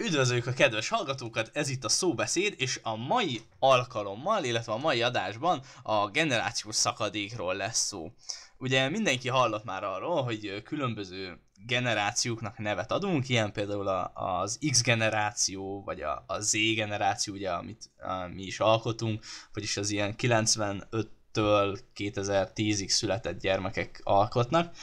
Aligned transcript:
Üdvözöljük 0.00 0.46
a 0.46 0.52
kedves 0.52 0.88
hallgatókat, 0.88 1.50
ez 1.52 1.68
itt 1.68 1.84
a 1.84 1.88
szóbeszéd, 1.88 2.54
és 2.56 2.80
a 2.82 2.96
mai 2.96 3.40
alkalommal, 3.58 4.44
illetve 4.44 4.72
a 4.72 4.78
mai 4.78 5.02
adásban 5.02 5.62
a 5.82 6.10
generációs 6.10 6.74
szakadékról 6.74 7.54
lesz 7.54 7.86
szó. 7.86 8.12
Ugye 8.58 8.88
mindenki 8.88 9.28
hallott 9.28 9.64
már 9.64 9.84
arról, 9.84 10.22
hogy 10.22 10.62
különböző 10.62 11.40
generációknak 11.66 12.58
nevet 12.58 12.92
adunk, 12.92 13.28
ilyen 13.28 13.52
például 13.52 13.88
az 14.14 14.58
X 14.70 14.82
generáció, 14.82 15.82
vagy 15.84 16.00
a, 16.00 16.24
Z 16.40 16.52
generáció, 16.74 17.34
ugye, 17.34 17.50
amit 17.50 17.90
mi 18.34 18.42
is 18.42 18.60
alkotunk, 18.60 19.24
vagyis 19.52 19.76
az 19.76 19.90
ilyen 19.90 20.14
95-től 20.18 21.78
2010-ig 21.96 22.88
született 22.88 23.40
gyermekek 23.40 24.00
alkotnak. 24.04 24.74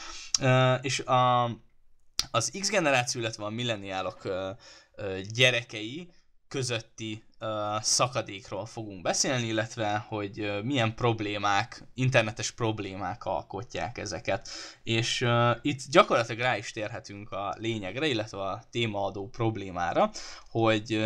És 0.82 1.00
a, 1.00 1.44
az 2.32 2.52
X 2.60 2.70
generáció, 2.70 3.22
illetve 3.22 3.46
a 3.46 3.50
milleniálok 3.50 4.22
gyerekei 5.34 6.10
közötti 6.48 7.24
szakadékról 7.80 8.66
fogunk 8.66 9.02
beszélni, 9.02 9.48
illetve 9.48 10.06
hogy 10.08 10.64
milyen 10.64 10.96
problémák, 10.96 11.84
internetes 11.94 12.52
problémák 12.52 13.26
alkotják 13.26 13.98
ezeket. 13.98 14.50
És 14.84 15.26
itt 15.62 15.82
gyakorlatilag 15.90 16.42
rá 16.42 16.58
is 16.58 16.72
térhetünk 16.72 17.32
a 17.32 17.56
lényegre, 17.58 18.08
illetve 18.08 18.42
a 18.42 18.64
témaadó 18.72 19.30
problémára, 19.30 20.12
hogy 20.50 21.04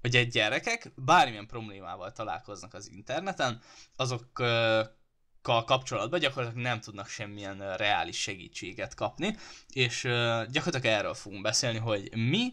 hogy 0.00 0.16
egy 0.16 0.28
gyerekek 0.28 0.92
bármilyen 0.96 1.46
problémával 1.46 2.12
találkoznak 2.12 2.74
az 2.74 2.90
interneten, 2.90 3.60
azokkal 3.96 4.94
kapcsolatban 5.42 6.20
gyakorlatilag 6.20 6.64
nem 6.64 6.80
tudnak 6.80 7.08
semmilyen 7.08 7.76
reális 7.76 8.20
segítséget 8.20 8.94
kapni, 8.94 9.36
és 9.72 10.02
gyakorlatilag 10.50 10.84
erről 10.84 11.14
fogunk 11.14 11.42
beszélni, 11.42 11.78
hogy 11.78 12.16
mi 12.16 12.52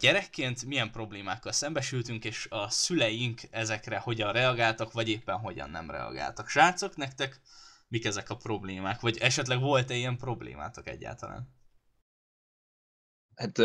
gyerekként 0.00 0.64
milyen 0.64 0.90
problémákkal 0.90 1.52
szembesültünk, 1.52 2.24
és 2.24 2.46
a 2.50 2.70
szüleink 2.70 3.40
ezekre 3.50 3.98
hogyan 3.98 4.32
reagáltak, 4.32 4.92
vagy 4.92 5.08
éppen 5.08 5.36
hogyan 5.36 5.70
nem 5.70 5.90
reagáltak. 5.90 6.48
Srácok, 6.48 6.96
nektek 6.96 7.40
mik 7.88 8.04
ezek 8.04 8.30
a 8.30 8.36
problémák? 8.36 9.00
Vagy 9.00 9.18
esetleg 9.18 9.60
volt-e 9.60 9.94
ilyen 9.94 10.16
problémátok 10.16 10.88
egyáltalán? 10.88 11.48
Hát 13.34 13.58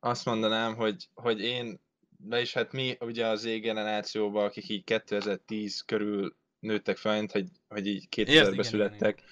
azt 0.00 0.24
mondanám, 0.24 0.74
hogy, 0.74 1.08
hogy 1.14 1.40
én, 1.40 1.80
de 2.16 2.40
is 2.40 2.52
hát 2.52 2.72
mi 2.72 2.96
ugye 3.00 3.26
az 3.26 3.40
Z 3.40 3.44
generációban, 3.44 4.44
akik 4.44 4.68
így 4.68 4.84
2010 4.84 5.80
körül 5.80 6.36
nőttek 6.58 6.96
fel, 6.96 7.26
hogy, 7.32 7.48
hogy 7.68 7.86
így 7.86 8.06
2000-ben 8.16 8.62
születtek, 8.62 9.22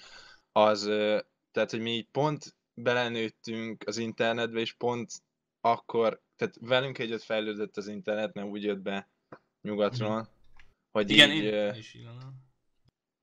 az, 0.51 0.85
uh, 0.85 1.19
tehát, 1.51 1.71
hogy 1.71 1.79
mi 1.79 1.91
így 1.91 2.07
pont 2.11 2.55
belenőttünk 2.73 3.83
az 3.87 3.97
internetbe, 3.97 4.59
és 4.59 4.73
pont 4.73 5.11
akkor, 5.71 6.21
tehát 6.35 6.55
velünk 6.59 6.97
együtt 6.97 7.21
fejlődött 7.21 7.77
az 7.77 7.87
internet, 7.87 8.33
mert 8.33 8.47
úgy 8.47 8.63
jött 8.63 8.79
be 8.81 9.09
nyugatról, 9.61 10.19
mm. 10.19 10.33
hogy 10.91 11.09
igen, 11.09 11.31
így, 11.31 11.43
én 11.43 11.73
is 11.73 11.93
igen. 11.93 12.45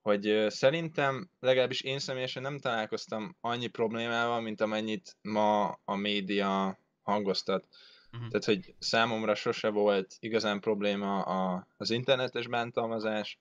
hogy 0.03 0.47
szerintem, 0.49 1.31
legalábbis 1.41 1.81
én 1.81 1.99
személyesen 1.99 2.43
nem 2.43 2.59
találkoztam 2.59 3.37
annyi 3.41 3.67
problémával, 3.67 4.41
mint 4.41 4.61
amennyit 4.61 5.17
ma 5.23 5.79
a 5.85 5.95
média 5.95 6.79
hangoztat. 7.03 7.67
Uh-huh. 8.13 8.29
Tehát, 8.29 8.45
hogy 8.45 8.75
számomra 8.79 9.35
sose 9.35 9.69
volt 9.69 10.17
igazán 10.19 10.61
probléma 10.61 11.23
a, 11.23 11.67
az 11.77 11.91
internetes 11.91 12.47
bántalmazás, 12.47 13.39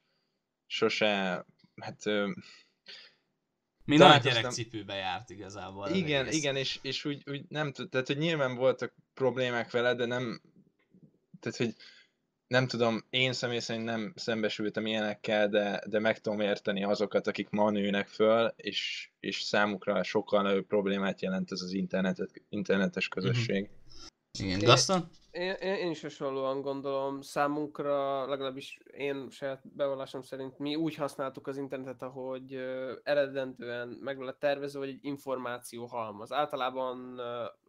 sose, 0.66 1.46
hát 1.82 2.04
mi 3.86 3.98
nagy 3.98 4.22
gyerekcipőbe 4.22 4.96
járt 4.96 5.30
igazából. 5.30 5.90
Igen, 5.90 6.28
igen, 6.28 6.56
és, 6.56 6.80
és 6.82 7.06
úgy, 7.06 7.24
úgy 7.26 7.46
nem 7.50 7.72
tehát 7.72 8.08
hogy 8.08 8.18
nyilván 8.18 8.56
voltak 8.56 8.94
problémák 9.14 9.72
vele, 9.72 9.96
de 9.96 10.06
nem, 10.06 10.42
tehát 11.40 11.58
hogy 11.58 11.76
nem 12.48 12.68
tudom, 12.68 13.04
én 13.10 13.34
személy 13.34 13.60
szerint 13.60 13.86
nem 13.86 14.14
szembesültem 14.16 14.86
ilyenekkel, 14.86 15.50
de, 15.50 15.84
de 15.88 16.00
meg 16.00 16.20
tudom 16.22 16.40
érteni 16.40 16.84
azokat, 16.84 17.28
akik 17.28 17.50
ma 17.50 17.70
nőnek 17.70 18.08
föl, 18.08 18.54
és, 18.56 19.10
és 19.20 19.42
számukra 19.42 20.04
sokkal 20.04 20.42
nagyobb 20.42 20.66
problémát 20.68 21.22
jelent 21.22 21.52
ez 21.52 21.62
az 21.62 21.74
internetet, 21.74 22.42
internetes 22.50 23.08
közösség. 23.08 23.64
Mm-hmm. 23.64 24.12
Igen, 24.40 24.60
Gaston? 24.60 25.10
Én, 25.32 25.52
én, 25.52 25.74
én 25.74 25.90
is 25.90 26.02
hasonlóan 26.02 26.62
gondolom, 26.62 27.22
számunkra, 27.22 28.26
legalábbis 28.28 28.80
én 28.98 29.30
saját 29.30 29.62
bevallásom 29.76 30.22
szerint 30.22 30.60
mi 30.60 30.76
úgy 30.76 30.96
használtuk 30.96 31.48
az 31.48 31.58
internetet, 31.58 32.02
ahogy 32.02 32.54
eredendően 33.04 33.88
meg 33.88 34.20
lett 34.20 34.40
tervezve, 34.40 34.80
hogy 34.80 34.90
egy 34.90 35.00
információ 35.06 35.86
halmaz. 35.86 36.32
Általában 36.32 37.22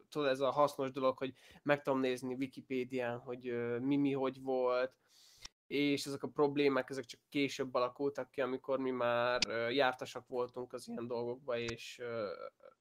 tudod, 0.09 0.29
ez 0.29 0.41
a 0.41 0.51
hasznos 0.51 0.93
dolog, 0.93 1.19
hogy 1.19 1.33
meg 1.63 1.83
tudom 1.83 2.01
nézni 2.01 2.35
Wikipédián, 2.35 3.19
hogy 3.19 3.55
mi 3.81 3.97
mi 3.97 4.13
hogy 4.13 4.43
volt, 4.43 4.93
és 5.67 6.07
ezek 6.07 6.23
a 6.23 6.29
problémák, 6.29 6.91
ezek 6.91 7.05
csak 7.05 7.21
később 7.29 7.75
alakultak 7.75 8.31
ki, 8.31 8.41
amikor 8.41 8.79
mi 8.79 8.91
már 8.91 9.41
jártasak 9.71 10.29
voltunk 10.29 10.73
az 10.73 10.89
ilyen 10.89 11.07
dolgokba, 11.07 11.59
és 11.59 12.01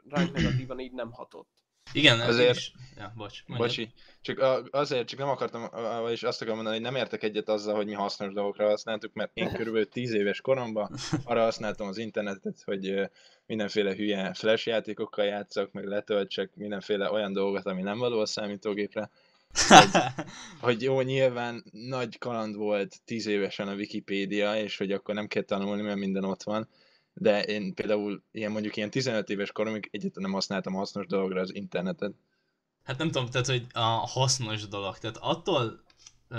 ránk 0.09 0.31
negatívan 0.31 0.79
így 0.79 0.93
nem 0.93 1.11
hatott. 1.11 1.62
Igen, 1.91 2.19
azért... 2.19 2.55
Is... 2.55 2.71
Ja, 2.97 3.13
bocs. 3.15 3.43
Mondjad. 3.45 3.69
Bocsi. 3.69 3.93
Csak 4.21 4.39
a, 4.39 4.63
azért, 4.71 5.07
csak 5.07 5.19
nem 5.19 5.29
akartam, 5.29 5.69
vagyis 6.01 6.23
azt 6.23 6.41
akarom 6.41 6.55
mondani, 6.55 6.81
hogy 6.81 6.91
nem 6.91 6.95
értek 6.95 7.23
egyet 7.23 7.49
azzal, 7.49 7.75
hogy 7.75 7.85
mi 7.85 7.93
hasznos 7.93 8.33
dolgokra 8.33 8.67
használtuk, 8.67 9.13
mert 9.13 9.31
én 9.33 9.53
körülbelül 9.53 9.89
10 9.89 10.13
éves 10.13 10.41
koromban 10.41 10.95
arra 11.23 11.43
használtam 11.43 11.87
az 11.87 11.97
internetet, 11.97 12.61
hogy 12.65 13.09
mindenféle 13.45 13.95
hülye 13.95 14.33
flash 14.33 14.67
játékokkal 14.67 15.25
játszok, 15.25 15.71
meg 15.71 15.85
letöltsek 15.85 16.55
mindenféle 16.55 17.11
olyan 17.11 17.33
dolgot, 17.33 17.65
ami 17.65 17.81
nem 17.81 17.97
való 17.97 18.19
a 18.19 18.25
számítógépre. 18.25 19.09
Hogy, 19.67 20.01
hogy 20.59 20.81
jó, 20.81 21.01
nyilván 21.01 21.63
nagy 21.71 22.17
kaland 22.17 22.55
volt 22.55 23.01
10 23.05 23.25
évesen 23.25 23.67
a 23.67 23.73
Wikipédia, 23.73 24.55
és 24.55 24.77
hogy 24.77 24.91
akkor 24.91 25.15
nem 25.15 25.27
kell 25.27 25.43
tanulni, 25.43 25.81
mert 25.81 25.97
minden 25.97 26.23
ott 26.23 26.43
van 26.43 26.67
de 27.13 27.43
én 27.43 27.73
például 27.73 28.23
ilyen 28.31 28.51
mondjuk 28.51 28.75
ilyen 28.75 28.89
15 28.89 29.29
éves 29.29 29.51
koromig 29.51 29.89
egyáltalán 29.91 30.29
nem 30.29 30.39
használtam 30.39 30.73
hasznos 30.73 31.05
dologra 31.05 31.41
az 31.41 31.55
internetet. 31.55 32.13
Hát 32.83 32.97
nem 32.97 33.11
tudom, 33.11 33.29
tehát 33.29 33.47
hogy 33.47 33.65
a 33.73 33.79
hasznos 33.89 34.67
dolog, 34.67 34.97
tehát 34.97 35.17
attól, 35.17 35.83
uh, 36.29 36.37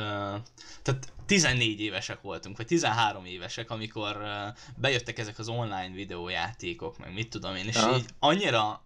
tehát 0.83 1.13
14 1.27 1.81
évesek 1.81 2.21
voltunk, 2.21 2.57
vagy 2.57 2.67
13 2.67 3.25
évesek, 3.25 3.71
amikor 3.71 4.17
uh, 4.17 4.57
bejöttek 4.77 5.19
ezek 5.19 5.39
az 5.39 5.49
online 5.49 5.93
videójátékok, 5.95 6.99
meg 6.99 7.13
mit 7.13 7.31
tudom 7.31 7.55
én, 7.57 7.67
és 7.67 7.75
ja. 7.75 7.97
így 7.97 8.07
annyira 8.19 8.85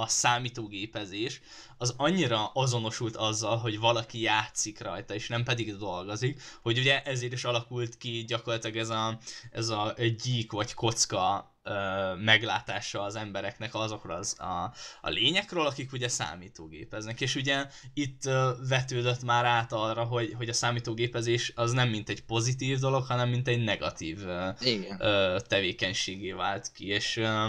a 0.00 0.06
számítógépezés 0.06 1.40
az 1.78 1.94
annyira 1.96 2.46
azonosult 2.46 3.16
azzal, 3.16 3.56
hogy 3.56 3.78
valaki 3.78 4.20
játszik 4.20 4.80
rajta, 4.80 5.14
és 5.14 5.28
nem 5.28 5.44
pedig 5.44 5.76
dolgozik, 5.76 6.42
hogy 6.62 6.78
ugye 6.78 7.02
ezért 7.02 7.32
is 7.32 7.44
alakult 7.44 7.96
ki 7.96 8.24
gyakorlatilag 8.26 8.76
ez 8.76 8.88
a, 8.88 9.18
ez 9.50 9.68
a 9.68 9.94
gyík 10.22 10.52
vagy 10.52 10.74
kocka 10.74 11.54
ö, 11.62 12.14
meglátása 12.14 13.02
az 13.02 13.16
embereknek 13.16 13.74
azokról 13.74 14.16
az, 14.16 14.36
a, 14.38 14.72
a 15.00 15.08
lényekről, 15.08 15.66
akik 15.66 15.92
ugye 15.92 16.08
számítógépeznek. 16.08 17.20
És 17.20 17.34
ugye 17.34 17.66
itt 17.94 18.24
ö, 18.24 18.50
vetődött 18.68 19.22
már 19.22 19.44
át 19.44 19.72
arra, 19.72 20.04
hogy, 20.04 20.34
hogy 20.36 20.48
a 20.48 20.52
számítógépezés 20.52 21.52
az 21.54 21.72
nem 21.72 21.88
mint 21.88 22.08
egy 22.08 22.24
pozitív 22.24 22.78
dolog, 22.78 23.06
hanem 23.06 23.28
mint 23.28 23.48
egy 23.48 23.64
negatív 23.64 24.26
ö, 24.26 24.48
ö, 24.98 25.36
tevékenységé 25.48 26.32
vált 26.32 26.72
ki. 26.72 26.86
És 26.86 27.16
ö, 27.16 27.46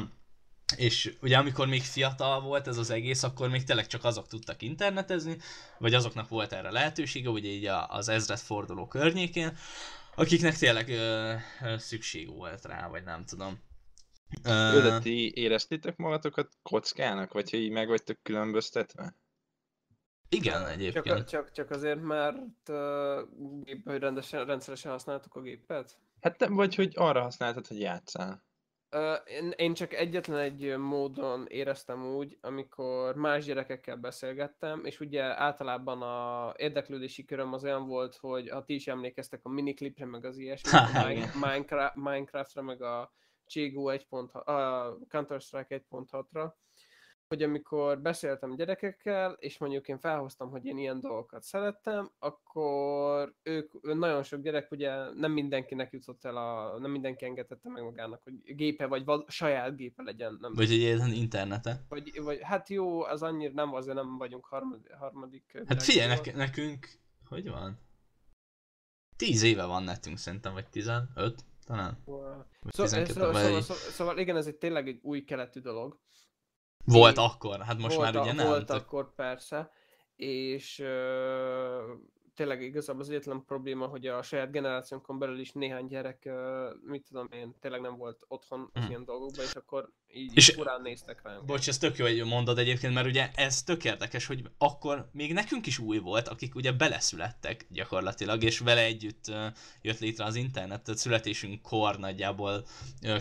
és 0.78 1.16
ugye 1.22 1.38
amikor 1.38 1.68
még 1.68 1.82
fiatal 1.82 2.42
volt 2.42 2.68
ez 2.68 2.78
az 2.78 2.90
egész, 2.90 3.24
akkor 3.24 3.50
még 3.50 3.64
tényleg 3.64 3.88
csak 3.88 4.04
azok 4.04 4.28
tudtak 4.28 4.62
internetezni, 4.62 5.38
vagy 5.78 5.94
azoknak 5.94 6.28
volt 6.28 6.54
erre 6.54 6.72
lehetősége, 6.72 7.30
ugye 7.30 7.50
így 7.50 7.66
az 7.88 8.10
ezred 8.10 8.40
forduló 8.40 8.88
környékén, 8.88 9.58
akiknek 10.16 10.58
tényleg 10.58 10.90
ö, 10.90 11.34
ö, 11.62 11.78
szükség 11.78 12.36
volt 12.36 12.66
rá, 12.66 12.88
vagy 12.88 13.04
nem 13.04 13.26
tudom. 13.26 13.60
Ö, 14.44 14.82
de 14.82 15.00
ti 15.00 15.34
éreztétek 15.36 15.98
magatokat 15.98 16.50
kockának, 16.62 17.34
vagy 17.34 17.50
hogy 17.50 17.60
így 17.60 17.72
meg 17.72 17.88
vagytok 17.88 18.18
különböztetve? 18.24 19.16
Igen, 20.30 20.68
egyébként. 20.68 21.06
Csak, 21.06 21.26
csak, 21.26 21.52
csak 21.52 21.72
azért, 21.72 22.02
mert 22.02 22.70
uh, 22.70 23.20
hogy 23.84 24.00
rendesen, 24.00 24.46
rendszeresen 24.46 24.92
használtuk 24.92 25.36
a 25.36 25.42
gépet? 25.42 25.98
Hát 26.22 26.48
vagy 26.48 26.76
hogy 26.76 26.94
arra 26.96 27.22
használtad, 27.22 27.68
hogy 27.68 27.80
játszál. 27.80 28.44
Én, 29.26 29.54
én 29.56 29.74
csak 29.74 29.94
egyetlen 29.94 30.40
egy 30.40 30.78
módon 30.78 31.46
éreztem 31.48 32.06
úgy, 32.06 32.38
amikor 32.42 33.16
más 33.16 33.46
gyerekekkel 33.46 33.96
beszélgettem, 33.96 34.86
és 34.86 35.00
ugye 35.00 35.24
általában 35.24 36.02
a 36.02 36.54
érdeklődési 36.58 37.26
köröm 37.26 37.54
az 37.54 37.64
olyan 37.64 37.88
volt, 37.88 38.16
hogy 38.16 38.50
ha 38.50 38.64
ti 38.64 38.74
is 38.74 38.88
emlékeztek 38.88 39.40
a 39.44 39.50
miniklipre, 39.50 40.06
meg 40.06 40.26
az 40.26 40.38
ilyesmi, 40.38 40.70
Minecraft, 41.44 41.96
Minecraftra, 41.96 42.62
meg 42.62 42.82
a 42.82 43.14
Chigu 43.46 43.90
1.6, 43.90 44.32
a 44.32 44.98
Counter-Strike 45.08 45.84
1.6-ra, 45.92 46.52
hogy 47.28 47.44
amikor 47.44 48.02
beszéltem 48.02 48.56
gyerekekkel, 48.56 49.32
és 49.40 49.58
mondjuk 49.58 49.88
én 49.88 50.00
felhoztam, 50.00 50.50
hogy 50.50 50.66
én 50.66 50.78
ilyen 50.78 51.00
dolgokat 51.00 51.44
szerettem, 51.44 52.12
akkor 52.20 53.34
ők, 53.44 53.82
nagyon 53.82 54.24
sok 54.24 54.42
gyerek, 54.42 54.72
ugye 54.72 55.14
nem 55.14 55.32
mindenkinek 55.32 55.92
jutott 55.92 56.26
el, 56.26 56.38
a, 56.38 56.78
nem 56.80 56.92
mindenki 56.92 57.26
engedette 57.26 57.70
meg 57.70 57.84
magának, 57.84 58.24
hogy 58.24 58.56
gépe, 58.56 58.86
vagy 58.86 59.06
val, 59.06 59.26
saját 59.28 59.76
gépe 59.76 60.04
legyen. 60.04 60.38
Nem 60.42 60.54
vagy 60.54 60.72
egy 60.72 60.78
ilyen 60.78 61.12
internete. 61.12 61.86
Vagy, 61.90 62.22
vagy, 62.24 62.40
hát 62.42 62.70
jó, 62.70 63.04
az 63.04 63.22
annyira 63.22 63.54
nem, 63.54 63.74
azért 63.74 63.96
nem 63.96 64.18
vagyunk 64.18 64.46
harmadik. 64.46 64.92
harmadik 64.94 65.64
hát 65.68 65.84
figyelj, 65.84 66.08
nek- 66.08 66.36
nekünk, 66.36 66.88
hogy 67.26 67.50
van? 67.50 67.80
Tíz 69.16 69.44
éve 69.44 69.66
van 69.66 69.84
netünk 69.84 70.18
szerintem, 70.18 70.54
vagy 70.54 70.70
tizenöt, 70.70 71.46
talán. 71.66 71.98
Wow. 72.06 72.42
Szó, 72.62 72.86
szóval, 72.86 73.06
szóval, 73.06 73.34
szóval, 73.34 73.62
szóval, 73.62 73.78
szóval 73.78 74.18
igen, 74.18 74.36
ez 74.36 74.48
egy 74.48 74.56
tényleg 74.56 74.88
egy 74.88 75.00
új 75.02 75.24
keletű 75.24 75.60
dolog. 75.60 76.00
Volt 76.86 77.18
akkor, 77.18 77.60
hát 77.62 77.78
most 77.78 77.96
volt 77.96 78.14
már 78.14 78.22
ugye 78.22 78.34
nem. 78.34 78.48
Volt 78.48 78.70
akkor 78.70 79.16
persze, 79.16 79.72
és 80.16 80.80
ö, 80.80 81.94
tényleg 82.36 82.62
igazából 82.62 83.02
az 83.02 83.10
egyetlen 83.10 83.44
probléma, 83.46 83.88
hogy 83.88 84.08
a 84.08 84.22
saját 84.22 84.52
generációnkon 84.52 85.20
belül 85.20 85.40
is 85.40 85.52
néhány 85.52 85.88
gyerek, 85.88 86.26
ö, 86.26 86.70
mit 86.84 87.06
tudom 87.08 87.28
én, 87.32 87.56
tényleg 87.60 87.82
nem 87.82 87.98
volt 87.98 88.26
otthon 88.28 88.70
az 88.74 88.82
hmm. 88.82 88.90
ilyen 88.90 89.06
dolgokban, 89.06 89.46
és 89.46 89.54
akkor 89.54 89.90
így 90.08 90.32
és 90.36 90.50
furán 90.50 90.82
néztek 90.82 91.22
ránk. 91.24 91.46
Bocs, 91.46 91.68
ez 91.68 91.78
tök 91.78 91.98
jó, 91.98 92.06
hogy 92.06 92.26
mondod 92.26 92.58
egyébként, 92.58 92.94
mert 92.94 93.08
ugye 93.08 93.30
ez 93.36 93.64
tök 93.64 93.84
érdekes, 93.84 94.26
hogy 94.26 94.44
akkor 94.58 95.10
még 95.12 95.34
nekünk 95.34 95.66
is 95.66 95.80
új 95.80 95.98
volt, 95.98 96.28
akik 96.28 96.56
ugye 96.56 96.72
beleszülettek 96.72 97.66
gyakorlatilag, 97.70 98.44
és 98.44 98.60
vele 98.60 98.82
együtt 98.82 99.32
jött 99.82 100.00
létre 100.00 100.26
az 100.26 100.36
internet, 100.36 100.84
tehát 100.84 101.00
születésünk 101.00 101.62
kor 101.62 101.98
nagyjából 101.98 102.66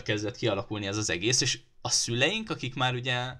kezdett 0.03 0.35
kialakulni 0.35 0.85
ez 0.85 0.97
az 0.97 1.09
egész, 1.09 1.41
és 1.41 1.59
a 1.81 1.89
szüleink, 1.89 2.49
akik 2.49 2.75
már 2.75 2.93
ugye 2.93 3.33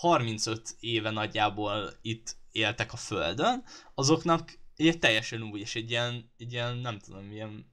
35 0.00 0.76
éve 0.80 1.10
nagyjából 1.10 1.92
itt 2.02 2.36
éltek 2.52 2.92
a 2.92 2.96
Földön, 2.96 3.64
azoknak 3.94 4.58
egy 4.76 4.98
teljesen 4.98 5.42
új, 5.42 5.60
és 5.60 5.74
egy 5.74 5.90
ilyen, 5.90 6.30
egy 6.38 6.52
ilyen 6.52 6.76
nem 6.76 6.98
tudom, 6.98 7.30
ilyen 7.32 7.66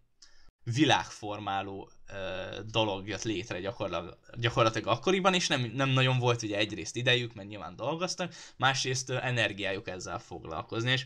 világformáló 0.64 1.92
uh, 2.12 2.60
dolog 2.60 3.08
jött 3.08 3.24
létre 3.24 3.60
gyakorlatilag, 3.60 4.18
gyakorlatilag 4.38 4.88
akkoriban, 4.88 5.34
és 5.34 5.48
nem, 5.48 5.62
nem 5.62 5.90
nagyon 5.90 6.20
volt 6.20 6.44
ugye 6.44 6.58
egyrészt 6.58 6.96
idejük, 6.96 7.34
mert 7.34 7.48
nyilván 7.48 7.76
dolgoztak, 7.76 8.34
másrészt 8.58 9.10
uh, 9.10 9.26
energiájuk 9.26 9.88
ezzel 9.88 10.20
foglalkozni, 10.20 10.92
és 10.92 11.06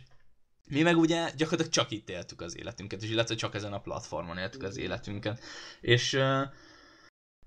mi 0.68 0.82
meg 0.82 0.98
ugye 0.98 1.32
gyakorlatilag 1.38 1.72
csak 1.72 1.92
itt 1.92 2.10
éltük 2.10 2.42
az 2.42 2.58
életünket, 2.58 3.04
és 3.04 3.10
illetve 3.10 3.36
csak 3.36 3.56
ezen 3.56 3.74
a 3.74 3.82
platformon 3.82 4.38
éltük 4.38 4.64
az 4.64 4.78
életünket. 4.78 5.44
És 5.82 6.14
uh, 6.14 6.42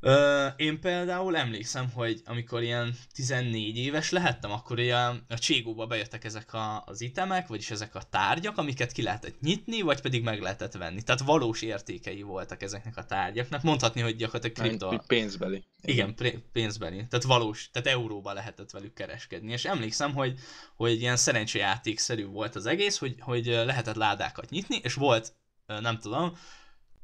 Ö, 0.06 0.47
én 0.56 0.81
például 0.81 1.37
emlékszem, 1.37 1.91
hogy 1.91 2.23
amikor 2.25 2.62
ilyen 2.62 2.95
14 3.15 3.77
éves 3.77 4.11
lehettem, 4.11 4.51
akkor 4.51 4.79
ilyen 4.79 5.25
a 5.29 5.39
Cségóba 5.39 5.87
bejöttek 5.87 6.25
ezek 6.25 6.55
a, 6.55 6.83
az 6.87 7.01
itemek, 7.01 7.47
vagyis 7.47 7.71
ezek 7.71 7.95
a 7.95 8.03
tárgyak, 8.03 8.59
amiket 8.59 8.93
ki 8.93 9.03
lehetett 9.03 9.41
nyitni, 9.41 9.81
vagy 9.81 10.01
pedig 10.01 10.23
meg 10.23 10.41
lehetett 10.41 10.73
venni. 10.73 11.03
Tehát 11.03 11.21
valós 11.21 11.62
értékei 11.62 12.23
voltak 12.23 12.62
ezeknek 12.62 12.97
a 12.97 13.05
tárgyaknak. 13.05 13.62
Mondhatni, 13.62 14.01
hogy 14.01 14.17
gyakorlatilag 14.17 14.56
kripto... 14.56 14.99
Pénzbeli. 15.06 15.65
Igen, 15.81 16.15
pénzbeli. 16.53 17.07
Tehát 17.09 17.25
valós, 17.25 17.71
tehát 17.73 17.89
euróba 17.89 18.33
lehetett 18.33 18.71
velük 18.71 18.95
kereskedni. 18.95 19.53
És 19.53 19.65
emlékszem, 19.65 20.15
hogy, 20.15 20.39
hogy 20.77 21.00
ilyen 21.00 21.17
szerencsejátékszerű 21.17 22.27
volt 22.27 22.55
az 22.55 22.67
egész, 22.67 22.99
hogy, 22.99 23.15
hogy 23.21 23.47
lehetett 23.47 23.97
ládákat 23.97 24.50
nyitni, 24.50 24.81
és 24.83 24.95
volt, 24.95 25.33
nem 25.67 25.99
tudom, 25.99 26.37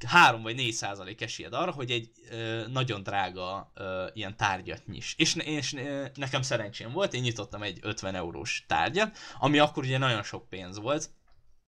3 0.06 0.42
vagy 0.42 0.54
4 0.54 0.72
százalék 0.72 1.20
esélyed 1.20 1.52
arra, 1.52 1.72
hogy 1.72 1.90
egy 1.90 2.10
ö, 2.30 2.66
nagyon 2.68 3.02
drága 3.02 3.70
ö, 3.74 4.06
ilyen 4.12 4.36
tárgyat 4.36 4.86
nyis. 4.86 5.14
És, 5.18 5.34
és 5.34 5.76
nekem 6.14 6.42
szerencsém 6.42 6.92
volt, 6.92 7.14
én 7.14 7.22
nyitottam 7.22 7.62
egy 7.62 7.78
50 7.82 8.14
eurós 8.14 8.64
tárgyat, 8.68 9.18
ami 9.38 9.58
akkor 9.58 9.84
ugye 9.84 9.98
nagyon 9.98 10.22
sok 10.22 10.48
pénz 10.48 10.78
volt, 10.78 11.10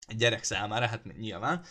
egy 0.06 0.16
gyerek 0.16 0.42
számára, 0.42 0.86
hát 0.86 1.16
nyilván, 1.18 1.64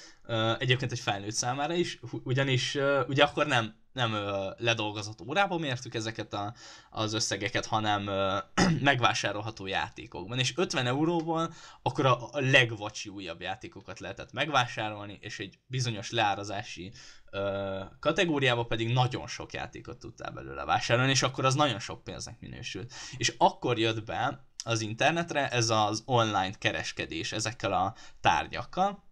egyébként 0.60 0.92
egy 0.92 1.00
felnőtt 1.00 1.32
számára 1.34 1.74
is, 1.74 2.00
ugyanis 2.24 2.78
ugye 3.08 3.24
akkor 3.24 3.48
nem 3.48 3.79
nem 3.92 4.14
ö, 4.14 4.50
ledolgozott 4.58 5.22
órában 5.22 5.60
mértük 5.60 5.94
ezeket 5.94 6.34
a, 6.34 6.54
az 6.90 7.14
összegeket, 7.14 7.66
hanem 7.66 8.08
ö, 8.08 8.38
megvásárolható 8.82 9.66
játékokban. 9.66 10.40
És 10.40 10.54
50 10.56 10.86
euróból 10.86 11.54
akkor 11.82 12.06
a, 12.06 12.30
a 12.32 12.40
legvacsi 12.40 13.10
újabb 13.10 13.42
játékokat 13.42 14.00
lehetett 14.00 14.32
megvásárolni, 14.32 15.18
és 15.22 15.40
egy 15.40 15.60
bizonyos 15.66 16.12
leárazási 16.12 16.92
ö, 17.32 17.80
kategóriában 18.00 18.68
pedig 18.68 18.94
nagyon 18.94 19.28
sok 19.28 19.54
játékot 19.54 19.98
tudtál 19.98 20.32
belőle 20.32 20.66
vásárolni, 20.66 21.12
és 21.12 21.24
akkor 21.24 21.46
az 21.46 21.56
nagyon 21.56 21.80
sok 21.80 22.04
pénznek 22.04 22.40
minősült. 22.40 22.94
És 23.18 23.34
akkor 23.38 23.80
jött 23.80 24.06
be 24.06 24.48
az 24.64 24.82
internetre 24.82 25.50
ez 25.50 25.70
az 25.70 26.04
online 26.06 26.54
kereskedés 26.58 27.32
ezekkel 27.32 27.74
a 27.74 27.96
tárgyakkal, 28.22 29.09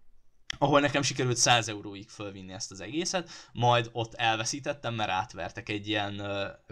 ahol 0.58 0.80
nekem 0.80 1.02
sikerült 1.02 1.38
100 1.38 1.68
euróig 1.68 2.10
fölvinni 2.10 2.54
ezt 2.54 2.72
az 2.72 2.82
egészet, 2.82 3.30
majd 3.54 3.90
ott 3.92 4.14
elveszítettem, 4.14 4.94
mert 4.94 5.10
átvertek 5.10 5.70
egy 5.70 5.88
ilyen, 5.88 6.22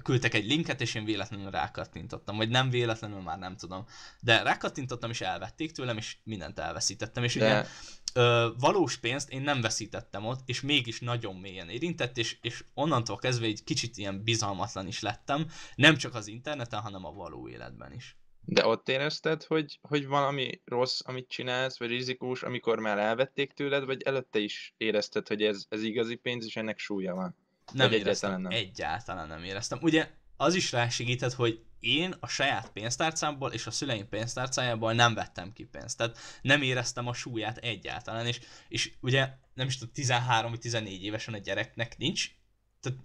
küldtek 0.03 0.33
egy 0.33 0.45
linket, 0.45 0.81
és 0.81 0.95
én 0.95 1.05
véletlenül 1.05 1.49
rákattintottam, 1.51 2.37
vagy 2.37 2.49
nem 2.49 2.69
véletlenül, 2.69 3.21
már 3.21 3.37
nem 3.37 3.57
tudom. 3.57 3.85
De 4.19 4.41
rákattintottam, 4.41 5.09
és 5.09 5.21
elvették 5.21 5.71
tőlem, 5.71 5.97
és 5.97 6.17
mindent 6.23 6.59
elveszítettem, 6.59 7.23
és 7.23 7.35
De... 7.35 7.45
ugye 7.45 7.65
ö, 8.13 8.49
valós 8.59 8.97
pénzt 8.97 9.29
én 9.29 9.41
nem 9.41 9.61
veszítettem 9.61 10.25
ott, 10.25 10.41
és 10.45 10.61
mégis 10.61 10.99
nagyon 10.99 11.35
mélyen 11.35 11.69
érintett, 11.69 12.17
és, 12.17 12.37
és 12.41 12.63
onnantól 12.73 13.17
kezdve 13.17 13.45
egy 13.45 13.63
kicsit 13.63 13.97
ilyen 13.97 14.23
bizalmatlan 14.23 14.87
is 14.87 14.99
lettem, 14.99 15.47
nem 15.75 15.97
csak 15.97 16.15
az 16.15 16.27
interneten, 16.27 16.81
hanem 16.81 17.05
a 17.05 17.11
való 17.11 17.49
életben 17.49 17.93
is. 17.93 18.17
De 18.45 18.65
ott 18.65 18.89
érezted, 18.89 19.43
hogy, 19.43 19.79
hogy 19.81 20.07
valami 20.07 20.61
rossz, 20.65 20.99
amit 21.03 21.29
csinálsz, 21.29 21.79
vagy 21.79 21.89
rizikós, 21.89 22.43
amikor 22.43 22.79
már 22.79 22.97
elvették 22.97 23.53
tőled, 23.53 23.85
vagy 23.85 24.01
előtte 24.01 24.39
is 24.39 24.73
érezted, 24.77 25.27
hogy 25.27 25.43
ez, 25.43 25.65
ez 25.69 25.83
igazi 25.83 26.15
pénz, 26.15 26.45
és 26.45 26.55
ennek 26.55 26.79
súlya 26.79 27.15
van? 27.15 27.35
Nem 27.73 27.89
vagy 27.89 27.99
éreztem, 27.99 28.29
egyáltalán 28.29 28.41
nem? 28.41 28.51
egyáltalán 28.51 29.27
nem 29.27 29.43
éreztem. 29.43 29.79
Ugye 29.81 30.09
az 30.37 30.55
is 30.55 30.71
rásegített, 30.71 31.33
hogy 31.33 31.63
én 31.79 32.15
a 32.19 32.27
saját 32.27 32.71
pénztárcámból 32.71 33.51
és 33.51 33.67
a 33.67 33.71
szüleim 33.71 34.09
pénztárcájából 34.09 34.93
nem 34.93 35.13
vettem 35.13 35.53
ki 35.53 35.63
pénzt. 35.63 35.97
Tehát 35.97 36.17
nem 36.41 36.61
éreztem 36.61 37.07
a 37.07 37.13
súlyát 37.13 37.57
egyáltalán, 37.57 38.25
és, 38.25 38.39
és 38.67 38.93
ugye 38.99 39.29
nem 39.53 39.67
is 39.67 39.77
tudom, 39.77 39.93
13 39.93 40.51
vagy 40.51 40.59
14 40.59 41.03
évesen 41.03 41.33
a 41.33 41.37
gyereknek 41.37 41.97
nincs, 41.97 42.31
tehát 42.79 42.99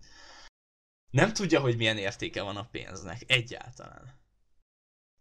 nem 1.11 1.33
tudja, 1.33 1.61
hogy 1.61 1.77
milyen 1.77 1.99
értéke 1.99 2.43
van 2.43 2.57
a 2.57 2.69
pénznek 2.71 3.23
egyáltalán 3.27 4.20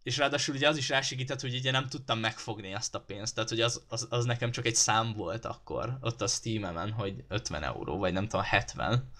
és 0.02 0.16
ráadásul 0.16 0.54
ugye 0.54 0.68
az 0.68 0.76
is 0.76 0.88
rásegített, 0.88 1.40
hogy 1.40 1.54
ugye 1.54 1.70
nem 1.70 1.86
tudtam 1.86 2.18
megfogni 2.18 2.74
azt 2.74 2.94
a 2.94 3.00
pénzt, 3.00 3.34
tehát 3.34 3.48
hogy 3.48 3.60
az, 3.60 3.82
az, 3.88 4.06
az 4.10 4.24
nekem 4.24 4.50
csak 4.50 4.66
egy 4.66 4.74
szám 4.74 5.12
volt 5.12 5.44
akkor, 5.44 5.98
ott 6.00 6.20
a 6.20 6.26
Steam-emen, 6.26 6.92
hogy 6.92 7.24
50 7.28 7.62
euró, 7.62 7.98
vagy 7.98 8.12
nem 8.12 8.28
tudom, 8.28 8.44
70. 8.44 9.10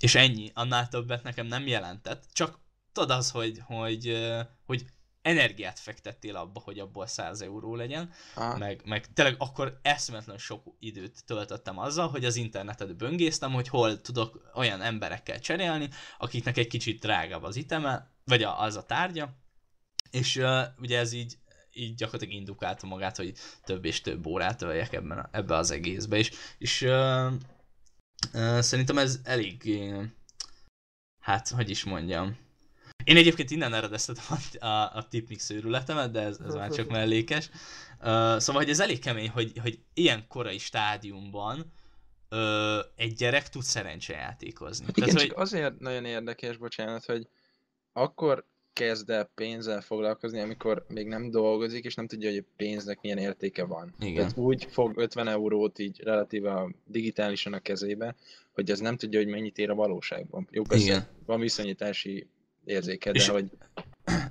És 0.00 0.14
ennyi, 0.14 0.50
annál 0.54 0.88
többet 0.88 1.22
nekem 1.22 1.46
nem 1.46 1.66
jelentett, 1.66 2.24
csak 2.32 2.58
tudod 2.92 3.10
az, 3.10 3.30
hogy, 3.30 3.62
hogy, 3.66 4.26
hogy 4.66 4.84
energiát 5.22 5.78
fektettél 5.78 6.36
abba, 6.36 6.60
hogy 6.60 6.78
abból 6.78 7.06
100 7.06 7.40
euró 7.40 7.74
legyen, 7.74 8.12
meg, 8.58 8.80
meg 8.84 9.12
tényleg 9.12 9.34
akkor 9.38 9.78
eszmetlen 9.82 10.38
sok 10.38 10.76
időt 10.78 11.24
töltöttem 11.24 11.78
azzal, 11.78 12.08
hogy 12.08 12.24
az 12.24 12.36
internetet 12.36 12.96
böngésztem, 12.96 13.52
hogy 13.52 13.68
hol 13.68 14.00
tudok 14.00 14.50
olyan 14.54 14.82
emberekkel 14.82 15.40
cserélni, 15.40 15.88
akiknek 16.18 16.56
egy 16.56 16.66
kicsit 16.66 17.00
drágább 17.00 17.42
az 17.42 17.56
iteme, 17.56 18.10
vagy 18.24 18.42
a, 18.42 18.60
az 18.60 18.76
a 18.76 18.82
tárgya, 18.82 19.43
és 20.14 20.36
uh, 20.36 20.62
ugye 20.78 20.98
ez 20.98 21.12
így, 21.12 21.34
így 21.72 21.94
gyakorlatilag 21.94 22.34
indukálta 22.34 22.86
magát, 22.86 23.16
hogy 23.16 23.34
több 23.64 23.84
és 23.84 24.00
több 24.00 24.26
órát 24.26 24.62
öljek 24.62 24.92
ebben, 24.92 25.18
a, 25.18 25.28
ebbe 25.32 25.56
az 25.56 25.70
egészbe, 25.70 26.16
és, 26.16 26.30
és 26.58 26.82
uh, 26.82 27.32
uh, 28.32 28.60
szerintem 28.60 28.98
ez 28.98 29.20
elég, 29.24 29.62
uh, 29.64 30.04
hát, 31.20 31.48
hogy 31.48 31.70
is 31.70 31.84
mondjam, 31.84 32.36
én 33.04 33.16
egyébként 33.16 33.50
innen 33.50 33.74
eredeztetem 33.74 34.24
a, 34.60 34.66
a, 34.66 34.96
a 34.96 35.08
tipmix 35.08 35.50
őrületemet, 35.50 36.10
de 36.10 36.20
ez, 36.20 36.38
ez 36.46 36.54
már 36.54 36.70
csak 36.70 36.88
mellékes. 36.88 37.50
Uh, 37.98 38.38
szóval, 38.38 38.62
hogy 38.62 38.70
ez 38.70 38.80
elég 38.80 38.98
kemény, 38.98 39.28
hogy, 39.28 39.58
hogy 39.62 39.78
ilyen 39.94 40.26
korai 40.28 40.58
stádiumban 40.58 41.72
uh, 42.30 42.78
egy 42.96 43.14
gyerek 43.14 43.48
tud 43.48 43.62
szerencsejátékozni. 43.62 44.84
Hát 44.84 44.96
igen, 44.96 45.08
Tehát, 45.08 45.26
csak 45.26 45.36
hogy... 45.36 45.46
azért 45.46 45.78
nagyon 45.78 46.04
érdekes, 46.04 46.56
bocsánat, 46.56 47.04
hogy 47.04 47.28
akkor 47.92 48.52
kezd 48.74 49.10
el 49.10 49.30
pénzzel 49.34 49.80
foglalkozni, 49.80 50.40
amikor 50.40 50.84
még 50.88 51.06
nem 51.06 51.30
dolgozik, 51.30 51.84
és 51.84 51.94
nem 51.94 52.06
tudja, 52.06 52.28
hogy 52.30 52.38
a 52.38 52.52
pénznek 52.56 53.00
milyen 53.00 53.18
értéke 53.18 53.64
van. 53.64 53.94
Igen. 54.00 54.14
Tehát 54.14 54.36
úgy 54.36 54.66
fog 54.70 54.92
50 54.96 55.28
eurót 55.28 55.78
így 55.78 56.00
relatíva 56.02 56.70
digitálisan 56.86 57.52
a 57.52 57.58
kezébe, 57.58 58.14
hogy 58.52 58.70
az 58.70 58.78
nem 58.78 58.96
tudja, 58.96 59.18
hogy 59.18 59.28
mennyit 59.28 59.58
ér 59.58 59.70
a 59.70 59.74
valóságban. 59.74 60.48
Jó, 60.50 60.62
persze 60.62 60.84
Igen. 60.84 61.06
van 61.26 61.40
viszonyítási 61.40 62.26
érzéke, 62.64 63.10
de 63.10 63.18
és, 63.18 63.28
hogy... 63.28 63.50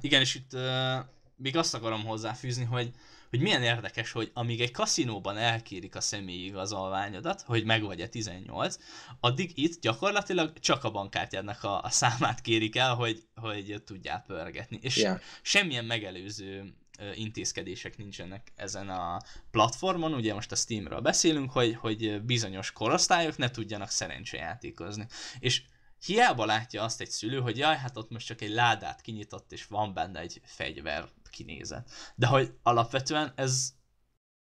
Igen, 0.02 0.22
és 0.22 0.36
itt 0.36 0.54
uh, 0.54 1.06
még 1.36 1.58
azt 1.58 1.74
akarom 1.74 2.06
hozzáfűzni, 2.06 2.64
hogy, 2.64 2.90
hogy 3.34 3.42
milyen 3.42 3.64
érdekes, 3.64 4.12
hogy 4.12 4.32
amíg 4.34 4.62
egy 4.62 4.72
kaszinóban 4.72 5.38
elkérik 5.38 5.96
a 5.96 6.02
személyi 6.02 6.46
igazolványodat, 6.46 7.42
hogy 7.42 7.64
meg 7.64 7.84
vagy-e 7.84 8.08
18, 8.08 8.78
addig 9.20 9.52
itt 9.56 9.82
gyakorlatilag 9.82 10.60
csak 10.60 10.84
a 10.84 10.92
bankkártyádnak 10.92 11.64
a, 11.64 11.82
a 11.82 11.90
számát 11.90 12.42
kérik 12.42 12.76
el, 12.76 12.96
hogy, 12.96 13.24
hogy 13.36 13.82
tudjál 13.86 14.24
pörgetni. 14.28 14.80
És 14.82 14.98
yeah. 14.98 15.20
semmilyen 15.42 15.86
megelőző 15.86 16.74
intézkedések 17.16 17.98
nincsenek 17.98 18.52
ezen 18.56 18.90
a 18.90 19.22
platformon, 19.52 20.14
ugye 20.14 20.34
most 20.34 20.52
a 20.52 20.56
Steamről 20.56 21.00
beszélünk, 21.00 21.52
hogy, 21.52 21.76
hogy 21.76 22.22
bizonyos 22.22 22.72
korosztályok 22.72 23.38
ne 23.38 23.50
tudjanak 23.50 23.90
szerencsejátékozni. 23.90 25.06
És 25.40 25.62
hiába 26.06 26.46
látja 26.46 26.84
azt 26.84 27.02
egy 27.02 27.12
szülő, 27.12 27.40
hogy 27.40 27.58
jaj, 27.58 27.78
hát 27.78 27.98
ott 27.98 28.10
most 28.10 28.26
csak 28.26 28.42
egy 28.42 28.52
ládát 28.52 29.02
kinyitott, 29.02 29.52
és 29.52 29.66
van 29.66 29.94
benne 29.94 30.20
egy 30.20 30.42
fegyver 30.44 31.10
kinézet. 31.34 31.90
De 32.16 32.28
hogy 32.28 32.54
alapvetően 32.64 33.34
ez, 33.36 33.74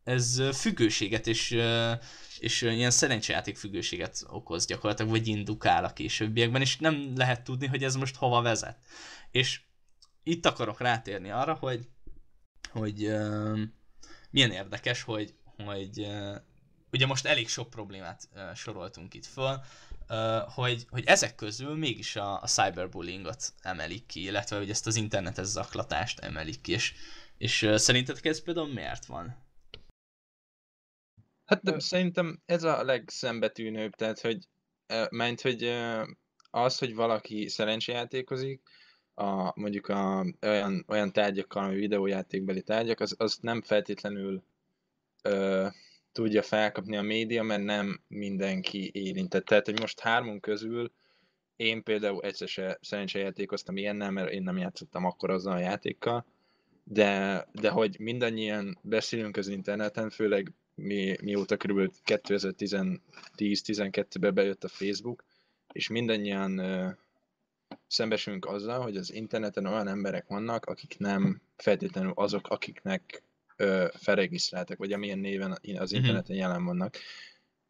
ez 0.04 0.42
függőséget 0.52 1.26
és, 1.26 1.58
és 2.38 2.62
ilyen 2.62 2.90
szerencsejáték 2.90 3.56
függőséget 3.56 4.24
okoz 4.26 4.66
gyakorlatilag, 4.66 5.10
vagy 5.10 5.26
indukál 5.26 5.84
a 5.84 5.92
későbbiekben, 5.92 6.60
és 6.60 6.76
nem 6.76 7.12
lehet 7.16 7.44
tudni, 7.44 7.66
hogy 7.66 7.84
ez 7.84 7.94
most 7.94 8.16
hova 8.16 8.42
vezet. 8.42 8.78
És 9.30 9.60
itt 10.22 10.46
akarok 10.46 10.80
rátérni 10.80 11.30
arra, 11.30 11.54
hogy, 11.54 11.88
hogy 12.70 13.12
milyen 14.30 14.50
érdekes, 14.50 15.02
hogy, 15.02 15.34
hogy 15.56 16.00
uh, 16.00 16.36
ugye 16.92 17.06
most 17.06 17.26
elég 17.26 17.48
sok 17.48 17.70
problémát 17.70 18.28
soroltunk 18.54 19.14
itt 19.14 19.26
föl, 19.26 19.60
hogy, 20.54 20.86
hogy 20.90 21.04
ezek 21.06 21.34
közül 21.34 21.76
mégis 21.76 22.16
a, 22.16 22.42
a 22.42 22.46
cyberbullyingot 22.46 23.52
emelik 23.60 24.06
ki, 24.06 24.22
illetve 24.22 24.56
hogy 24.56 24.70
ezt 24.70 24.86
az 24.86 24.96
internetes 24.96 25.46
zaklatást 25.46 26.18
emelik 26.18 26.60
ki, 26.60 26.72
és, 26.72 26.94
és 27.38 27.70
szerintetek 27.74 28.24
ez 28.24 28.42
például 28.42 28.72
miért 28.72 29.06
van? 29.06 29.46
Hát 31.44 31.62
de 31.62 31.78
szerintem 31.78 32.42
ez 32.46 32.62
a 32.62 32.84
legszembetűnőbb, 32.84 33.94
tehát 33.94 34.20
hogy 34.20 34.48
ment, 35.10 35.40
hogy 35.40 35.64
az, 36.50 36.78
hogy 36.78 36.94
valaki 36.94 37.48
szerencsejátékozik, 37.48 38.62
a, 39.14 39.60
mondjuk 39.60 39.88
a, 39.88 40.24
olyan, 40.40 40.84
olyan 40.88 41.12
tárgyakkal, 41.12 41.64
ami 41.64 41.74
videójátékbeli 41.74 42.62
tárgyak, 42.62 43.00
az, 43.00 43.14
az 43.18 43.38
nem 43.40 43.62
feltétlenül 43.62 44.42
ö, 45.22 45.66
tudja 46.18 46.42
felkapni 46.42 46.96
a 46.96 47.02
média, 47.02 47.42
mert 47.42 47.62
nem 47.62 48.00
mindenki 48.08 48.90
érintett. 48.94 49.44
Tehát, 49.44 49.64
hogy 49.64 49.80
most 49.80 50.00
hármunk 50.00 50.40
közül 50.40 50.92
én 51.56 51.82
például 51.82 52.22
egyszer 52.22 52.48
se 52.48 52.78
szerencsejátékoztam 52.80 53.76
ilyennel, 53.76 54.10
mert 54.10 54.30
én 54.30 54.42
nem 54.42 54.56
játszottam 54.56 55.04
akkor 55.04 55.30
azzal 55.30 55.52
a 55.52 55.58
játékkal, 55.58 56.26
de, 56.84 57.46
de 57.52 57.70
hogy 57.70 57.96
mindannyian 57.98 58.78
beszélünk 58.82 59.36
az 59.36 59.48
interneten, 59.48 60.10
főleg 60.10 60.52
mi, 60.74 61.16
mióta 61.22 61.56
kb. 61.56 61.92
2010-12-ben 62.04 64.34
bejött 64.34 64.64
a 64.64 64.68
Facebook, 64.68 65.24
és 65.72 65.88
mindannyian 65.88 66.60
szembesülünk 67.86 68.46
azzal, 68.46 68.80
hogy 68.80 68.96
az 68.96 69.12
interneten 69.12 69.66
olyan 69.66 69.88
emberek 69.88 70.26
vannak, 70.26 70.64
akik 70.64 70.98
nem 70.98 71.40
feltétlenül 71.56 72.12
azok, 72.14 72.48
akiknek 72.48 73.22
ö, 73.58 73.86
felregisztráltak, 73.94 74.78
vagy 74.78 74.92
amilyen 74.92 75.18
néven 75.18 75.50
az 75.50 75.90
mhm. 75.90 76.00
interneten 76.00 76.36
jelen 76.36 76.64
vannak. 76.64 76.96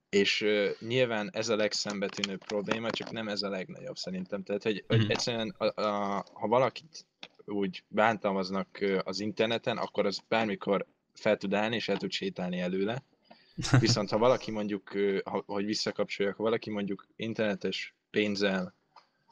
És 0.09 0.40
ö, 0.40 0.71
nyilván 0.80 1.30
ez 1.33 1.49
a 1.49 1.57
legszembetűnőbb 1.57 2.45
probléma, 2.45 2.90
csak 2.90 3.11
nem 3.11 3.28
ez 3.28 3.42
a 3.42 3.49
legnagyobb 3.49 3.97
szerintem. 3.97 4.42
Tehát, 4.42 4.62
hogy, 4.62 4.85
hogy 4.87 5.00
mhm. 5.00 5.11
egyszerűen 5.11 5.54
a, 5.59 5.83
a, 5.83 6.25
ha 6.33 6.47
valakit 6.49 7.07
úgy 7.45 7.85
bántalmaznak 7.88 8.85
az 9.02 9.21
interneten, 9.21 9.76
akkor 9.76 10.07
az 10.07 10.21
bármikor 10.28 10.87
fel 11.14 11.37
tud 11.37 11.54
állni, 11.54 11.76
és 11.76 11.88
el 11.88 11.97
tud 11.97 12.11
sétálni 12.11 12.61
előle. 12.61 13.02
Viszont 13.80 14.11
ha 14.11 14.18
valaki 14.18 14.50
mondjuk, 14.50 14.92
hogy 15.25 15.64
visszakapcsolja, 15.64 16.35
ha 16.37 16.42
valaki 16.42 16.71
mondjuk 16.71 17.07
internetes 17.16 17.95
pénzzel 18.11 18.75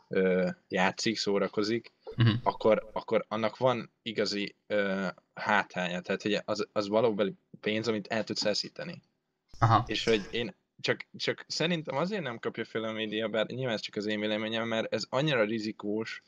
ö, 0.08 0.48
játszik, 0.68 1.18
szórakozik, 1.18 1.92
uh-huh. 2.16 2.35
akkor, 2.42 2.88
akkor 2.92 3.25
annak 3.28 3.56
van 3.56 3.92
igazi 4.02 4.56
ö, 4.66 5.06
hátránya. 5.35 6.00
Tehát, 6.00 6.23
hogy 6.23 6.40
az, 6.44 6.68
az 6.73 6.88
valóban 6.88 7.40
pénz, 7.61 7.88
amit 7.88 8.06
el 8.06 8.25
tudsz 8.25 8.44
elszíteni. 8.44 9.02
Aha. 9.58 9.85
És 9.87 10.04
hogy 10.04 10.28
én 10.30 10.54
csak, 10.80 11.06
csak 11.16 11.44
szerintem 11.49 11.96
azért 11.96 12.23
nem 12.23 12.38
kapja 12.38 12.64
fel 12.64 12.85
a 12.85 12.92
média, 12.92 13.28
bár 13.28 13.46
nyilván 13.46 13.75
ez 13.75 13.80
csak 13.80 13.96
az 13.96 14.06
én 14.06 14.20
véleményem, 14.20 14.68
mert 14.68 14.94
ez 14.94 15.06
annyira 15.08 15.44
rizikós, 15.44 16.23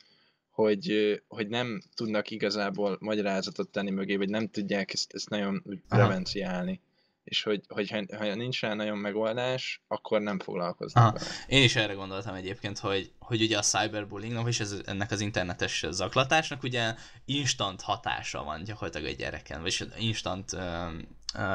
hogy, 0.49 1.21
hogy 1.27 1.47
nem 1.47 1.81
tudnak 1.95 2.29
igazából 2.29 2.97
magyarázatot 2.99 3.69
tenni 3.69 3.89
mögé, 3.89 4.15
vagy 4.15 4.29
nem 4.29 4.47
tudják 4.47 4.93
ezt, 4.93 5.13
ezt 5.13 5.29
nagyon 5.29 5.81
prevenciálni 5.87 6.81
és 7.29 7.43
hogy, 7.43 7.61
hogy 7.67 7.89
ha, 7.89 8.17
ha 8.17 8.35
nincs 8.35 8.61
rá 8.61 8.73
nagyon 8.73 8.97
megoldás, 8.97 9.83
akkor 9.87 10.21
nem 10.21 10.39
foglalkoznak 10.39 11.19
vele. 11.19 11.31
Én 11.47 11.63
is 11.63 11.75
erre 11.75 11.93
gondoltam 11.93 12.35
egyébként, 12.35 12.79
hogy, 12.79 13.11
hogy 13.19 13.41
ugye 13.41 13.57
a 13.57 13.61
cyberbullyingnak 13.61 14.47
és 14.47 14.59
ez, 14.59 14.81
ennek 14.85 15.11
az 15.11 15.21
internetes 15.21 15.85
zaklatásnak 15.89 16.63
ugye 16.63 16.95
instant 17.25 17.81
hatása 17.81 18.43
van 18.43 18.63
gyakorlatilag 18.63 19.07
egy 19.07 19.17
gyereken, 19.17 19.61
vagy 19.61 19.87
instant 19.97 20.53
uh, 20.53 20.59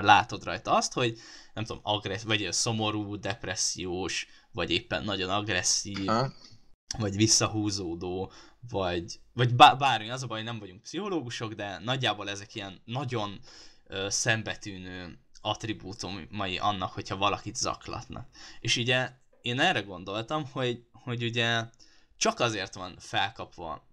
látod 0.03 0.45
rajta 0.45 0.77
azt, 0.77 0.93
hogy 0.93 1.19
nem 1.55 1.65
tudom, 1.65 1.83
agressz, 1.85 2.23
vagy 2.23 2.49
szomorú, 2.51 3.19
depressziós, 3.19 4.27
vagy 4.53 4.71
éppen 4.71 5.05
nagyon 5.05 5.31
agresszív, 5.31 6.07
ha. 6.07 6.33
vagy 6.99 7.17
visszahúzódó, 7.17 8.33
vagy, 8.71 9.21
vagy 9.33 9.55
bármi, 9.55 10.11
az 10.11 10.23
a 10.23 10.27
baj, 10.27 10.43
nem 10.43 10.59
vagyunk 10.59 10.83
pszichológusok, 10.83 11.53
de 11.53 11.79
nagyjából 11.79 12.31
ezek 12.31 12.55
ilyen 12.55 12.81
nagyon 12.85 13.41
uh, 13.89 14.09
szembetűnő 14.09 15.19
attribútumai 15.45 16.59
annak, 16.59 16.93
hogyha 16.93 17.17
valakit 17.17 17.57
zaklatnak. 17.57 18.29
És 18.61 18.77
ugye 18.77 19.11
én 19.41 19.61
erre 19.61 19.81
gondoltam, 19.81 20.45
hogy, 20.53 20.87
hogy 20.93 21.23
ugye 21.23 21.65
csak 22.17 22.41
azért 22.41 22.75
van 22.75 22.97
felkapva 22.99 23.87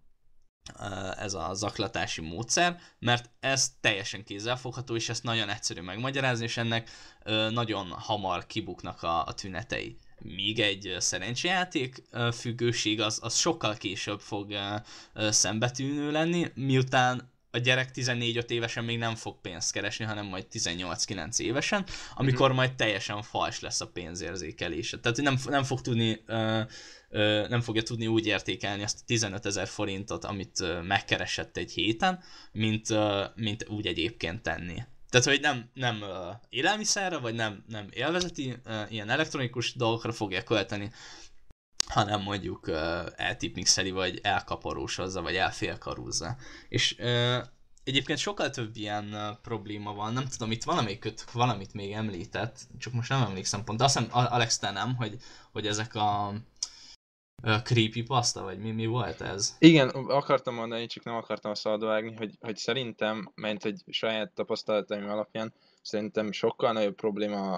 ez 1.18 1.34
a 1.34 1.54
zaklatási 1.54 2.22
módszer, 2.22 2.80
mert 3.00 3.30
ez 3.40 3.72
teljesen 3.82 4.24
kézzelfogható, 4.24 4.96
és 4.96 5.10
ezt 5.10 5.24
nagyon 5.24 5.50
egyszerű 5.50 5.82
megmagyarázni, 5.82 6.44
és 6.44 6.58
ennek 6.58 6.90
nagyon 7.50 7.92
hamar 7.92 8.46
kibuknak 8.46 9.04
a, 9.04 9.26
a 9.26 9.34
tünetei. 9.34 9.98
Míg 10.20 10.60
egy 10.60 10.96
szerencsejáték 11.00 12.04
függőség 12.34 13.02
az, 13.02 13.20
az 13.22 13.36
sokkal 13.36 13.76
később 13.76 14.20
fog 14.20 14.54
szembetűnő 15.16 16.12
lenni, 16.12 16.52
miután 16.56 17.31
a 17.52 17.58
gyerek 17.58 17.90
14-5 17.94 18.50
évesen 18.50 18.84
még 18.84 18.98
nem 18.98 19.16
fog 19.16 19.42
pénzt 19.42 19.72
keresni, 19.72 20.06
hanem 20.06 20.26
majd 20.26 20.46
18-9 20.52 21.40
évesen, 21.40 21.86
amikor 22.14 22.48
mm-hmm. 22.48 22.56
majd 22.56 22.76
teljesen 22.76 23.22
fals 23.22 23.60
lesz 23.60 23.82
a 23.82 23.88
pénzérzékelése. 23.88 25.00
Tehát 25.00 25.18
nem, 25.18 25.38
nem 25.46 25.64
fog 25.64 25.82
tudni 25.82 26.24
uh, 26.28 26.60
uh, 27.10 27.48
nem 27.48 27.62
fogja 27.62 27.84
tudni 27.84 28.08
úgy 28.08 28.26
értékelni 28.26 28.84
azt 28.84 29.00
a 29.02 29.04
15 29.06 29.46
ezer 29.46 29.68
forintot, 29.68 30.26
amit 30.26 30.60
uh, 30.60 30.84
megkeresett 30.84 31.58
egy 31.58 31.72
héten, 31.72 32.24
mint, 32.52 32.90
uh, 32.90 33.24
mint 33.36 33.70
úgy 33.70 33.88
egyébként 33.88 34.42
tenni. 34.42 34.84
Tehát, 35.10 35.28
hogy 35.28 35.42
nem, 35.42 35.70
nem 35.74 36.04
élelmiszerre, 36.50 37.18
vagy 37.18 37.34
nem, 37.34 37.64
nem 37.68 37.88
élvezeti, 37.90 38.56
ilyen 38.90 39.10
elektronikus 39.10 39.74
dolgokra 39.74 40.12
fogja 40.12 40.44
költeni, 40.44 40.92
hanem 41.92 42.22
mondjuk 42.22 42.68
uh, 42.68 42.76
eltipmixeli, 43.16 43.92
vagy 43.92 44.20
elkaparósozza, 44.24 45.22
vagy 45.22 45.36
elfélkarúzza. 45.36 46.36
És 46.70 46.96
uh, 47.00 47.38
egyébként 47.84 48.20
sokkal 48.20 48.50
több 48.50 48.76
ilyen 48.76 49.14
uh, 49.14 49.38
probléma 49.42 49.94
van, 49.94 50.14
nem 50.14 50.26
tudom, 50.28 50.52
itt 50.52 50.64
valamelyik 50.64 51.14
valamit 51.34 51.74
még 51.74 51.92
említett, 51.92 52.60
csak 52.78 52.94
most 52.94 53.10
nem 53.10 53.22
emlékszem 53.22 53.64
pont, 53.64 53.78
de 53.78 53.84
azt 53.84 53.98
hiszem 53.98 54.12
Alex 54.14 54.58
te 54.58 54.72
nem, 54.72 54.96
hogy, 54.96 55.18
hogy 55.52 55.68
ezek 55.68 55.96
a 55.96 56.34
uh, 57.44 57.62
creepy 57.62 58.02
pasta, 58.02 58.44
vagy 58.44 58.60
mi, 58.60 58.72
mi 58.72 58.86
volt 58.86 59.22
ez? 59.22 59.56
Igen, 59.60 59.90
akartam 59.90 60.56
mondani, 60.56 60.86
csak 60.86 61.04
nem 61.04 61.16
akartam 61.16 61.54
szabadvágni, 61.54 62.16
hogy, 62.16 62.38
hogy 62.40 62.58
szerintem, 62.58 63.32
mert 63.36 63.66
egy 63.66 63.84
saját 63.88 64.32
tapasztalataim 64.32 65.10
alapján, 65.10 65.54
szerintem 65.82 66.32
sokkal 66.32 66.72
nagyobb 66.72 66.96
probléma 66.96 67.56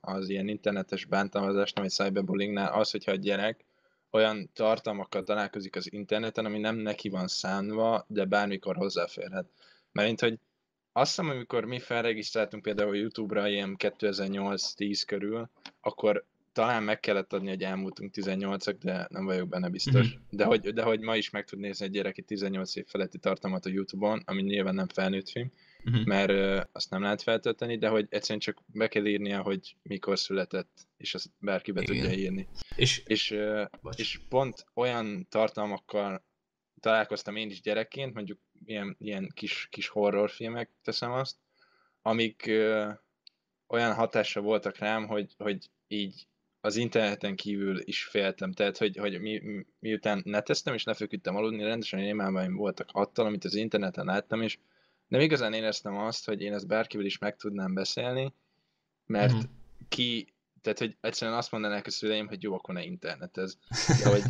az 0.00 0.28
ilyen 0.28 0.48
internetes 0.48 1.04
bántalmazásnál, 1.04 1.84
vagy 1.84 1.92
cyberbullyingnál 1.92 2.72
az, 2.72 2.90
hogyha 2.90 3.12
a 3.12 3.16
gyerek 3.16 3.64
olyan 4.10 4.50
tartalmakkal 4.52 5.22
találkozik 5.22 5.76
az 5.76 5.92
interneten, 5.92 6.44
ami 6.44 6.58
nem 6.58 6.76
neki 6.76 7.08
van 7.08 7.28
szánva, 7.28 8.04
de 8.08 8.24
bármikor 8.24 8.76
hozzáférhet. 8.76 9.50
Mert 9.92 10.20
hogy 10.20 10.38
azt 10.92 11.08
hiszem, 11.16 11.30
amikor 11.30 11.64
mi 11.64 11.78
felregisztráltunk 11.78 12.62
például 12.62 12.96
YouTube-ra 12.96 13.48
ilyen 13.48 13.76
2008-10 13.78 15.02
körül, 15.06 15.50
akkor 15.80 16.24
talán 16.52 16.82
meg 16.82 17.00
kellett 17.00 17.32
adni, 17.32 17.48
hogy 17.48 17.62
elmúltunk 17.62 18.14
18-ak, 18.16 18.76
de 18.80 19.06
nem 19.10 19.24
vagyok 19.24 19.48
benne 19.48 19.68
biztos. 19.68 20.08
Mm-hmm. 20.08 20.22
De, 20.30 20.44
hogy, 20.44 20.72
de 20.72 20.82
hogy 20.82 21.00
ma 21.00 21.16
is 21.16 21.30
meg 21.30 21.44
tud 21.44 21.58
nézni 21.58 21.84
egy 21.84 21.90
gyerek 21.90 22.24
18 22.26 22.76
év 22.76 22.86
feletti 22.86 23.18
tartalmat 23.18 23.66
a 23.66 23.70
YouTube-on, 23.70 24.22
ami 24.24 24.42
nyilván 24.42 24.74
nem 24.74 24.88
felnőtt 24.88 25.28
film, 25.28 25.52
uh-huh. 25.84 26.04
mert 26.04 26.30
uh, 26.30 26.60
azt 26.72 26.90
nem 26.90 27.02
lehet 27.02 27.22
feltölteni, 27.22 27.78
de 27.78 27.88
hogy 27.88 28.06
egyszerűen 28.08 28.40
csak 28.40 28.62
be 28.66 28.88
kell 28.88 29.06
írnia, 29.06 29.42
hogy 29.42 29.76
mikor 29.82 30.18
született, 30.18 30.70
és 30.96 31.14
azt 31.14 31.30
bárki 31.38 31.72
be 31.72 31.82
tudja 31.82 32.12
írni. 32.12 32.48
És, 32.80 33.02
és, 33.06 33.30
uh, 33.30 33.66
és 33.96 34.20
pont 34.28 34.66
olyan 34.74 35.26
tartalmakkal 35.28 36.24
találkoztam 36.80 37.36
én 37.36 37.50
is 37.50 37.60
gyerekként, 37.60 38.14
mondjuk 38.14 38.38
ilyen, 38.64 38.96
ilyen 38.98 39.30
kis, 39.34 39.68
kis 39.70 39.88
horrorfilmek, 39.88 40.70
teszem 40.82 41.12
azt, 41.12 41.36
amik 42.02 42.46
ö, 42.46 42.90
olyan 43.66 43.94
hatása 43.94 44.40
voltak 44.40 44.78
rám, 44.78 45.06
hogy, 45.06 45.34
hogy 45.38 45.70
így 45.88 46.26
az 46.60 46.76
interneten 46.76 47.36
kívül 47.36 47.80
is 47.84 48.04
féltem, 48.04 48.52
tehát 48.52 48.78
hogy, 48.78 48.96
hogy 48.96 49.20
mi, 49.20 49.38
mi, 49.38 49.66
miután 49.78 50.22
neteztem 50.24 50.74
és 50.74 50.84
lefeküdtem 50.84 51.36
aludni, 51.36 51.62
rendesen 51.62 52.00
rémálmaim 52.00 52.56
voltak 52.56 52.88
attól, 52.92 53.26
amit 53.26 53.44
az 53.44 53.54
interneten 53.54 54.04
láttam, 54.04 54.42
és 54.42 54.58
nem 55.06 55.20
igazán 55.20 55.52
éreztem 55.52 55.96
azt, 55.96 56.26
hogy 56.26 56.42
én 56.42 56.52
ezt 56.52 56.66
bárkivel 56.66 57.06
is 57.06 57.18
meg 57.18 57.36
tudnám 57.36 57.74
beszélni, 57.74 58.34
mert 59.06 59.34
mm. 59.34 59.50
ki, 59.88 60.34
tehát 60.60 60.78
hogy 60.78 60.96
egyszerűen 61.00 61.36
azt 61.36 61.50
mondanák 61.50 61.86
a 61.86 61.90
szüleim, 61.90 62.28
hogy 62.28 62.42
jó, 62.42 62.54
akkor 62.54 62.74
ne 62.74 62.82
internetez. 62.82 63.58
De 64.02 64.08
hogy, 64.14 64.22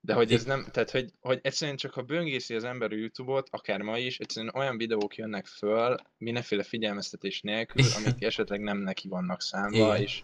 de 0.00 0.14
hogy 0.14 0.32
ez 0.32 0.44
nem, 0.44 0.66
tehát 0.72 0.90
hogy, 0.90 1.12
hogy 1.20 1.38
egyszerűen 1.42 1.76
csak 1.76 1.92
ha 1.92 2.02
böngészi 2.02 2.54
az 2.54 2.64
ember 2.64 2.92
a 2.92 2.96
Youtube-ot, 2.96 3.48
akár 3.50 3.80
ma 3.80 3.98
is, 3.98 4.18
egyszerűen 4.18 4.54
olyan 4.54 4.76
videók 4.76 5.16
jönnek 5.16 5.46
föl, 5.46 5.96
mindenféle 6.18 6.62
figyelmeztetés 6.62 7.40
nélkül, 7.40 7.84
amik 7.96 8.22
esetleg 8.22 8.60
nem 8.60 8.78
neki 8.78 9.08
vannak 9.08 9.42
számva, 9.42 9.76
Igen. 9.76 10.00
és, 10.00 10.22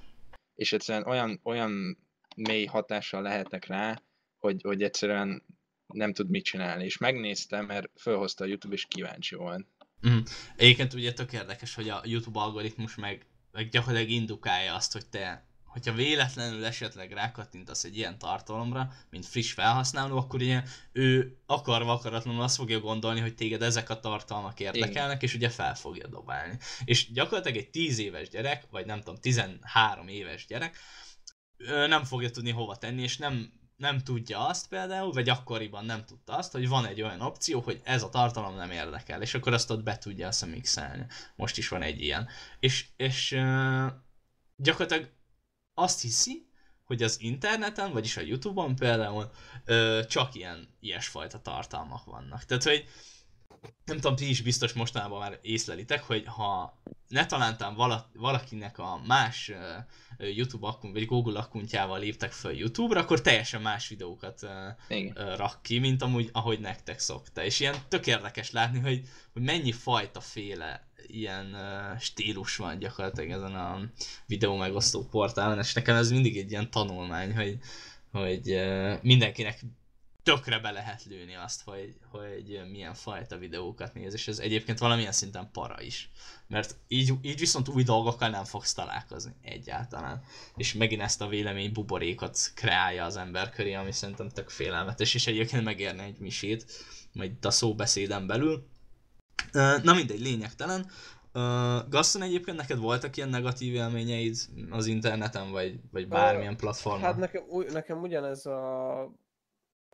és 0.54 0.72
egyszerűen 0.72 1.06
olyan, 1.06 1.40
olyan 1.42 1.98
mély 2.36 2.64
hatással 2.64 3.22
lehetnek 3.22 3.66
rá, 3.66 4.02
hogy, 4.38 4.62
hogy 4.62 4.82
egyszerűen 4.82 5.42
nem 5.86 6.12
tud 6.12 6.30
mit 6.30 6.44
csinálni. 6.44 6.84
És 6.84 6.98
megnéztem, 6.98 7.66
mert 7.66 7.90
felhozta 7.94 8.44
a 8.44 8.46
YouTube, 8.46 8.74
és 8.74 8.86
kíváncsi 8.86 9.34
volt. 9.34 9.66
Mm. 10.08 10.18
Egyébként 10.56 10.92
ugye 10.92 11.12
tök 11.12 11.32
érdekes, 11.32 11.74
hogy 11.74 11.88
a 11.88 12.02
YouTube 12.04 12.40
algoritmus 12.40 12.94
meg, 12.94 13.26
meg 13.52 13.68
gyakorlatilag 13.68 14.10
indukálja 14.10 14.74
azt, 14.74 14.92
hogy 14.92 15.06
te 15.06 15.50
hogyha 15.72 15.92
véletlenül 15.92 16.64
esetleg 16.64 17.12
rákattintasz 17.12 17.84
egy 17.84 17.96
ilyen 17.96 18.18
tartalomra, 18.18 18.92
mint 19.10 19.26
friss 19.26 19.52
felhasználó, 19.52 20.16
akkor 20.16 20.40
ugye 20.40 20.62
ő 20.92 21.36
akarva 21.46 21.92
akaratlanul 21.92 22.42
azt 22.42 22.56
fogja 22.56 22.80
gondolni, 22.80 23.20
hogy 23.20 23.34
téged 23.34 23.62
ezek 23.62 23.90
a 23.90 24.00
tartalmak 24.00 24.60
érdekelnek, 24.60 25.16
Igen. 25.16 25.28
és 25.28 25.34
ugye 25.34 25.48
fel 25.48 25.74
fogja 25.74 26.06
dobálni. 26.06 26.58
És 26.84 27.12
gyakorlatilag 27.12 27.56
egy 27.56 27.70
10 27.70 27.98
éves 27.98 28.28
gyerek, 28.28 28.64
vagy 28.70 28.86
nem 28.86 28.98
tudom, 28.98 29.16
13 29.20 30.08
éves 30.08 30.46
gyerek, 30.46 30.76
nem 31.86 32.04
fogja 32.04 32.30
tudni 32.30 32.50
hova 32.50 32.76
tenni, 32.76 33.02
és 33.02 33.16
nem 33.16 33.52
nem 33.82 33.98
tudja 33.98 34.46
azt 34.46 34.68
például, 34.68 35.12
vagy 35.12 35.28
akkoriban 35.28 35.84
nem 35.84 36.04
tudta 36.04 36.36
azt, 36.36 36.52
hogy 36.52 36.68
van 36.68 36.86
egy 36.86 37.02
olyan 37.02 37.20
opció, 37.20 37.60
hogy 37.60 37.80
ez 37.84 38.02
a 38.02 38.08
tartalom 38.08 38.54
nem 38.54 38.70
érdekel, 38.70 39.22
és 39.22 39.34
akkor 39.34 39.52
azt 39.52 39.70
ott 39.70 39.82
be 39.82 39.98
tudja 39.98 40.26
azt 40.26 40.46
mixelni. 40.46 41.06
Most 41.36 41.58
is 41.58 41.68
van 41.68 41.82
egy 41.82 42.00
ilyen. 42.00 42.28
És, 42.60 42.86
és 42.96 43.32
uh, 43.32 43.86
gyakorlatilag 44.56 45.10
azt 45.74 46.00
hiszi, 46.00 46.50
hogy 46.84 47.02
az 47.02 47.20
interneten, 47.20 47.92
vagyis 47.92 48.16
a 48.16 48.20
Youtube-on 48.20 48.76
például 48.76 49.30
ö, 49.64 50.00
csak 50.08 50.34
ilyen 50.34 50.68
ilyesfajta 50.80 51.40
tartalmak 51.40 52.04
vannak. 52.04 52.44
Tehát, 52.44 52.62
hogy 52.62 52.88
nem 53.84 53.96
tudom, 53.96 54.16
ti 54.16 54.28
is 54.28 54.42
biztos 54.42 54.72
mostanában 54.72 55.18
már 55.18 55.38
észlelitek, 55.42 56.02
hogy 56.02 56.24
ha 56.26 56.80
ne 57.08 57.26
talántán 57.26 57.74
valakinek 58.14 58.78
a 58.78 59.00
más 59.06 59.52
YouTube 60.18 60.66
akkunt, 60.66 60.92
vagy 60.92 61.06
Google 61.06 61.38
akkuntjával 61.38 61.98
léptek 61.98 62.32
fel 62.32 62.52
YouTube-ra, 62.52 63.00
akkor 63.00 63.20
teljesen 63.20 63.62
más 63.62 63.88
videókat 63.88 64.46
Igen. 64.88 65.36
rak 65.36 65.62
ki, 65.62 65.78
mint 65.78 66.02
amúgy, 66.02 66.28
ahogy 66.32 66.60
nektek 66.60 66.98
szokta. 66.98 67.44
És 67.44 67.60
ilyen 67.60 67.76
tök 67.88 68.06
érdekes 68.06 68.50
látni, 68.50 68.78
hogy, 68.78 69.08
hogy 69.32 69.42
mennyi 69.42 69.72
fajta 69.72 70.20
féle 70.20 70.88
ilyen 71.06 71.56
stílus 72.00 72.56
van 72.56 72.78
gyakorlatilag 72.78 73.30
ezen 73.30 73.54
a 73.54 73.80
videó 74.26 74.56
megosztó 74.56 75.04
portálon, 75.04 75.58
és 75.58 75.72
nekem 75.72 75.96
ez 75.96 76.10
mindig 76.10 76.38
egy 76.38 76.50
ilyen 76.50 76.70
tanulmány, 76.70 77.34
hogy, 77.34 77.58
hogy 78.12 78.60
mindenkinek 79.02 79.64
tökre 80.22 80.58
be 80.58 80.70
lehet 80.70 81.04
lőni 81.04 81.34
azt, 81.34 81.62
hogy, 81.64 81.94
hogy 82.10 82.60
milyen 82.70 82.94
fajta 82.94 83.38
videókat 83.38 83.94
néz, 83.94 84.12
és 84.12 84.28
ez 84.28 84.38
egyébként 84.38 84.78
valamilyen 84.78 85.12
szinten 85.12 85.50
para 85.52 85.80
is. 85.80 86.10
Mert 86.48 86.76
így, 86.88 87.12
így 87.22 87.38
viszont 87.38 87.68
új 87.68 87.82
dolgokkal 87.82 88.28
nem 88.28 88.44
fogsz 88.44 88.72
találkozni 88.72 89.34
egyáltalán. 89.42 90.22
És 90.56 90.74
megint 90.74 91.02
ezt 91.02 91.20
a 91.20 91.28
vélemény 91.28 91.72
buborékot 91.72 92.38
kreálja 92.54 93.04
az 93.04 93.16
ember 93.16 93.50
köré, 93.50 93.74
ami 93.74 93.92
szerintem 93.92 94.28
tök 94.28 94.48
félelmetes, 94.48 95.14
és 95.14 95.26
egyébként 95.26 95.64
megérne 95.64 96.02
egy 96.02 96.18
misét, 96.18 96.66
majd 97.12 97.44
a 97.44 97.50
szóbeszéden 97.50 98.26
belül. 98.26 98.66
Na 99.82 99.94
mindegy, 99.94 100.20
lényegtelen. 100.20 100.90
Uh, 101.34 101.88
Gaston 101.88 102.22
egyébként 102.22 102.56
neked 102.56 102.78
voltak 102.78 103.16
ilyen 103.16 103.28
negatív 103.28 103.74
élményeid 103.74 104.36
az 104.70 104.86
interneten, 104.86 105.50
vagy, 105.50 105.80
vagy 105.90 106.08
bármilyen 106.08 106.56
platformon? 106.56 107.02
Hát 107.02 107.16
nekem, 107.16 107.42
nekem 107.72 108.00
ugyanez 108.00 108.46
a 108.46 109.10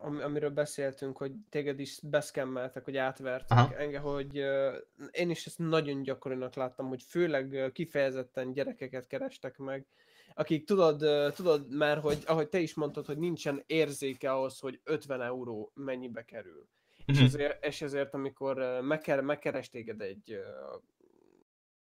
am, 0.01 0.19
amiről 0.23 0.49
beszéltünk, 0.49 1.17
hogy 1.17 1.31
téged 1.49 1.79
is 1.79 1.99
beszkemmeltek, 2.03 2.83
hogy 2.83 2.97
átvertek 2.97 3.57
Aha. 3.57 3.75
engem, 3.75 4.01
hogy 4.01 4.39
uh, 4.39 4.75
én 5.11 5.29
is 5.29 5.45
ezt 5.45 5.59
nagyon 5.59 6.01
gyakorinak 6.01 6.55
láttam, 6.55 6.87
hogy 6.87 7.03
főleg 7.03 7.51
uh, 7.51 7.71
kifejezetten 7.71 8.53
gyerekeket 8.53 9.07
kerestek 9.07 9.57
meg, 9.57 9.85
akik 10.33 10.65
tudod, 10.65 11.03
uh, 11.03 11.31
tudod 11.31 11.75
már, 11.75 11.97
hogy 11.97 12.17
ahogy 12.25 12.49
te 12.49 12.59
is 12.59 12.73
mondtad, 12.73 13.05
hogy 13.05 13.17
nincsen 13.17 13.63
érzéke 13.65 14.31
ahhoz, 14.31 14.59
hogy 14.59 14.79
50 14.83 15.21
euró 15.21 15.71
mennyibe 15.75 16.25
kerül. 16.25 16.67
Mm-hmm. 17.01 17.05
És, 17.05 17.17
mhm. 17.17 17.25
ezért, 17.25 17.65
és 17.65 17.81
ezért, 17.81 18.13
amikor 18.13 18.79
megker, 18.81 19.21
megkeres 19.21 19.69
téged 19.69 20.01
egy 20.01 20.33
uh, 20.33 20.81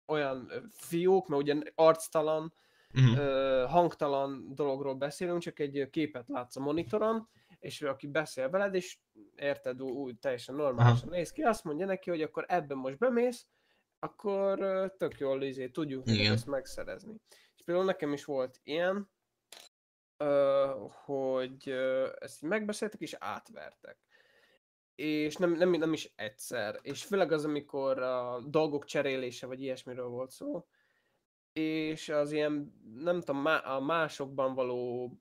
olyan 0.05 0.51
fiók, 0.69 1.27
mert 1.27 1.41
ugye 1.41 1.55
arctalan, 1.75 2.53
mm-hmm. 2.99 3.11
uh, 3.11 3.69
hangtalan 3.69 4.51
dologról 4.55 4.95
beszélünk, 4.95 5.41
csak 5.41 5.59
egy 5.59 5.87
képet 5.91 6.27
látsz 6.27 6.55
a 6.55 6.59
monitoron, 6.59 7.27
és 7.59 7.81
ő, 7.81 7.87
aki 7.87 8.07
beszél 8.07 8.49
veled, 8.49 8.73
és 8.73 8.97
érted, 9.35 9.81
úgy 9.81 10.19
teljesen 10.19 10.55
normálisan 10.55 11.09
néz 11.09 11.31
ki, 11.31 11.41
azt 11.41 11.63
mondja 11.63 11.85
neki, 11.85 12.09
hogy 12.09 12.21
akkor 12.21 12.45
ebben 12.47 12.77
most 12.77 12.97
bemész, 12.97 13.47
akkor 13.99 14.59
tök 14.97 15.19
jól 15.19 15.43
izé, 15.43 15.67
tudjuk 15.67 16.07
ezt 16.07 16.45
megszerezni. 16.47 17.15
És 17.55 17.63
például 17.63 17.85
nekem 17.85 18.13
is 18.13 18.25
volt 18.25 18.59
ilyen, 18.63 19.09
hogy 21.05 21.69
ezt 22.19 22.41
megbeszéltek 22.41 23.01
és 23.01 23.15
átvertek. 23.19 23.97
És 24.95 25.35
nem, 25.35 25.51
nem, 25.51 25.69
nem 25.69 25.93
is 25.93 26.13
egyszer. 26.15 26.79
És 26.81 27.03
főleg 27.03 27.31
az, 27.31 27.45
amikor 27.45 27.99
a 27.99 28.41
dolgok 28.47 28.85
cserélése, 28.85 29.45
vagy 29.47 29.61
ilyesmiről 29.61 30.07
volt 30.07 30.31
szó, 30.31 30.67
és 31.53 32.09
az 32.09 32.31
ilyen, 32.31 32.81
nem 32.95 33.19
tudom, 33.21 33.45
a 33.45 33.79
másokban 33.79 34.53
való 34.53 35.11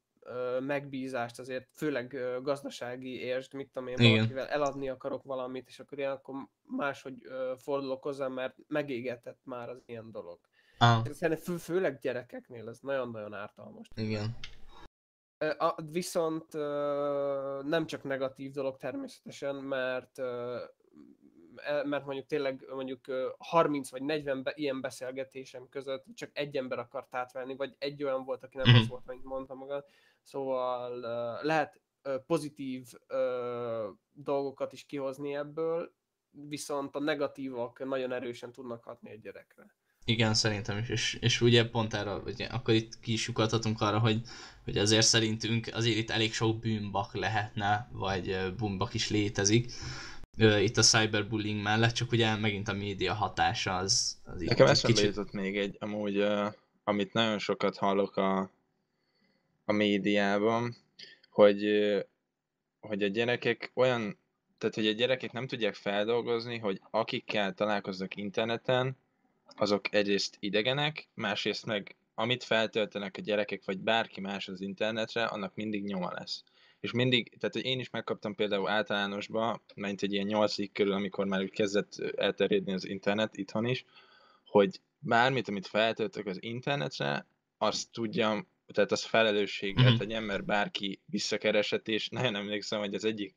megbízást 0.60 1.38
azért 1.38 1.68
főleg 1.72 2.16
gazdasági 2.42 3.20
értsd, 3.20 3.54
mit 3.54 3.70
tudom 3.72 3.88
én, 3.88 3.96
valakivel 3.96 4.46
eladni 4.46 4.88
akarok 4.88 5.22
valamit, 5.22 5.68
és 5.68 5.78
akkor 5.78 6.00
akkor 6.00 6.34
máshogy 6.62 7.22
fordulok 7.56 8.02
hozzá, 8.02 8.28
mert 8.28 8.54
megégetett 8.68 9.40
már 9.44 9.68
az 9.68 9.82
ilyen 9.86 10.10
dolog. 10.10 10.38
Ah. 10.78 11.10
Szerintem 11.10 11.44
fő, 11.44 11.56
főleg 11.56 11.98
gyerekeknél 11.98 12.68
ez 12.68 12.78
nagyon-nagyon 12.80 13.34
ártalmas. 13.34 13.88
Igen. 13.94 14.36
A, 15.38 15.82
viszont 15.82 16.52
nem 17.62 17.86
csak 17.86 18.02
negatív 18.02 18.50
dolog 18.50 18.76
természetesen, 18.76 19.54
mert 19.54 20.18
e, 20.18 21.84
mert 21.84 22.04
mondjuk 22.04 22.26
tényleg 22.26 22.64
mondjuk 22.74 23.00
30 23.38 23.90
vagy 23.90 24.02
40 24.02 24.42
be, 24.42 24.52
ilyen 24.54 24.80
beszélgetésem 24.80 25.68
között 25.68 26.04
csak 26.14 26.30
egy 26.32 26.56
ember 26.56 26.78
akart 26.78 27.14
átvenni, 27.14 27.56
vagy 27.56 27.74
egy 27.78 28.04
olyan 28.04 28.24
volt, 28.24 28.42
aki 28.42 28.56
nem 28.56 28.70
mm-hmm. 28.70 28.80
az 28.80 28.88
volt, 28.88 29.06
mint 29.06 29.24
mondtam 29.24 29.58
magad, 29.58 29.84
Szóval 30.26 31.00
lehet 31.42 31.80
pozitív 32.26 32.92
dolgokat 34.12 34.72
is 34.72 34.86
kihozni 34.86 35.34
ebből, 35.34 35.94
viszont 36.30 36.94
a 36.94 37.00
negatívak 37.00 37.84
nagyon 37.84 38.12
erősen 38.12 38.52
tudnak 38.52 38.84
hatni 38.84 39.10
egy 39.10 39.20
gyerekre. 39.20 39.74
Igen, 40.04 40.34
szerintem 40.34 40.78
is, 40.78 40.88
és, 40.88 41.18
és 41.20 41.40
ugye 41.40 41.68
pont 41.68 41.94
erre, 41.94 42.14
ugye, 42.14 42.46
akkor 42.46 42.74
itt 42.74 43.00
ki 43.00 43.12
is 43.12 43.30
arra, 43.76 43.98
hogy, 43.98 44.20
hogy 44.64 44.78
azért 44.78 45.06
szerintünk 45.06 45.68
azért 45.72 45.96
itt 45.96 46.10
elég 46.10 46.32
sok 46.32 46.58
bűnbak 46.58 47.14
lehetne, 47.14 47.88
vagy 47.92 48.54
bűnbak 48.56 48.94
is 48.94 49.10
létezik 49.10 49.72
itt 50.38 50.76
a 50.76 50.82
cyberbullying 50.82 51.62
mellett, 51.62 51.92
csak 51.92 52.12
ugye 52.12 52.36
megint 52.36 52.68
a 52.68 52.72
média 52.72 53.14
hatása 53.14 53.76
az, 53.76 54.18
az 54.24 54.40
Nekem 54.40 54.66
eszembe 54.66 54.96
kicsit... 54.96 55.14
jutott 55.14 55.32
még 55.32 55.58
egy, 55.58 55.76
amúgy, 55.80 56.24
amit 56.84 57.12
nagyon 57.12 57.38
sokat 57.38 57.76
hallok 57.76 58.16
a, 58.16 58.50
a 59.66 59.72
médiában, 59.72 60.76
hogy, 61.30 61.64
hogy 62.80 63.02
a 63.02 63.08
gyerekek 63.08 63.70
olyan, 63.74 64.18
tehát 64.58 64.74
hogy 64.74 64.86
a 64.86 64.92
gyerekek 64.92 65.32
nem 65.32 65.46
tudják 65.46 65.74
feldolgozni, 65.74 66.58
hogy 66.58 66.80
akikkel 66.90 67.54
találkoznak 67.54 68.16
interneten, 68.16 68.96
azok 69.56 69.94
egyrészt 69.94 70.36
idegenek, 70.40 71.08
másrészt 71.14 71.66
meg 71.66 71.96
amit 72.14 72.44
feltöltenek 72.44 73.16
a 73.16 73.20
gyerekek, 73.20 73.64
vagy 73.64 73.78
bárki 73.78 74.20
más 74.20 74.48
az 74.48 74.60
internetre, 74.60 75.24
annak 75.24 75.54
mindig 75.54 75.84
nyoma 75.84 76.12
lesz. 76.12 76.42
És 76.80 76.92
mindig, 76.92 77.36
tehát 77.38 77.54
hogy 77.54 77.64
én 77.64 77.80
is 77.80 77.90
megkaptam 77.90 78.34
például 78.34 78.68
általánosba, 78.68 79.62
mert 79.74 80.02
egy 80.02 80.12
ilyen 80.12 80.26
nyolcadik 80.26 80.72
körül, 80.72 80.92
amikor 80.92 81.26
már 81.26 81.42
úgy 81.42 81.50
kezdett 81.50 81.98
elterjedni 82.16 82.72
az 82.72 82.86
internet 82.86 83.36
itthon 83.36 83.64
is, 83.64 83.84
hogy 84.44 84.80
bármit, 84.98 85.48
amit 85.48 85.66
feltöltök 85.66 86.26
az 86.26 86.42
internetre, 86.42 87.26
azt 87.58 87.92
tudjam 87.92 88.48
tehát 88.72 88.92
az 88.92 89.04
felelősséget 89.04 89.84
mm-hmm. 89.84 89.96
tegyen, 89.96 90.22
mert 90.22 90.44
bárki 90.44 91.00
visszakeresett, 91.06 91.88
és 91.88 92.08
nagyon 92.08 92.34
emlékszem, 92.36 92.78
hogy 92.78 92.94
az 92.94 93.04
egyik 93.04 93.34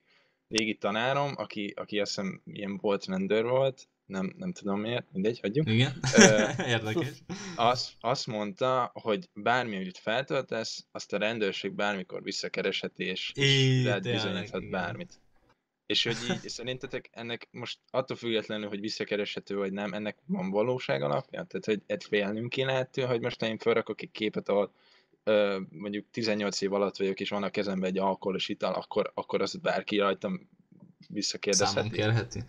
régi 0.47 0.75
tanárom, 0.75 1.33
aki, 1.35 1.73
aki 1.75 1.99
azt 1.99 2.15
hiszem 2.15 2.41
ilyen 2.45 2.77
volt 2.77 3.05
rendőr 3.05 3.45
volt, 3.45 3.87
nem, 4.09 4.33
nem 4.37 4.51
tudom 4.51 4.79
miért, 4.79 5.11
mindegy, 5.11 5.39
hagyjuk. 5.39 5.69
Igen, 5.69 5.99
Ö, 6.17 6.47
érdekes. 6.75 7.23
Azt, 7.55 7.93
azt 7.99 8.27
mondta, 8.27 8.91
hogy 8.93 9.29
bármi, 9.33 9.75
amit 9.75 9.97
feltöltesz, 9.97 10.85
azt 10.91 11.13
a 11.13 11.17
rendőrség 11.17 11.71
bármikor 11.71 12.23
visszakeresheti, 12.23 13.03
és, 13.03 13.31
és 13.35 13.83
lehet 13.83 14.03
bizonyíthat 14.03 14.61
igen. 14.61 14.71
bármit. 14.71 15.19
És 15.85 16.03
hogy 16.03 16.15
így, 16.29 16.49
szerintetek 16.49 17.09
ennek 17.11 17.47
most 17.51 17.79
attól 17.89 18.17
függetlenül, 18.17 18.67
hogy 18.67 18.79
visszakereshető 18.79 19.55
vagy 19.55 19.71
nem, 19.71 19.93
ennek 19.93 20.17
van 20.25 20.49
valóság 20.49 21.01
alapja? 21.01 21.43
Tehát, 21.43 21.65
hogy 21.65 21.81
egy 21.85 22.03
félnünk 22.03 22.49
kéne 22.49 22.73
ettől, 22.73 23.07
hogy 23.07 23.21
most 23.21 23.41
én 23.41 23.57
felrakok 23.57 24.01
egy 24.01 24.11
képet, 24.11 24.49
ahol 24.49 24.73
ö, 25.23 25.59
mondjuk 25.69 26.09
18 26.11 26.61
év 26.61 26.73
alatt 26.73 26.97
vagyok, 26.97 27.19
és 27.19 27.29
van 27.29 27.43
a 27.43 27.49
kezemben 27.49 27.89
egy 27.89 27.97
alkoholos 27.97 28.47
ital, 28.49 28.73
akkor, 28.73 29.11
akkor 29.13 29.41
azt 29.41 29.61
bárki 29.61 29.97
rajtam 29.97 30.31
Számon 30.33 30.49
visszakérdezheti. 31.07 31.89
kérheti. 31.89 32.43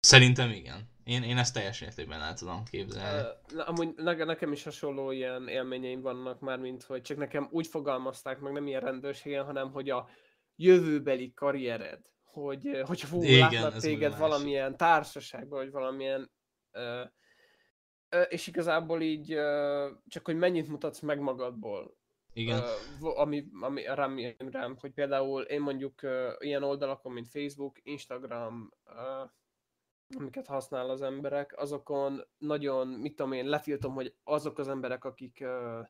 Szerintem 0.00 0.50
igen. 0.50 0.92
Én, 1.04 1.22
én 1.22 1.36
ezt 1.36 1.54
teljes 1.54 1.80
mértékben 1.80 2.20
el 2.20 2.34
tudom 2.34 2.62
képzelni. 2.70 3.28
Na, 3.54 3.64
amúgy 3.64 3.94
ne- 3.96 4.24
nekem 4.24 4.52
is 4.52 4.62
hasonló 4.62 5.10
ilyen 5.10 5.48
élményeim 5.48 6.00
vannak 6.00 6.40
már, 6.40 6.58
mint 6.58 6.82
hogy 6.82 7.02
csak 7.02 7.16
nekem 7.16 7.48
úgy 7.50 7.66
fogalmazták 7.66 8.40
meg, 8.40 8.52
nem 8.52 8.66
ilyen 8.66 8.80
rendőrségen, 8.80 9.44
hanem 9.44 9.70
hogy 9.70 9.90
a 9.90 10.08
jövőbeli 10.56 11.32
karriered, 11.34 12.00
hogy 12.22 12.66
ö, 12.66 12.80
hogyha 12.80 13.06
fú, 13.06 13.22
Igen, 13.22 13.38
látnak 13.38 13.80
téged 13.80 14.10
másik. 14.10 14.18
valamilyen 14.26 14.76
társaságban, 14.76 15.58
vagy 15.58 15.70
valamilyen 15.70 16.30
ö, 16.70 17.02
ö, 18.08 18.20
és 18.22 18.46
igazából 18.46 19.02
így 19.02 19.32
ö, 19.32 19.90
csak 20.08 20.24
hogy 20.24 20.36
mennyit 20.36 20.68
mutatsz 20.68 21.00
meg 21.00 21.18
magadból, 21.18 21.96
Igen. 22.34 22.62
Vo- 23.00 23.16
ami, 23.16 23.44
ami 23.60 23.82
rám 23.84 24.18
rám, 24.50 24.76
hogy 24.80 24.92
például 24.92 25.42
én 25.42 25.60
mondjuk 25.60 26.02
ö, 26.02 26.32
ilyen 26.38 26.62
oldalakon, 26.62 27.12
mint 27.12 27.28
Facebook, 27.28 27.78
Instagram, 27.82 28.72
ö, 28.84 29.24
amiket 30.18 30.46
használ 30.46 30.90
az 30.90 31.02
emberek, 31.02 31.58
azokon 31.58 32.24
nagyon, 32.38 32.88
mit 32.88 33.16
tudom 33.16 33.32
én, 33.32 33.46
letiltom, 33.46 33.94
hogy 33.94 34.14
azok 34.24 34.58
az 34.58 34.68
emberek, 34.68 35.04
akik 35.04 35.40
ö, 35.40 35.80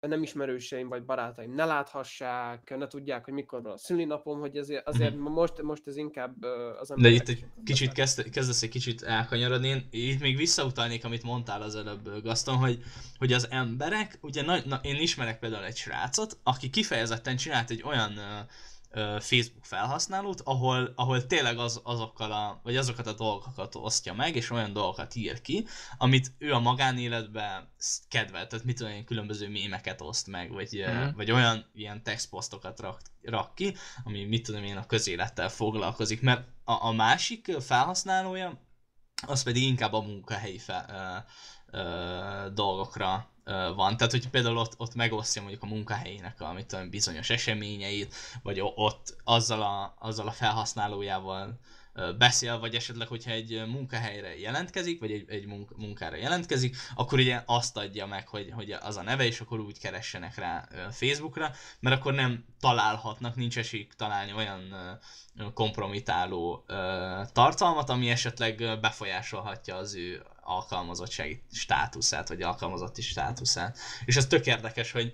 nem 0.00 0.22
ismerőseim 0.22 0.88
vagy 0.88 1.04
barátaim 1.04 1.54
ne 1.54 1.64
láthassák, 1.64 2.74
ne 2.76 2.86
tudják, 2.86 3.24
hogy 3.24 3.34
mikor 3.34 3.62
van 3.62 3.72
a 3.72 3.78
szülinapom, 3.78 4.40
hogy 4.40 4.56
azért, 4.56 4.86
azért 4.88 5.16
most, 5.16 5.62
most 5.62 5.86
ez 5.86 5.96
inkább 5.96 6.42
az 6.80 6.88
De 6.88 6.94
emberek... 6.94 7.14
itt 7.14 7.28
egy 7.28 7.44
kicsit 7.64 7.92
kezd, 7.92 8.30
kezdesz 8.30 8.62
egy 8.62 8.68
kicsit 8.68 9.02
elkanyarodni. 9.02 9.68
Én 9.68 9.88
itt 9.90 10.20
még 10.20 10.36
visszautalnék, 10.36 11.04
amit 11.04 11.22
mondtál 11.22 11.62
az 11.62 11.74
előbb, 11.74 12.22
Gaston, 12.22 12.56
hogy, 12.56 12.82
hogy 13.18 13.32
az 13.32 13.48
emberek, 13.50 14.18
ugye 14.22 14.42
na, 14.42 14.56
na, 14.64 14.80
én 14.82 14.96
ismerek 14.96 15.38
például 15.38 15.64
egy 15.64 15.76
srácot, 15.76 16.38
aki 16.42 16.70
kifejezetten 16.70 17.36
csinált 17.36 17.70
egy 17.70 17.82
olyan 17.82 18.16
ö, 18.16 18.38
Facebook 19.18 19.64
felhasználót, 19.64 20.40
ahol, 20.40 20.92
ahol 20.96 21.26
tényleg 21.26 21.58
az, 21.58 21.80
azokkal 21.84 22.32
a, 22.32 22.60
vagy 22.62 22.76
azokat 22.76 23.06
a 23.06 23.12
dolgokat 23.12 23.74
osztja 23.74 24.14
meg, 24.14 24.36
és 24.36 24.50
olyan 24.50 24.72
dolgokat 24.72 25.14
ír 25.14 25.40
ki, 25.40 25.66
amit 25.98 26.32
ő 26.38 26.52
a 26.52 26.58
magánéletben 26.58 27.68
kedvel, 28.08 28.46
tehát 28.46 28.64
mit 28.64 28.80
én, 28.80 29.04
különböző 29.04 29.48
mémeket 29.48 30.00
oszt 30.00 30.26
meg, 30.26 30.52
vagy, 30.52 30.80
uh 30.80 31.14
vagy 31.14 31.30
olyan 31.30 31.70
ilyen 31.74 32.02
textposztokat 32.02 32.80
rak, 32.80 33.00
rak 33.22 33.54
ki, 33.54 33.74
ami 34.04 34.24
mit 34.24 34.42
tudom 34.42 34.64
én 34.64 34.76
a 34.76 34.86
közélettel 34.86 35.48
foglalkozik, 35.48 36.22
mert 36.22 36.48
a, 36.64 36.86
a 36.86 36.92
másik 36.92 37.52
felhasználója, 37.60 38.60
az 39.26 39.42
pedig 39.42 39.62
inkább 39.62 39.92
a 39.92 40.00
munkahelyi 40.00 40.58
fel, 40.58 40.86
ö, 41.72 41.78
ö, 41.78 42.50
dolgokra 42.52 43.30
van. 43.74 43.96
Tehát, 43.96 44.12
hogy 44.12 44.28
például 44.28 44.56
ott, 44.56 44.74
ott 44.76 44.94
megosztja 44.94 45.42
mondjuk 45.42 45.62
a 45.62 45.66
munkahelyének 45.66 46.40
a 46.40 46.52
mit 46.52 46.66
tudom, 46.66 46.90
bizonyos 46.90 47.30
eseményeit, 47.30 48.14
vagy 48.42 48.60
ott 48.60 49.16
azzal 49.24 49.62
a, 49.62 49.94
azzal 49.98 50.26
a 50.26 50.32
felhasználójával 50.32 51.58
beszél, 52.18 52.58
vagy 52.58 52.74
esetleg, 52.74 53.08
hogyha 53.08 53.30
egy 53.30 53.62
munkahelyre 53.66 54.38
jelentkezik, 54.38 55.00
vagy 55.00 55.12
egy, 55.12 55.24
egy 55.28 55.46
munk- 55.46 55.76
munkára 55.76 56.16
jelentkezik, 56.16 56.76
akkor 56.94 57.18
ugye 57.18 57.42
azt 57.46 57.76
adja 57.76 58.06
meg, 58.06 58.28
hogy, 58.28 58.50
hogy 58.54 58.70
az 58.70 58.96
a 58.96 59.02
neve, 59.02 59.24
és 59.24 59.40
akkor 59.40 59.60
úgy 59.60 59.78
keressenek 59.78 60.36
rá 60.36 60.68
Facebookra, 60.90 61.50
mert 61.80 61.96
akkor 61.96 62.14
nem 62.14 62.44
találhatnak, 62.60 63.36
nincs 63.36 63.58
esélyük 63.58 63.94
találni 63.94 64.32
olyan 64.32 64.74
kompromitáló 65.54 66.64
tartalmat, 67.32 67.90
ami 67.90 68.10
esetleg 68.10 68.78
befolyásolhatja 68.80 69.76
az 69.76 69.94
ő 69.94 70.22
alkalmazottsági 70.48 71.42
státuszát, 71.52 72.28
vagy 72.28 72.42
alkalmazotti 72.42 73.02
státuszát. 73.02 73.78
És 74.04 74.16
ez 74.16 74.26
tök 74.26 74.46
érdekes, 74.46 74.92
hogy 74.92 75.12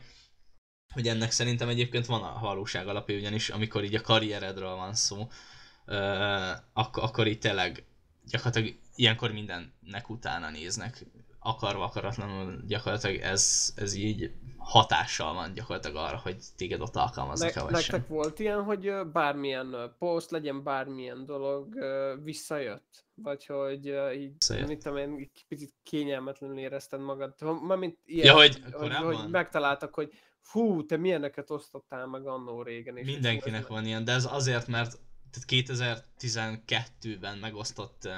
hogy 0.93 1.09
ennek 1.09 1.31
szerintem 1.31 1.69
egyébként 1.69 2.07
van 2.07 2.23
a 2.23 2.39
valóság 2.41 2.89
alapja, 2.89 3.17
ugyanis 3.17 3.51
amikor 3.51 3.85
így 3.85 3.95
a 3.95 4.01
karrieredről 4.01 4.75
van 4.75 4.95
szó, 4.95 5.29
ak- 6.73 6.97
akkor 6.97 7.27
így 7.27 7.39
tényleg 7.39 7.85
gyakorlatilag 8.25 8.77
ilyenkor 8.95 9.33
mindennek 9.33 10.09
utána 10.09 10.51
néznek, 10.51 11.05
akarva 11.39 11.85
akaratlanul 11.85 12.63
gyakorlatilag 12.67 13.17
ez, 13.17 13.73
ez 13.77 13.95
így 13.95 14.33
hatással 14.57 15.35
van 15.35 15.55
gyakorlatilag 15.55 15.97
arra, 15.97 16.17
hogy 16.17 16.37
téged 16.57 16.81
ott 16.81 16.97
alkalmaznak-e 16.97 17.53
Ne, 17.55 17.63
vagy 17.63 17.73
nektek 17.73 18.01
sem. 18.01 18.05
volt 18.09 18.39
ilyen, 18.39 18.63
hogy 18.63 18.93
bármilyen 19.13 19.95
poszt, 19.99 20.31
legyen 20.31 20.63
bármilyen 20.63 21.27
dolog 21.27 21.75
visszajött? 22.23 23.04
Vagy 23.17 23.47
hogy 23.47 23.89
ö, 23.89 24.11
így, 24.11 24.33
Visszajött. 24.33 24.67
mit 24.69 24.83
tudom 24.83 24.99
én, 24.99 25.31
picit 25.49 25.75
kényelmetlenül 25.83 26.59
érezted 26.59 27.01
magad? 27.01 27.35
Mármint 27.63 27.99
ilyen, 28.05 28.27
Ja, 28.27 28.33
hogy 28.35 28.61
hogy, 28.63 28.73
korábban? 28.73 29.15
hogy 29.17 29.31
megtaláltak, 29.31 29.95
hogy 29.95 30.13
fú, 30.41 30.87
te 30.87 30.97
milyeneket 30.97 31.51
osztottál 31.51 32.07
meg 32.07 32.27
annó 32.27 32.63
régen. 32.63 32.97
És 32.97 33.07
Mindenkinek 33.07 33.61
ez- 33.61 33.69
van 33.69 33.87
ilyen, 33.87 34.05
de 34.05 34.13
ez 34.13 34.25
azért, 34.33 34.67
mert 34.67 34.99
tehát 35.35 35.67
2012-ben 36.19 37.39
megosztott 37.39 38.03
uh, 38.05 38.13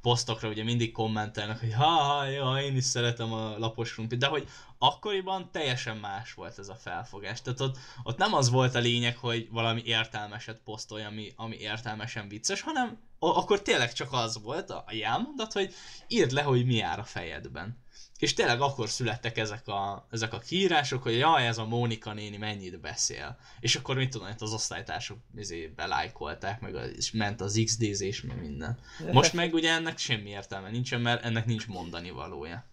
posztokra 0.00 0.48
ugye 0.48 0.64
mindig 0.64 0.92
kommentelnek, 0.92 1.60
hogy 1.60 1.74
ha, 1.74 1.84
ha, 1.84 2.24
ja, 2.24 2.56
én 2.62 2.76
is 2.76 2.84
szeretem 2.84 3.32
a 3.32 3.58
lapos 3.58 3.92
krumplit, 3.92 4.20
de 4.20 4.26
hogy 4.26 4.48
akkoriban 4.78 5.50
teljesen 5.52 5.96
más 5.96 6.34
volt 6.34 6.58
ez 6.58 6.68
a 6.68 6.74
felfogás. 6.74 7.42
Tehát 7.42 7.60
ott, 7.60 7.78
ott 8.02 8.18
nem 8.18 8.34
az 8.34 8.50
volt 8.50 8.74
a 8.74 8.78
lényeg, 8.78 9.16
hogy 9.16 9.48
valami 9.50 9.82
értelmeset 9.84 10.60
posztolj, 10.64 11.04
ami, 11.04 11.32
ami 11.36 11.56
értelmesen 11.56 12.28
vicces, 12.28 12.60
hanem 12.60 12.98
akkor 13.18 13.62
tényleg 13.62 13.92
csak 13.92 14.12
az 14.12 14.42
volt 14.42 14.70
a 14.70 14.84
jelmondat, 14.90 15.52
hogy 15.52 15.74
írd 16.08 16.30
le, 16.30 16.42
hogy 16.42 16.66
mi 16.66 16.74
jár 16.74 16.98
a 16.98 17.04
fejedben. 17.04 17.84
És 18.18 18.34
tényleg 18.34 18.60
akkor 18.60 18.88
születtek 18.88 19.36
ezek 19.36 19.68
a, 19.68 20.06
ezek 20.10 20.32
a 20.32 20.38
kiírások, 20.38 21.02
hogy 21.02 21.16
jaj, 21.16 21.46
ez 21.46 21.58
a 21.58 21.66
Mónika 21.66 22.12
néni 22.12 22.36
mennyit 22.36 22.80
beszél. 22.80 23.38
És 23.60 23.76
akkor 23.76 23.96
mit 23.96 24.10
tudom, 24.10 24.28
itt 24.28 24.40
az 24.40 24.52
osztálytársak 24.52 25.18
izé 25.36 25.72
belájkolták, 25.76 26.60
meg 26.60 26.74
az, 26.74 26.92
és 26.96 27.12
ment 27.12 27.40
az 27.40 27.60
XD-z 27.64 28.00
és 28.00 28.22
meg 28.22 28.40
minden. 28.40 28.78
Most 29.12 29.32
meg 29.32 29.54
ugye 29.54 29.72
ennek 29.72 29.98
semmi 29.98 30.30
értelme 30.30 30.70
nincsen, 30.70 31.00
mert 31.00 31.24
ennek 31.24 31.46
nincs 31.46 31.66
mondani 31.66 32.10
valója. 32.10 32.64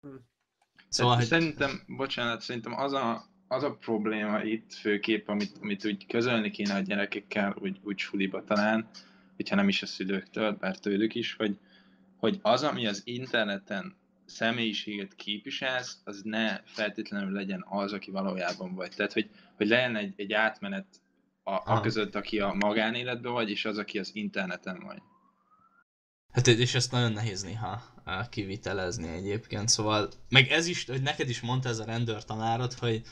Hm. 0.00 0.14
Szóval, 0.88 1.16
Tehát 1.16 1.30
hogy 1.30 1.40
Szerintem, 1.40 1.82
bocsánat, 1.96 2.40
szerintem 2.40 2.74
az 2.74 2.92
a, 2.92 3.24
az 3.48 3.62
a 3.62 3.74
probléma 3.74 4.42
itt 4.42 4.72
főképp, 4.72 5.28
amit, 5.28 5.58
amit 5.60 5.84
úgy 5.84 6.06
közölni 6.06 6.50
kéne 6.50 6.74
a 6.74 6.80
gyerekekkel, 6.80 7.56
úgy, 7.60 7.80
úgy 7.82 7.98
suliba 7.98 8.44
talán, 8.44 8.88
hogyha 9.36 9.56
nem 9.56 9.68
is 9.68 9.82
a 9.82 9.86
szülőktől, 9.86 10.52
bár 10.52 10.78
tőlük 10.78 11.14
is, 11.14 11.34
hogy, 11.34 11.58
hogy 12.16 12.38
az, 12.42 12.62
ami 12.62 12.86
az 12.86 13.02
interneten 13.04 14.00
személyiséget 14.32 15.14
képviselsz, 15.14 16.00
az 16.04 16.20
ne 16.24 16.60
feltétlenül 16.64 17.32
legyen 17.32 17.64
az, 17.68 17.92
aki 17.92 18.10
valójában 18.10 18.74
vagy. 18.74 18.90
Tehát, 18.96 19.12
hogy, 19.12 19.30
hogy 19.56 19.66
legyen 19.66 19.96
egy, 19.96 20.12
egy 20.16 20.32
átmenet 20.32 20.86
a, 21.42 21.72
a 21.72 21.80
között, 21.80 22.14
aki 22.14 22.40
a 22.40 22.52
magánéletben 22.52 23.32
vagy, 23.32 23.50
és 23.50 23.64
az, 23.64 23.78
aki 23.78 23.98
az 23.98 24.10
interneten 24.14 24.80
vagy. 24.80 25.02
Hát 26.32 26.46
és 26.46 26.74
ezt 26.74 26.92
nagyon 26.92 27.12
nehéz 27.12 27.42
néha 27.42 27.82
kivitelezni 28.30 29.08
egyébként, 29.08 29.68
szóval, 29.68 30.08
meg 30.28 30.50
ez 30.50 30.66
is, 30.66 30.86
hogy 30.86 31.02
neked 31.02 31.28
is 31.28 31.40
mondta 31.40 31.68
ez 31.68 31.78
a 31.78 31.84
rendőrtanárod, 31.84 32.72
hogy, 32.72 33.02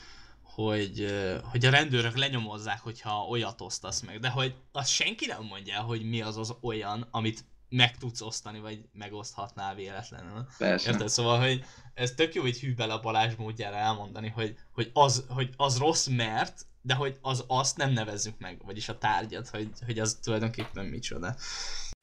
hogy, 0.41 1.01
ö, 1.01 1.37
hogy 1.43 1.65
a 1.65 1.69
rendőrök 1.69 2.17
lenyomozzák, 2.17 2.79
hogyha 2.79 3.27
olyat 3.29 3.61
osztasz 3.61 4.01
meg, 4.01 4.19
de 4.19 4.29
hogy 4.29 4.55
azt 4.71 4.89
senki 4.89 5.25
nem 5.25 5.43
mondja 5.43 5.81
hogy 5.81 6.03
mi 6.03 6.21
az 6.21 6.37
az 6.37 6.55
olyan, 6.61 7.07
amit 7.11 7.43
meg 7.71 7.97
tudsz 7.97 8.21
osztani, 8.21 8.59
vagy 8.59 8.81
megoszthatnál 8.93 9.75
véletlenül. 9.75 10.45
Persze. 10.57 10.91
Érted? 10.91 11.09
Szóval, 11.09 11.39
hogy 11.39 11.65
ez 11.93 12.11
tök 12.11 12.33
jó, 12.33 12.41
hogy 12.41 12.59
hű 12.59 12.75
bele 12.75 12.93
a 12.93 12.99
Balázs 12.99 13.35
módjára 13.35 13.75
elmondani, 13.75 14.29
hogy, 14.29 14.55
hogy, 14.71 14.89
az, 14.93 15.25
hogy 15.29 15.49
az 15.57 15.77
rossz, 15.77 16.07
mert, 16.07 16.65
de 16.81 16.93
hogy 16.93 17.17
az 17.21 17.43
azt 17.47 17.77
nem 17.77 17.91
nevezzük 17.91 18.39
meg, 18.39 18.61
vagyis 18.65 18.89
a 18.89 18.97
tárgyat, 18.97 19.49
hogy, 19.49 19.71
hogy 19.85 19.99
az 19.99 20.19
tulajdonképpen 20.23 20.85
micsoda. 20.85 21.35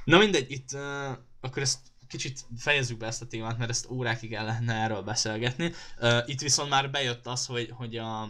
Na 0.05 0.19
mindegy, 0.19 0.51
itt 0.51 0.73
uh, 0.73 1.17
akkor 1.41 1.63
ezt 1.63 1.79
kicsit 2.07 2.41
fejezzük 2.57 2.99
be 2.99 3.07
ezt 3.07 3.23
a 3.23 3.27
témát, 3.27 3.59
mert 3.59 3.71
ezt 3.71 3.91
órákig 3.91 4.35
el 4.35 4.45
lehetne 4.45 4.75
erről 4.75 5.03
beszélgetni. 5.03 5.73
Uh, 6.01 6.19
itt 6.27 6.41
viszont 6.41 6.71
már 6.71 6.91
bejött 6.91 7.27
az, 7.27 7.47
hogy, 7.47 7.71
hogy 7.77 7.97
a, 7.97 8.29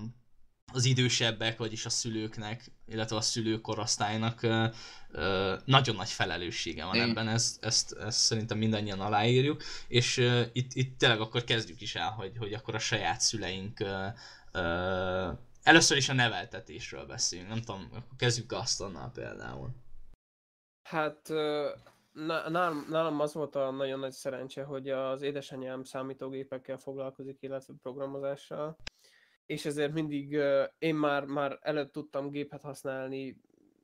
az 0.72 0.84
idősebbek, 0.84 1.58
vagyis 1.58 1.86
a 1.86 1.90
szülőknek, 1.90 2.70
illetve 2.86 3.16
a 3.16 3.20
szülőkorosztálynak 3.20 4.40
nagyon 5.64 5.94
nagy 5.96 6.10
felelőssége 6.10 6.84
van 6.84 7.00
ebben, 7.00 7.28
ezt, 7.28 7.64
ezt, 7.64 7.92
ezt 7.92 8.18
szerintem 8.18 8.58
mindannyian 8.58 9.00
aláírjuk, 9.00 9.62
és 9.88 10.16
itt, 10.52 10.74
itt 10.74 10.98
tényleg 10.98 11.20
akkor 11.20 11.44
kezdjük 11.44 11.80
is 11.80 11.94
el, 11.94 12.10
hogy, 12.10 12.32
hogy 12.38 12.52
akkor 12.52 12.74
a 12.74 12.78
saját 12.78 13.20
szüleink 13.20 13.80
uh, 13.80 15.38
először 15.62 15.96
is 15.96 16.08
a 16.08 16.12
neveltetésről 16.12 17.06
beszélünk, 17.06 17.48
nem 17.48 17.60
tudom, 17.60 17.88
akkor 17.90 18.16
kezdjük 18.16 18.50
Gastonnal 18.50 19.10
például. 19.10 19.68
Hát 20.82 21.30
ö, 21.30 21.68
na- 22.12 22.48
nálam, 22.48 22.86
nálam 22.88 23.20
az 23.20 23.34
volt 23.34 23.56
a 23.56 23.70
nagyon 23.70 23.98
nagy 23.98 24.12
szerencse, 24.12 24.62
hogy 24.62 24.88
az 24.88 25.22
édesanyám 25.22 25.84
számítógépekkel 25.84 26.76
foglalkozik, 26.76 27.36
illetve 27.40 27.74
programozással, 27.82 28.76
és 29.48 29.64
ezért 29.64 29.92
mindig 29.92 30.38
én 30.78 30.94
már, 30.94 31.24
már 31.24 31.58
előtt 31.62 31.92
tudtam 31.92 32.30
gépet 32.30 32.62
használni, 32.62 33.40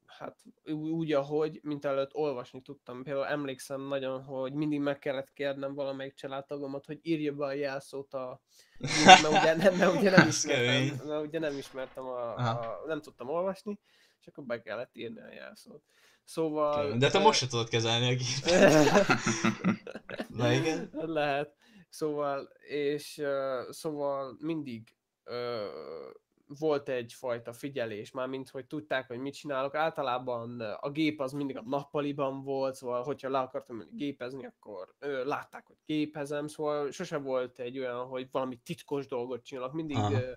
hát 0.06 0.44
úgy, 0.72 1.12
ahogy, 1.12 1.60
mint 1.62 1.84
előtt 1.84 2.14
olvasni 2.14 2.62
tudtam. 2.62 3.02
Például 3.02 3.26
emlékszem 3.26 3.80
nagyon, 3.80 4.22
hogy 4.22 4.52
mindig 4.52 4.80
meg 4.80 4.98
kellett 4.98 5.32
kérnem 5.32 5.74
valamelyik 5.74 6.14
családtagomat, 6.14 6.86
hogy 6.86 6.98
írja 7.02 7.32
be 7.32 7.44
a 7.44 7.52
jelszót 7.52 8.14
a 8.14 8.40
mert 8.78 9.28
ugye, 9.28 9.56
nem, 9.56 9.76
mert 9.76 9.94
ugye 9.94 10.10
nem 10.10 10.28
ismertem, 10.34 11.06
mert 11.06 11.26
ugye 11.26 11.38
nem 11.38 11.56
ismertem 11.58 12.04
a, 12.04 12.34
a, 12.34 12.82
nem 12.86 13.00
tudtam 13.00 13.28
olvasni, 13.28 13.78
és 14.20 14.26
akkor 14.26 14.44
be 14.44 14.62
kellett 14.62 14.96
írni 14.96 15.20
a 15.20 15.32
jelszót. 15.32 15.82
Szóval... 16.24 16.96
De 16.96 17.10
te 17.10 17.18
most 17.18 17.38
se 17.38 17.46
tudod 17.46 17.68
kezelni 17.68 18.06
a 18.06 18.16
gépet. 18.16 19.06
Na 20.38 20.52
igen. 20.52 20.90
Lehet. 20.92 21.54
Szóval, 21.88 22.48
és 22.68 23.18
uh, 23.18 23.70
szóval 23.70 24.36
mindig 24.38 24.96
uh, 25.26 26.12
volt 26.46 26.88
egyfajta 26.88 27.52
figyelés, 27.52 28.10
már 28.10 28.28
mint 28.28 28.48
hogy 28.48 28.66
tudták, 28.66 29.06
hogy 29.06 29.18
mit 29.18 29.34
csinálok. 29.34 29.74
Általában 29.74 30.60
ö, 30.60 30.72
a 30.80 30.90
gép 30.90 31.20
az 31.20 31.32
mindig 31.32 31.56
a 31.56 31.62
nappaliban 31.66 32.42
volt, 32.42 32.74
szóval 32.74 33.02
hogyha 33.02 33.28
le 33.28 33.38
akartam 33.38 33.82
gépezni, 33.90 34.46
akkor 34.46 34.94
ö, 34.98 35.24
látták, 35.24 35.66
hogy 35.66 35.76
gépezem, 35.86 36.46
szóval 36.46 36.90
sose 36.90 37.18
volt 37.18 37.58
egy 37.58 37.78
olyan, 37.78 38.06
hogy 38.06 38.28
valami 38.30 38.56
titkos 38.56 39.06
dolgot 39.06 39.44
csinálok, 39.44 39.72
mindig 39.72 39.96
Aha. 39.96 40.20
ö, 40.20 40.32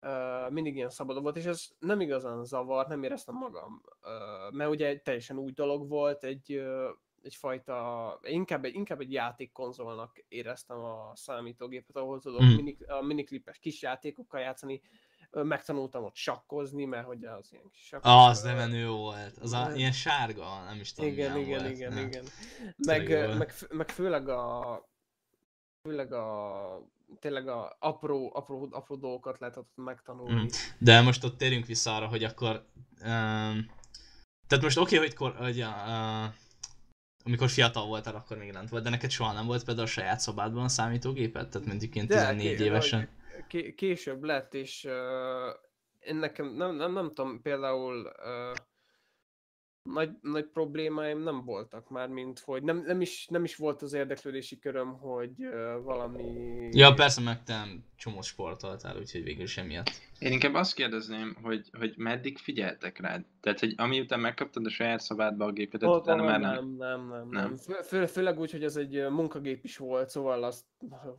ö, 0.00 0.48
mindig 0.50 0.76
ilyen 0.76 0.90
szabad 0.90 1.22
volt, 1.22 1.36
és 1.36 1.44
ez 1.44 1.68
nem 1.78 2.00
igazán 2.00 2.44
zavart, 2.44 2.88
nem 2.88 3.02
éreztem 3.02 3.34
magam, 3.34 3.82
ö, 4.00 4.10
mert 4.50 4.70
ugye 4.70 4.98
teljesen 4.98 5.38
új 5.38 5.50
dolog 5.50 5.88
volt, 5.88 6.24
egy 6.24 6.52
ö, 6.52 6.90
egyfajta, 7.24 8.18
inkább 8.22 8.64
egy, 8.64 8.74
inkább 8.74 9.00
egy 9.00 9.12
játékkonzolnak 9.12 10.24
éreztem 10.28 10.78
a 10.78 11.12
számítógépet, 11.14 11.96
ahol 11.96 12.20
tudok 12.20 12.42
Mm. 12.42 12.54
mini, 12.54 12.76
a 12.86 13.00
miniklipes 13.02 13.58
kis 13.58 13.82
játékokkal 13.82 14.40
játszani, 14.40 14.80
megtanultam 15.30 16.04
ott 16.04 16.14
sakkozni, 16.14 16.84
mert 16.84 17.06
hogy 17.06 17.24
az 17.24 17.52
ilyen 17.52 17.70
kis 17.70 17.86
sakkos, 17.86 18.10
Ah, 18.10 18.28
az 18.28 18.44
ö, 18.44 18.48
de 18.48 18.54
menő 18.54 18.88
volt. 18.88 19.38
Az 19.38 19.52
a, 19.52 19.72
ilyen 19.74 19.92
sárga, 19.92 20.64
nem 20.64 20.80
is 20.80 20.92
tudom 20.92 21.10
igen, 21.10 21.36
igen, 21.36 21.62
volt. 21.62 21.74
igen, 21.76 21.96
Ja. 21.96 22.02
igen. 22.02 22.24
Meg, 22.76 23.36
meg, 23.38 23.52
meg 23.70 23.88
főleg 23.88 24.28
a 24.28 24.90
főleg 25.82 26.12
a 26.12 26.90
tényleg 27.20 27.48
a 27.48 27.76
apró, 27.78 28.30
apró, 28.34 28.68
apró 28.70 28.96
dolgokat 28.96 29.38
lehetett 29.38 29.68
megtanulni. 29.74 30.40
Mm. 30.40 30.46
De 30.78 31.00
most 31.00 31.24
ott 31.24 31.38
térjünk 31.38 31.66
vissza 31.66 31.96
arra, 31.96 32.06
hogy 32.06 32.24
akkor... 32.24 32.66
Um, 33.00 33.70
tehát 34.46 34.64
most 34.64 34.76
oké, 34.78 34.96
okay, 34.96 35.06
hogy, 35.08 35.16
kor, 35.16 35.34
hogy 35.36 35.62
uh, 35.62 36.24
amikor 37.24 37.48
fiatal 37.48 37.86
voltál, 37.86 38.14
akkor 38.14 38.36
még 38.36 38.52
lent 38.52 38.68
volt, 38.68 38.82
de 38.82 38.90
neked 38.90 39.10
soha 39.10 39.32
nem 39.32 39.46
volt 39.46 39.64
például 39.64 39.86
a 39.86 39.90
saját 39.90 40.20
szobádban 40.20 40.64
a 40.64 40.68
számítógépet? 40.68 41.50
Tehát 41.50 41.68
mondjuk 41.68 41.94
ilyen 41.94 42.06
14 42.06 42.56
ké- 42.56 42.60
évesen? 42.60 43.08
ké- 43.48 43.74
később 43.74 44.22
lett, 44.22 44.54
és 44.54 44.84
uh, 44.84 44.92
én 46.00 46.16
nekem 46.16 46.54
nem, 46.54 46.74
nem, 46.74 46.92
nem 46.92 47.08
tudom, 47.08 47.42
például 47.42 47.96
uh, 47.96 48.56
nagy, 49.82 50.10
nagy 50.20 50.46
problémáim 50.46 51.18
nem 51.18 51.44
voltak 51.44 51.90
már, 51.90 52.08
mint 52.08 52.38
hogy 52.38 52.62
nem, 52.62 52.82
nem, 52.86 53.00
is, 53.00 53.26
nem 53.30 53.44
is 53.44 53.56
volt 53.56 53.82
az 53.82 53.92
érdeklődési 53.92 54.58
köröm, 54.58 54.92
hogy 54.98 55.32
uh, 55.38 55.82
valami... 55.82 56.68
Ja, 56.72 56.94
persze, 56.94 57.20
meg 57.20 57.42
te 57.42 57.66
csomó 58.02 58.20
sportoltál, 58.20 58.96
úgyhogy 58.96 59.22
végül 59.22 59.46
sem 59.46 59.66
miatt. 59.66 59.90
Én 60.18 60.32
inkább 60.32 60.54
azt 60.54 60.74
kérdezném, 60.74 61.36
hogy, 61.42 61.70
hogy 61.78 61.94
meddig 61.96 62.38
figyeltek 62.38 62.98
rád? 62.98 63.24
Tehát, 63.40 63.60
hogy 63.60 63.74
amiután 63.76 64.20
megkaptad 64.20 64.66
a 64.66 64.70
saját 64.70 65.00
szobádba 65.00 65.44
a 65.44 65.52
gépetet, 65.52 65.88
Ott 65.88 66.00
utána 66.02 66.22
már 66.24 66.40
nem. 66.40 66.52
nem, 66.52 66.76
nem, 66.76 67.08
nem, 67.08 67.28
Nem. 67.28 67.56
Fő, 67.56 67.74
fő, 67.82 68.06
főleg 68.06 68.38
úgy, 68.38 68.50
hogy 68.50 68.64
ez 68.64 68.76
egy 68.76 69.08
munkagép 69.10 69.64
is 69.64 69.76
volt, 69.76 70.08
szóval 70.08 70.44
azt, 70.44 70.64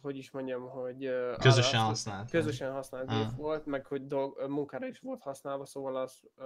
hogy 0.01 0.17
is 0.17 0.31
mondjam, 0.31 0.69
hogy... 0.69 1.09
Közösen 1.39 1.79
használtál. 1.79 2.41
Közösen 2.41 2.71
használt 2.71 3.09
Ah. 3.09 3.17
gép 3.17 3.35
volt, 3.35 3.65
meg 3.65 3.85
hogy 3.85 4.07
dolg, 4.07 4.45
munkára 4.49 4.87
is 4.87 4.99
volt 4.99 5.21
használva, 5.21 5.65
szóval 5.65 5.95
az 5.95 6.19
ö, 6.37 6.45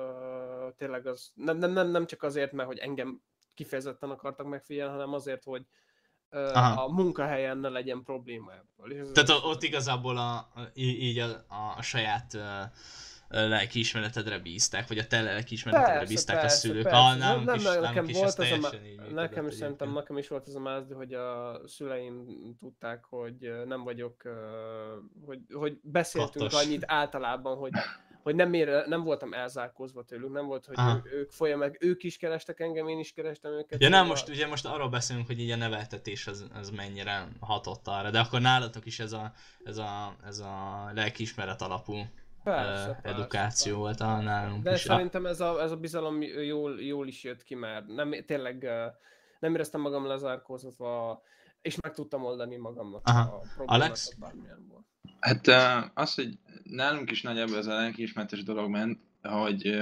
tényleg 0.76 1.08
az 1.08 1.32
nem, 1.36 1.58
nem, 1.58 1.72
nem, 1.72 1.90
nem 1.90 2.06
csak 2.06 2.24
azért, 2.24 2.52
mert 2.52 2.68
hogy 2.68 2.78
engem 2.78 3.22
kifejezetten 3.54 4.10
akartak 4.10 4.48
megfigyelni, 4.48 4.92
hanem 4.92 5.14
azért, 5.14 5.44
hogy 5.44 5.62
ö, 5.62 5.87
Aha. 6.30 6.84
a 6.84 6.88
munkahelyen 6.88 7.58
ne 7.58 7.70
legyen 7.70 8.04
probléma 8.04 8.52
ebből. 8.52 9.12
Tehát 9.12 9.30
ott 9.30 9.64
igazából 9.64 10.18
a, 10.18 10.36
a, 10.36 10.70
így 10.74 11.20
a, 11.20 11.26
a, 11.48 11.74
a 11.78 11.82
saját 11.82 12.34
uh, 12.34 12.42
lelkiismeretedre 13.30 14.40
bízták, 14.40 14.88
vagy 14.88 14.98
a 14.98 15.08
te 15.08 15.22
lelkiismeretedre 15.22 15.94
Persze, 15.94 16.14
bízták 16.14 16.38
a 16.38 16.40
persze, 16.40 16.58
szülők. 16.58 16.84
persze. 16.84 16.98
Ah, 16.98 17.18
Nem, 17.18 17.44
nem, 17.44 17.56
is, 17.56 17.64
nem, 17.64 17.82
nekem 17.82 18.10
is 18.10 18.18
volt 18.18 18.40
ez 18.40 18.64
a, 18.64 18.72
nekem 19.14 19.48
is 19.48 19.54
szerintem, 19.54 19.94
nekem 19.94 20.18
is 20.18 20.28
volt 20.28 20.48
ez 20.48 20.56
a 20.56 20.60
mázdi, 20.60 20.94
hogy 20.94 21.14
a 21.14 21.62
szüleim 21.66 22.26
tudták, 22.60 23.06
hogy 23.10 23.52
nem 23.66 23.84
vagyok, 23.84 24.24
hogy, 25.26 25.40
hogy 25.54 25.80
beszéltünk 25.82 26.50
Kattas. 26.50 26.66
annyit 26.66 26.84
általában, 26.86 27.58
hogy, 27.58 27.72
hogy 28.28 28.36
nem, 28.36 28.54
ér, 28.54 28.86
nem 28.88 29.04
voltam 29.04 29.34
elzárkózva 29.34 30.04
tőlük, 30.04 30.32
nem 30.32 30.46
volt, 30.46 30.66
hogy 30.66 30.76
Aha. 30.78 31.02
ő, 31.04 31.18
ők 31.18 31.32
folyamán, 31.32 31.76
ők 31.80 32.04
is 32.04 32.18
kerestek 32.18 32.60
engem, 32.60 32.88
én 32.88 33.00
is 33.00 33.14
kerestem 33.14 33.52
őket. 33.52 33.82
Ja 33.82 33.90
nem, 33.90 33.92
szóval- 33.92 34.08
most, 34.08 34.30
ugye 34.30 34.48
most 34.48 34.66
arról 34.66 34.90
beszélünk, 34.90 35.28
hogy 35.28 35.40
így 35.40 35.52
a 35.52 35.56
neveltetés 35.56 36.28
az, 36.28 36.46
az 36.60 36.70
mennyire 36.70 37.28
hatott 37.40 37.88
arra, 37.88 38.10
de 38.10 38.20
akkor 38.20 38.42
nálatok 38.42 38.86
is 38.86 39.00
ez 39.00 39.12
a, 39.12 39.32
ez 39.64 39.78
a, 39.78 40.16
ez 40.26 40.40
a 40.40 40.86
lelkiismeret 40.94 41.62
alapú 41.62 41.94
Persze, 42.44 42.86
persze, 42.86 43.00
edukáció 43.04 43.84
persze. 43.84 44.04
volt 44.04 44.18
a 44.18 44.22
nálunk 44.22 44.64
De 44.64 44.74
is. 44.74 44.80
szerintem 44.80 45.26
ez 45.26 45.40
a, 45.40 45.62
ez 45.62 45.72
a 45.72 45.78
bizalom 45.78 46.22
jól, 46.22 46.82
jól 46.82 47.08
is 47.08 47.24
jött 47.24 47.44
ki, 47.44 47.56
mert 47.56 47.88
nem, 47.88 48.16
tényleg 48.26 48.70
nem 49.40 49.54
éreztem 49.54 49.82
magam 49.82 50.06
lezárkózva, 50.06 51.22
és 51.68 51.76
meg 51.82 51.94
tudtam 51.94 52.24
oldani 52.24 52.56
magamnak 52.56 53.02
Aha. 53.08 53.20
a 53.20 53.26
problémákat 53.26 53.66
Alex? 53.66 54.14
bármilyen 54.20 54.68
volt. 54.68 54.86
Hát 55.20 55.48
az, 55.94 56.14
hogy 56.14 56.38
nálunk 56.64 57.12
is 57.12 57.22
nagyjából 57.22 57.58
ez 57.58 57.66
a 57.68 57.74
lelkiismeretes 57.76 58.44
dolog 58.44 58.70
ment, 58.70 59.00
hogy, 59.22 59.82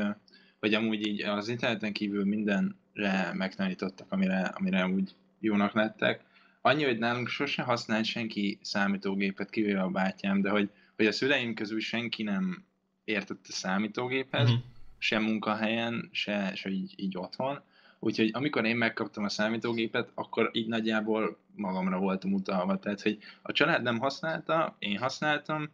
hogy 0.60 0.74
amúgy 0.74 1.08
így 1.08 1.21
az 1.21 1.48
interneten 1.48 1.93
kívül 1.93 2.26
mindenre 2.26 3.32
megtanítottak, 3.34 4.12
amire, 4.12 4.41
amire 4.41 4.88
úgy 4.88 5.15
jónak 5.39 5.74
lettek. 5.74 6.24
Annyi, 6.62 6.84
hogy 6.84 6.98
nálunk 6.98 7.28
sose 7.28 7.62
használt 7.62 8.06
senki 8.06 8.60
számítógépet, 8.62 9.50
kivéve 9.50 9.82
a 9.82 9.89
bátyám, 9.89 10.41
de 10.41 10.50
hogy, 10.50 10.69
hogy 10.95 11.06
a 11.06 11.12
szüleim 11.12 11.54
közül 11.54 11.80
senki 11.80 12.24
nem 12.24 12.63
értette 13.04 13.52
számítógéphez, 13.52 14.50
Mhm. 14.50 14.60
se 14.98 15.19
munkahelyen, 15.19 16.10
se, 16.12 16.52
se 16.56 16.69
így, 16.69 16.93
így 16.95 17.17
otthon. 17.17 17.62
Úgyhogy 17.99 18.29
amikor 18.34 18.65
én 18.65 18.75
megkaptam 18.75 19.23
a 19.23 19.29
számítógépet, 19.29 20.12
akkor 20.13 20.49
így 20.53 20.67
nagyjából 20.67 21.38
magamra 21.55 21.97
voltam 21.97 22.34
utalva. 22.34 22.79
Tehát, 22.79 23.01
hogy 23.01 23.17
a 23.41 23.51
család 23.51 23.84
nem 23.84 23.99
használta, 23.99 24.75
én 24.79 24.97
használtam, 24.97 25.69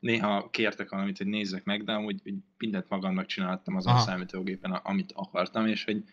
néha 0.00 0.50
kértek 0.50 0.88
valamit, 0.88 1.18
hogy 1.18 1.26
nézzek 1.26 1.64
meg, 1.64 1.84
de 1.84 1.92
amúgy 1.92 2.20
úgy 2.24 2.34
mindent 2.58 2.88
magamnak 2.88 3.26
csináltam 3.26 3.76
azon 3.76 3.92
Aha. 3.92 4.02
a 4.02 4.04
számítógépen, 4.04 4.72
amit 4.72 5.12
akartam, 5.14 5.66
és 5.66 5.84
hogy, 5.84 6.04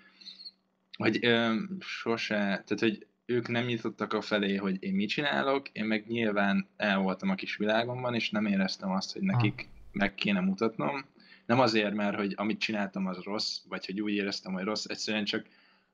hogy 0.97 1.25
ö, 1.25 1.55
sose, 1.79 2.35
tehát, 2.35 2.79
hogy 2.79 3.07
ők 3.25 3.47
nem 3.47 3.65
nyitottak 3.65 4.13
a 4.13 4.21
felé, 4.21 4.55
hogy 4.55 4.83
én 4.83 4.93
mit 4.93 5.09
csinálok, 5.09 5.69
én 5.71 5.85
meg 5.85 6.07
nyilván 6.07 6.67
el 6.77 6.99
voltam 6.99 7.29
a 7.29 7.35
kis 7.35 7.55
világomban, 7.55 8.15
és 8.15 8.29
nem 8.29 8.45
éreztem 8.45 8.91
azt, 8.91 9.13
hogy 9.13 9.21
nekik 9.21 9.69
meg 9.91 10.15
kéne 10.15 10.39
mutatnom. 10.39 11.05
Nem 11.49 11.59
azért, 11.59 11.93
mert 11.93 12.17
hogy 12.17 12.33
amit 12.35 12.59
csináltam 12.59 13.07
az 13.07 13.17
rossz, 13.23 13.57
vagy 13.67 13.85
hogy 13.85 14.01
úgy 14.01 14.13
éreztem, 14.13 14.53
hogy 14.53 14.63
rossz, 14.63 14.85
egyszerűen 14.85 15.25
csak 15.25 15.45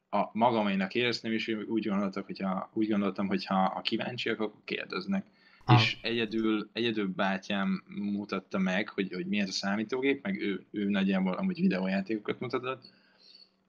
a 0.09 0.29
magamainak 0.31 0.93
éreztem, 0.93 1.31
és 1.31 1.47
úgy 1.67 1.87
gondoltak, 1.87 2.25
hogyha, 2.25 2.69
úgy 2.73 2.89
gondoltam, 2.89 3.27
hogy 3.27 3.45
ha, 3.45 3.55
ha 3.55 3.81
kíváncsiak, 3.81 4.39
akkor 4.39 4.61
kérdeznek. 4.63 5.25
Aha. 5.65 5.79
És 5.79 5.97
egyedül, 6.01 6.69
egyedül 6.73 7.07
bátyám 7.07 7.83
mutatta 7.87 8.57
meg, 8.57 8.89
hogy, 8.89 9.13
hogy 9.13 9.25
mi 9.25 9.39
ez 9.39 9.49
a 9.49 9.51
számítógép, 9.51 10.23
meg 10.23 10.41
ő, 10.41 10.65
ő 10.71 10.89
nagyjából 10.89 11.33
amúgy 11.33 11.61
videójátékokat 11.61 12.39
mutatott, 12.39 12.83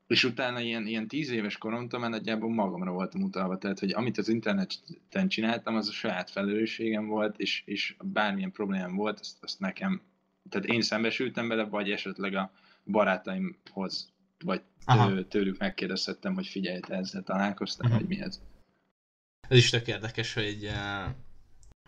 és 0.07 0.25
utána 0.25 0.61
ilyen, 0.61 0.87
ilyen 0.87 1.09
tíz 1.09 1.31
éves 1.31 1.59
koromtól 1.59 2.01
már 2.01 2.11
nagyjából 2.11 2.51
magamra 2.51 2.92
voltam 2.92 3.22
utalva, 3.22 3.59
tehát 3.59 3.79
hogy 3.79 3.92
amit 3.92 4.18
az 4.18 4.29
interneten 4.29 5.29
csináltam, 5.29 5.77
az 5.77 5.88
a 5.88 5.92
saját 5.92 6.31
felelősségem 6.31 7.07
volt, 7.07 7.38
és, 7.38 7.62
és 7.64 7.96
bármilyen 8.03 8.53
problémám 8.53 8.94
volt, 8.94 9.20
azt, 9.20 9.42
azt 9.42 9.61
nekem, 9.61 10.01
tehát 10.48 10.66
én 10.66 10.82
szembesültem 10.82 11.48
vele, 11.48 11.64
vagy 11.64 11.90
esetleg 11.90 12.35
a 12.35 12.52
barátaimhoz, 12.85 14.12
vagy 14.44 14.61
Aha. 14.85 15.09
tő, 15.09 15.24
tőlük 15.24 15.59
megkérdezhettem, 15.59 16.35
hogy 16.35 16.46
figyelj, 16.46 16.80
te 16.80 16.94
ezzel 16.94 17.22
találkoztál, 17.22 17.88
Mhm. 17.88 17.98
vagy 17.98 18.06
mi 18.09 18.20
ez. 18.20 18.40
Ez 19.48 19.56
is 19.56 19.70
tök 19.70 19.87
érdekes, 19.87 20.35
hogy, 20.35 20.64
eh, 20.64 21.04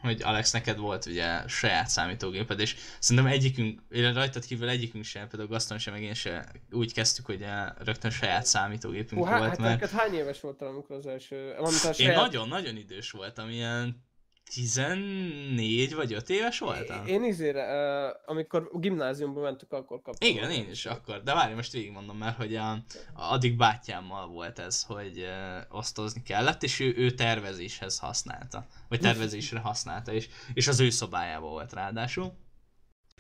hogy 0.01 0.23
Alex, 0.23 0.53
neked 0.53 0.79
volt 0.79 1.07
ugye 1.07 1.49
saját 1.49 1.89
számítógéped, 1.89 2.61
és 2.61 2.77
szerintem 2.99 3.33
egyikünk, 3.33 3.81
illetve 3.91 4.19
rajtad 4.21 4.45
kívül 4.45 4.69
egyikünk 4.69 5.05
sem, 5.05 5.29
például 5.29 5.49
Gaston 5.51 5.79
sem, 5.79 5.93
meg 5.93 6.03
én 6.03 6.15
se 6.15 6.53
úgy 6.71 6.93
kezdtük, 6.93 7.27
hogy 7.27 7.43
eh, 7.43 7.69
rögtön 7.85 8.11
saját 8.11 8.47
számítógépünk 8.47 9.23
Hú, 9.23 9.29
volt, 9.29 9.49
hát 9.49 9.59
mert 9.59 9.81
neked 9.81 9.99
hány 9.99 10.15
éves 10.15 10.41
voltál, 10.41 10.69
amikor 10.69 10.97
az 10.97 11.07
első... 11.07 11.55
Valamint 11.57 11.85
a 11.85 11.89
én 11.89 11.93
saját... 11.95 12.17
nagyon-nagyon 12.17 12.77
idős 12.77 13.11
voltam, 13.11 13.49
ilyen 13.51 14.07
14 14.55 15.95
vagy 15.95 16.13
5 16.13 16.31
éves 16.31 16.59
voltam? 16.59 17.07
Én 17.07 17.25
izére, 17.25 17.65
uh, 17.65 18.15
amikor 18.27 18.71
gimnáziumban 18.73 19.43
mentük, 19.43 19.73
akkor 19.73 20.03
kaptam. 20.03 20.29
Igen, 20.29 20.51
én 20.51 20.71
is 20.71 20.87
akkor. 20.87 21.23
De 21.23 21.35
várj, 21.35 21.55
most 21.55 21.73
végigmondom, 21.73 22.19
mert 22.19 22.37
hogy 22.37 22.57
a, 22.57 22.83
addig 23.15 23.57
bátyámmal 23.57 24.27
volt 24.27 24.59
ez, 24.59 24.83
hogy 24.83 25.19
uh, 25.19 25.77
osztozni 25.79 26.23
kellett, 26.23 26.63
és 26.63 26.81
ő, 26.81 26.95
ő 26.97 27.11
tervezéshez 27.11 27.99
használta. 27.99 28.67
Vagy 28.89 29.01
tervezésre 29.01 29.59
használta, 29.59 30.13
és, 30.13 30.29
és 30.55 30.69
az 30.69 30.81
ő 30.81 30.91
szobájában 30.91 31.51
volt 31.51 31.73
ráadásul. 31.73 32.33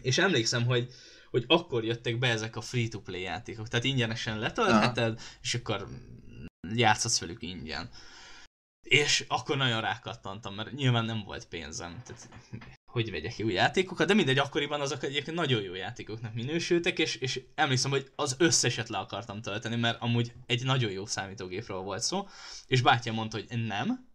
És 0.03 0.19
emlékszem, 0.19 0.65
hogy 0.65 0.89
hogy 1.31 1.45
akkor 1.47 1.85
jöttek 1.85 2.19
be 2.19 2.29
ezek 2.29 2.57
a 2.57 2.61
free-to-play 2.61 3.21
játékok. 3.21 3.69
Tehát 3.69 3.85
ingyenesen 3.85 4.39
letöltheted, 4.39 5.21
és 5.43 5.55
akkor 5.55 5.87
játszhatsz 6.75 7.21
velük 7.21 7.43
ingyen. 7.43 7.91
És 8.83 9.25
akkor 9.29 9.57
nagyon 9.57 9.81
rákattantam, 9.81 10.55
mert 10.55 10.73
nyilván 10.73 11.05
nem 11.05 11.23
volt 11.25 11.49
pénzem. 11.49 12.03
Tehát 12.07 12.29
hogy 12.87 13.11
vegyek 13.11 13.35
ki 13.35 13.43
új 13.43 13.53
játékokat, 13.53 14.07
de 14.07 14.15
mindegy, 14.15 14.39
akkoriban 14.39 14.81
azok 14.81 15.03
egyébként 15.03 15.37
nagyon 15.37 15.63
jó 15.63 15.75
játékoknak 15.75 16.35
minősültek, 16.35 16.99
és, 16.99 17.17
és 17.17 17.43
emlékszem, 17.55 17.91
hogy 17.91 18.13
az 18.17 18.37
összeset 18.39 18.89
le 18.89 18.99
akartam 18.99 19.41
tölteni, 19.41 19.77
mert 19.77 20.01
amúgy 20.01 20.33
egy 20.47 20.65
nagyon 20.65 20.91
jó 20.91 21.07
számítógépről 21.07 21.81
volt 21.81 22.03
szó, 22.03 22.29
és 22.67 22.83
bátyám 22.83 23.15
mondta, 23.15 23.37
hogy 23.37 23.67
nem, 23.67 24.09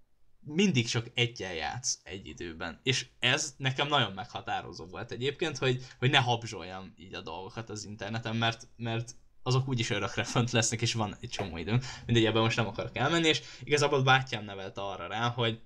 mindig 0.46 0.88
csak 0.88 1.12
egyen 1.14 1.54
játsz 1.54 2.00
egy 2.04 2.28
időben. 2.28 2.80
És 2.84 3.08
ez 3.20 3.54
nekem 3.58 3.88
nagyon 3.88 4.12
meghatározó 4.12 4.86
volt 4.86 5.12
egyébként, 5.12 5.58
hogy, 5.58 5.86
hogy 6.00 6.10
ne 6.10 6.18
habzsoljam 6.18 6.94
így 6.98 7.14
a 7.14 7.22
dolgokat 7.22 7.70
az 7.70 7.86
interneten, 7.86 8.36
mert, 8.36 8.68
mert 8.76 9.16
azok 9.44 9.68
úgyis 9.68 9.90
örökre 9.90 10.24
fönt 10.24 10.52
lesznek, 10.52 10.82
és 10.82 10.94
van 10.94 11.18
egy 11.22 11.30
csomó 11.30 11.58
időm. 11.58 11.80
Mindegy, 12.06 12.26
ebben 12.26 12.42
most 12.42 12.58
nem 12.58 12.68
akarok 12.68 12.98
elmenni, 12.98 13.28
és 13.28 13.42
igazából 13.64 14.04
bátyám 14.04 14.46
nevelt 14.46 14.78
arra 14.78 15.08
rá, 15.08 15.30
hogy, 15.30 15.60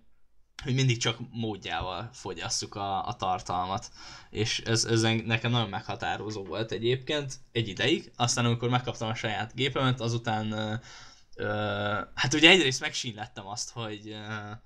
hogy 0.63 0.73
mindig 0.73 0.97
csak 0.97 1.17
módjával 1.31 2.09
fogyasszuk 2.13 2.75
a, 2.75 3.07
a 3.07 3.13
tartalmat. 3.13 3.91
És 4.29 4.59
ez, 4.59 4.85
ez 4.85 5.01
nekem 5.01 5.51
nagyon 5.51 5.69
meghatározó 5.69 6.43
volt 6.43 6.71
egyébként 6.71 7.39
egy 7.51 7.67
ideig. 7.67 8.11
Aztán 8.15 8.45
amikor 8.45 8.69
megkaptam 8.69 9.09
a 9.09 9.15
saját 9.15 9.55
gépemet, 9.55 10.01
azután 10.01 10.53
uh, 10.53 10.73
uh, 11.37 12.07
hát 12.13 12.33
ugye 12.33 12.49
egyrészt 12.49 12.81
megsínlettem 12.81 13.47
azt, 13.47 13.71
hogy 13.71 14.09
uh, 14.09 14.57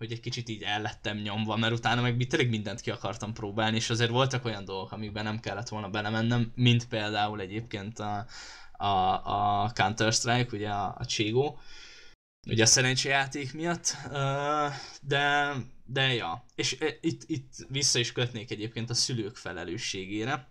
hogy 0.00 0.12
egy 0.12 0.20
kicsit 0.20 0.48
így 0.48 0.62
el 0.62 0.80
lettem 0.80 1.16
nyomva, 1.16 1.56
mert 1.56 1.72
utána 1.72 2.00
meg 2.00 2.26
tényleg 2.28 2.48
mindent 2.48 2.80
ki 2.80 2.90
akartam 2.90 3.32
próbálni, 3.32 3.76
és 3.76 3.90
azért 3.90 4.10
voltak 4.10 4.44
olyan 4.44 4.64
dolgok, 4.64 4.92
amikben 4.92 5.24
nem 5.24 5.40
kellett 5.40 5.68
volna 5.68 5.88
belemennem, 5.88 6.52
mint 6.54 6.88
például 6.88 7.40
egyébként 7.40 7.98
a, 7.98 8.26
a, 8.80 9.62
a 9.62 9.70
Counter-Strike, 9.72 10.56
ugye 10.56 10.68
a, 10.68 10.94
a 10.98 11.04
Cségó, 11.04 11.58
ugye 12.46 12.62
a 12.62 12.66
szerencsejáték 12.66 13.54
miatt, 13.54 13.96
de, 15.02 15.52
de 15.84 16.14
ja, 16.14 16.44
és 16.54 16.78
itt, 17.00 17.22
itt 17.26 17.52
vissza 17.68 17.98
is 17.98 18.12
kötnék 18.12 18.50
egyébként 18.50 18.90
a 18.90 18.94
szülők 18.94 19.36
felelősségére, 19.36 20.48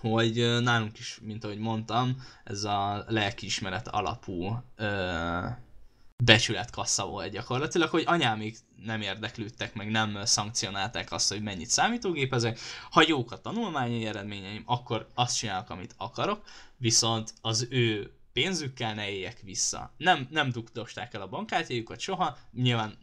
hogy 0.00 0.34
nálunk 0.62 0.98
is, 0.98 1.18
mint 1.22 1.44
ahogy 1.44 1.58
mondtam, 1.58 2.22
ez 2.44 2.64
a 2.64 3.04
lelkiismeret 3.08 3.88
alapú 3.88 4.62
becsületkassa 6.24 7.06
volt 7.06 7.32
gyakorlatilag, 7.32 7.90
hogy 7.90 8.02
anyámik 8.06 8.58
nem 8.84 9.00
érdeklődtek, 9.00 9.74
meg 9.74 9.90
nem 9.90 10.24
szankcionálták 10.24 11.12
azt, 11.12 11.28
hogy 11.28 11.42
mennyit 11.42 11.68
számítógépezek. 11.68 12.58
Ha 12.90 13.04
jók 13.06 13.32
a 13.32 13.40
tanulmányi 13.40 14.06
eredményeim, 14.06 14.62
akkor 14.66 15.08
azt 15.14 15.36
csinálok, 15.36 15.70
amit 15.70 15.94
akarok, 15.96 16.44
viszont 16.76 17.34
az 17.40 17.66
ő 17.70 18.12
pénzükkel 18.32 18.94
ne 18.94 19.10
éljek 19.10 19.40
vissza. 19.40 19.94
Nem, 19.96 20.28
nem 20.30 20.50
dugdosták 20.50 21.14
el 21.14 21.22
a 21.22 21.28
bankkártyájukat 21.28 22.00
soha, 22.00 22.38
nyilván 22.52 22.98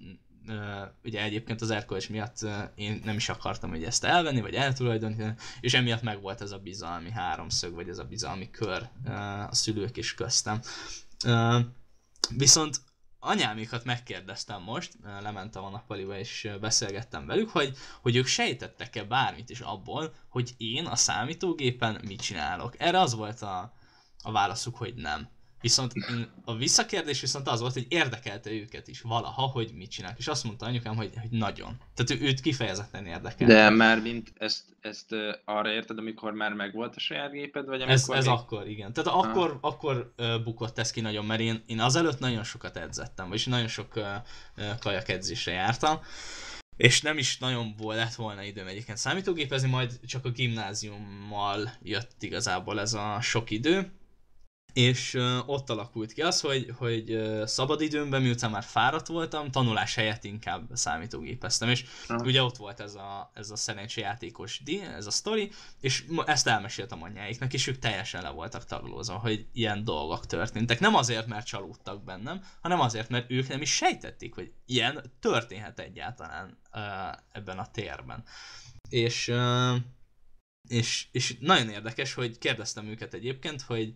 ugye 1.03 1.21
egyébként 1.21 1.61
az 1.61 1.69
erkölcs 1.69 2.09
miatt 2.09 2.37
én 2.75 3.01
nem 3.03 3.15
is 3.15 3.29
akartam 3.29 3.69
hogy 3.69 3.83
ezt 3.83 4.03
elvenni, 4.03 4.41
vagy 4.41 4.53
eltulajdonítani, 4.53 5.33
és 5.59 5.73
emiatt 5.73 6.01
meg 6.01 6.21
volt 6.21 6.41
ez 6.41 6.51
a 6.51 6.57
bizalmi 6.57 7.11
háromszög, 7.11 7.73
vagy 7.73 7.89
ez 7.89 7.97
a 7.97 8.03
bizalmi 8.03 8.49
kör 8.49 8.89
a 9.49 9.55
szülők 9.55 9.97
is 9.97 10.13
köztem. 10.13 10.61
Viszont 12.35 12.81
anyámikat 13.25 13.83
megkérdeztem 13.83 14.61
most, 14.61 14.93
lementem 15.21 15.63
a 15.63 15.69
nappaliba 15.69 16.17
és 16.17 16.49
beszélgettem 16.61 17.25
velük, 17.25 17.49
hogy, 17.49 17.77
hogy 18.01 18.15
ők 18.15 18.25
sejtettek-e 18.25 19.03
bármit 19.03 19.49
is 19.49 19.59
abból, 19.59 20.13
hogy 20.29 20.53
én 20.57 20.85
a 20.85 20.95
számítógépen 20.95 22.01
mit 22.07 22.21
csinálok. 22.21 22.73
Erre 22.77 22.99
az 22.99 23.13
volt 23.15 23.41
a, 23.41 23.73
a 24.23 24.31
válaszuk, 24.31 24.75
hogy 24.75 24.93
nem. 24.95 25.29
Viszont 25.61 25.93
a 26.45 26.55
visszakérdés 26.55 27.21
viszont 27.21 27.47
az 27.47 27.59
volt, 27.59 27.73
hogy 27.73 27.85
érdekelte 27.89 28.51
őket 28.51 28.87
is 28.87 29.01
valaha, 29.01 29.41
hogy 29.41 29.71
mit 29.73 29.89
csinálnak. 29.89 30.19
És 30.19 30.27
azt 30.27 30.43
mondta 30.43 30.65
anyukám, 30.65 30.95
hogy, 30.95 31.11
hogy 31.21 31.29
nagyon. 31.29 31.77
Tehát 31.93 32.21
ő, 32.21 32.27
őt 32.27 32.39
kifejezetten 32.39 33.05
érdekel. 33.05 33.47
De 33.47 33.69
már 33.69 34.01
mint 34.01 34.33
ezt, 34.37 34.63
ezt 34.81 35.15
arra 35.45 35.71
érted, 35.71 35.97
amikor 35.97 36.33
már 36.33 36.53
megvolt 36.53 36.95
a 36.95 36.99
saját 36.99 37.31
géped, 37.31 37.65
vagy 37.65 37.81
amikor 37.81 37.93
Ez, 37.93 38.09
ez 38.09 38.25
még... 38.25 38.33
akkor, 38.33 38.67
igen. 38.67 38.93
Tehát 38.93 39.09
ha. 39.09 39.19
akkor, 39.19 39.57
akkor 39.61 40.13
uh, 40.17 40.43
bukott 40.43 40.79
ez 40.79 40.91
ki 40.91 41.01
nagyon, 41.01 41.25
mert 41.25 41.39
én, 41.39 41.63
én 41.65 41.79
azelőtt 41.79 42.19
nagyon 42.19 42.43
sokat 42.43 42.77
edzettem, 42.77 43.27
vagyis 43.27 43.45
nagyon 43.45 43.67
sok 43.67 43.99
kajak 44.79 45.09
edzésre 45.09 45.51
jártam. 45.51 45.99
És 46.77 47.01
nem 47.01 47.17
is 47.17 47.37
nagyon 47.37 47.75
volt, 47.77 47.97
lett 47.97 48.15
volna 48.15 48.43
időm 48.43 48.67
egyébként 48.67 48.97
számítógépezni, 48.97 49.69
majd 49.69 49.99
csak 50.05 50.25
a 50.25 50.29
gimnáziummal 50.29 51.71
jött 51.83 52.23
igazából 52.23 52.79
ez 52.79 52.93
a 52.93 53.17
sok 53.21 53.49
idő 53.49 53.91
és 54.75 55.13
uh, 55.13 55.49
ott 55.49 55.69
alakult 55.69 56.13
ki 56.13 56.21
az, 56.21 56.41
hogy, 56.41 56.73
hogy 56.77 57.11
uh, 57.13 57.45
szabadidőmben, 57.45 58.21
miután 58.21 58.51
már 58.51 58.63
fáradt 58.63 59.07
voltam, 59.07 59.51
tanulás 59.51 59.95
helyett 59.95 60.23
inkább 60.23 60.69
számítógépeztem, 60.73 61.69
és 61.69 61.85
uh. 62.09 62.25
ugye 62.25 62.43
ott 62.43 62.57
volt 62.57 62.79
ez 62.79 62.95
a, 62.95 63.31
ez 63.33 63.49
a 63.49 63.55
szerencsejátékos 63.55 64.61
di, 64.63 64.81
ez 64.81 65.05
a 65.05 65.11
sztori, 65.11 65.51
és 65.79 66.05
ezt 66.25 66.47
elmeséltem 66.47 67.03
anyáiknak, 67.03 67.53
és 67.53 67.67
ők 67.67 67.79
teljesen 67.79 68.21
le 68.21 68.29
voltak 68.29 68.65
tagolózva, 68.65 69.17
hogy 69.17 69.47
ilyen 69.53 69.83
dolgok 69.83 70.25
történtek. 70.25 70.79
Nem 70.79 70.95
azért, 70.95 71.27
mert 71.27 71.45
csalódtak 71.45 72.03
bennem, 72.03 72.43
hanem 72.61 72.79
azért, 72.79 73.09
mert 73.09 73.31
ők 73.31 73.47
nem 73.47 73.61
is 73.61 73.75
sejtették, 73.75 74.33
hogy 74.33 74.51
ilyen 74.65 75.13
történhet 75.19 75.79
egyáltalán 75.79 76.57
uh, 76.73 76.81
ebben 77.31 77.57
a 77.57 77.71
térben. 77.71 78.23
És, 78.89 79.27
uh, 79.27 79.75
és, 80.67 81.07
és 81.11 81.37
nagyon 81.39 81.69
érdekes, 81.69 82.13
hogy 82.13 82.37
kérdeztem 82.37 82.87
őket 82.87 83.13
egyébként, 83.13 83.61
hogy 83.61 83.95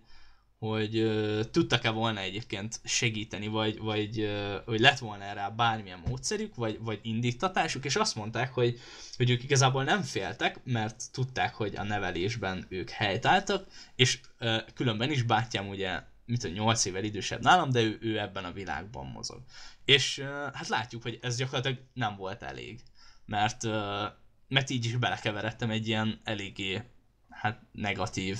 hogy 0.59 0.99
uh, 0.99 1.43
tudtak-e 1.51 1.89
volna 1.89 2.19
egyébként 2.19 2.79
segíteni, 2.83 3.47
vagy, 3.47 3.77
vagy 3.77 4.21
uh, 4.21 4.55
hogy 4.65 4.79
lett 4.79 4.97
volna 4.97 5.23
erre 5.23 5.53
bármilyen 5.55 6.03
módszerük, 6.07 6.55
vagy, 6.55 6.79
vagy 6.79 6.99
indítatásuk, 7.01 7.85
és 7.85 7.95
azt 7.95 8.15
mondták, 8.15 8.53
hogy, 8.53 8.79
hogy 9.17 9.29
ők 9.29 9.43
igazából 9.43 9.83
nem 9.83 10.01
féltek, 10.01 10.59
mert 10.63 11.11
tudták, 11.11 11.53
hogy 11.53 11.75
a 11.75 11.83
nevelésben 11.83 12.65
ők 12.69 12.89
helytáltak, 12.89 13.67
és 13.95 14.19
uh, 14.39 14.57
különben 14.73 15.11
is 15.11 15.21
bátyám 15.23 15.67
ugye, 15.67 16.01
mint 16.25 16.43
a 16.43 16.47
8 16.47 16.85
évvel 16.85 17.03
idősebb 17.03 17.41
nálam, 17.41 17.69
de 17.69 17.81
ő, 17.81 17.97
ő 18.01 18.19
ebben 18.19 18.43
a 18.45 18.51
világban 18.51 19.05
mozog. 19.05 19.39
És 19.85 20.17
uh, 20.17 20.25
hát 20.53 20.67
látjuk, 20.67 21.01
hogy 21.01 21.19
ez 21.21 21.37
gyakorlatilag 21.37 21.77
nem 21.93 22.15
volt 22.15 22.43
elég, 22.43 22.79
mert, 23.25 23.63
uh, 23.63 24.03
mert 24.47 24.69
így 24.69 24.85
is 24.85 24.95
belekeveredtem 24.95 25.69
egy 25.69 25.87
ilyen 25.87 26.19
eléggé 26.23 26.81
hát 27.29 27.61
negatív 27.71 28.39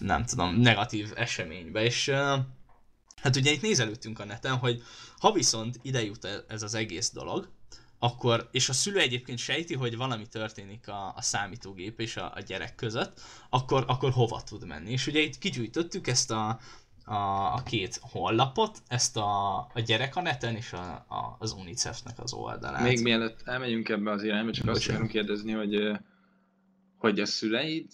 nem 0.00 0.24
tudom, 0.24 0.54
negatív 0.54 1.12
eseménybe, 1.16 1.82
és 1.82 2.08
hát 3.16 3.36
ugye 3.36 3.50
itt 3.50 3.62
nézelődtünk 3.62 4.18
a 4.18 4.24
neten, 4.24 4.56
hogy 4.56 4.82
ha 5.18 5.32
viszont 5.32 5.78
ide 5.82 6.04
jut 6.04 6.24
e, 6.24 6.44
ez 6.48 6.62
az 6.62 6.74
egész 6.74 7.10
dolog, 7.12 7.48
akkor, 7.98 8.48
és 8.52 8.68
a 8.68 8.72
szülő 8.72 8.98
egyébként 8.98 9.38
sejti, 9.38 9.74
hogy 9.74 9.96
valami 9.96 10.26
történik 10.26 10.88
a, 10.88 11.12
a 11.16 11.22
számítógép 11.22 12.00
és 12.00 12.16
a, 12.16 12.32
a 12.34 12.40
gyerek 12.40 12.74
között, 12.74 13.20
akkor, 13.50 13.84
akkor 13.86 14.10
hova 14.10 14.42
tud 14.42 14.66
menni. 14.66 14.90
És 14.90 15.06
ugye 15.06 15.20
itt 15.20 15.38
kigyűjtöttük 15.38 16.06
ezt 16.06 16.30
a, 16.30 16.58
a, 17.04 17.14
a 17.54 17.62
két 17.64 17.98
honlapot, 18.02 18.82
ezt 18.88 19.16
a, 19.16 19.58
a 19.58 19.80
gyerek 19.86 20.16
a 20.16 20.20
neten 20.20 20.56
és 20.56 20.72
a, 20.72 20.92
a, 20.92 21.36
az 21.38 21.52
UNICEF-nek 21.52 22.18
az 22.18 22.32
oldalát. 22.32 22.82
Még 22.82 23.02
mielőtt 23.02 23.42
elmegyünk 23.44 23.88
ebbe 23.88 24.10
az 24.10 24.22
irányba, 24.22 24.52
csak 24.52 24.64
Bocsánat. 24.64 24.80
azt 24.80 24.88
akarom 24.88 25.08
kérdezni, 25.08 25.52
hogy, 25.52 26.00
hogy 26.98 27.20
a 27.20 27.26
szüleid 27.26 27.86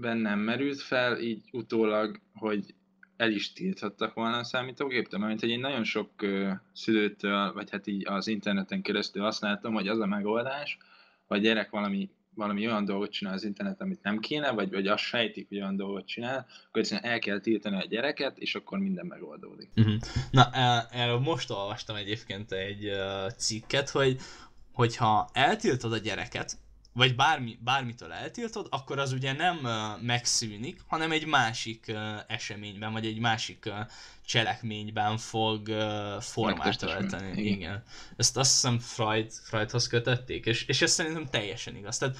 bennem 0.00 0.38
merült 0.38 0.80
fel, 0.80 1.18
így 1.20 1.42
utólag, 1.52 2.20
hogy 2.34 2.74
el 3.16 3.30
is 3.30 3.52
tilthattak 3.52 4.14
volna 4.14 4.36
a 4.36 4.44
számítógéptől, 4.44 5.20
mert 5.20 5.40
hogy 5.40 5.48
én 5.48 5.60
nagyon 5.60 5.84
sok 5.84 6.10
uh, 6.22 6.50
szülőtől, 6.72 7.52
vagy 7.52 7.70
hát 7.70 7.86
így 7.86 8.06
az 8.06 8.26
interneten 8.26 8.82
keresztül 8.82 9.22
használtam, 9.22 9.74
hogy 9.74 9.88
az 9.88 10.00
a 10.00 10.06
megoldás, 10.06 10.78
hogy 11.26 11.40
gyerek 11.40 11.70
valami, 11.70 12.10
valami 12.34 12.66
olyan 12.66 12.84
dolgot 12.84 13.10
csinál 13.10 13.34
az 13.34 13.44
interneten, 13.44 13.86
amit 13.86 14.02
nem 14.02 14.18
kéne, 14.18 14.50
vagy, 14.50 14.70
vagy 14.70 14.86
azt 14.86 15.02
sejtik, 15.02 15.48
hogy 15.48 15.58
olyan 15.58 15.76
dolgot 15.76 16.06
csinál, 16.06 16.46
akkor 16.66 16.80
egyszerűen 16.80 17.12
el 17.12 17.18
kell 17.18 17.40
tiltani 17.40 17.76
a 17.76 17.86
gyereket, 17.88 18.38
és 18.38 18.54
akkor 18.54 18.78
minden 18.78 19.06
megoldódik. 19.06 19.70
Uh-huh. 19.76 19.94
Na, 20.30 20.50
erről 20.90 21.18
most 21.18 21.50
olvastam 21.50 21.96
egyébként 21.96 22.52
egy 22.52 22.90
cikket, 23.36 23.90
hogy 23.90 24.18
hogyha 24.72 25.28
eltiltod 25.32 25.92
a 25.92 25.98
gyereket, 25.98 26.58
vagy 26.96 27.16
bármi, 27.16 27.58
bármitől 27.60 28.12
eltiltod, 28.12 28.66
akkor 28.70 28.98
az 28.98 29.12
ugye 29.12 29.32
nem 29.32 29.56
uh, 29.62 30.02
megszűnik, 30.02 30.80
hanem 30.86 31.12
egy 31.12 31.26
másik 31.26 31.84
uh, 31.88 31.98
eseményben, 32.26 32.92
vagy 32.92 33.06
egy 33.06 33.18
másik 33.18 33.64
uh, 33.66 33.74
cselekményben 34.24 35.16
fog 35.18 35.68
uh, 35.68 36.20
formát 36.20 36.82
ölteni. 36.82 37.42
Igen. 37.42 37.56
Igen. 37.56 37.82
Ezt 38.16 38.36
azt 38.36 38.52
hiszem 38.52 38.78
Freud, 38.78 39.32
Freudhoz 39.32 39.86
kötötték, 39.86 40.46
és, 40.46 40.64
és 40.64 40.82
ez 40.82 40.92
szerintem 40.92 41.26
teljesen 41.26 41.76
igaz. 41.76 41.98
Tehát 41.98 42.16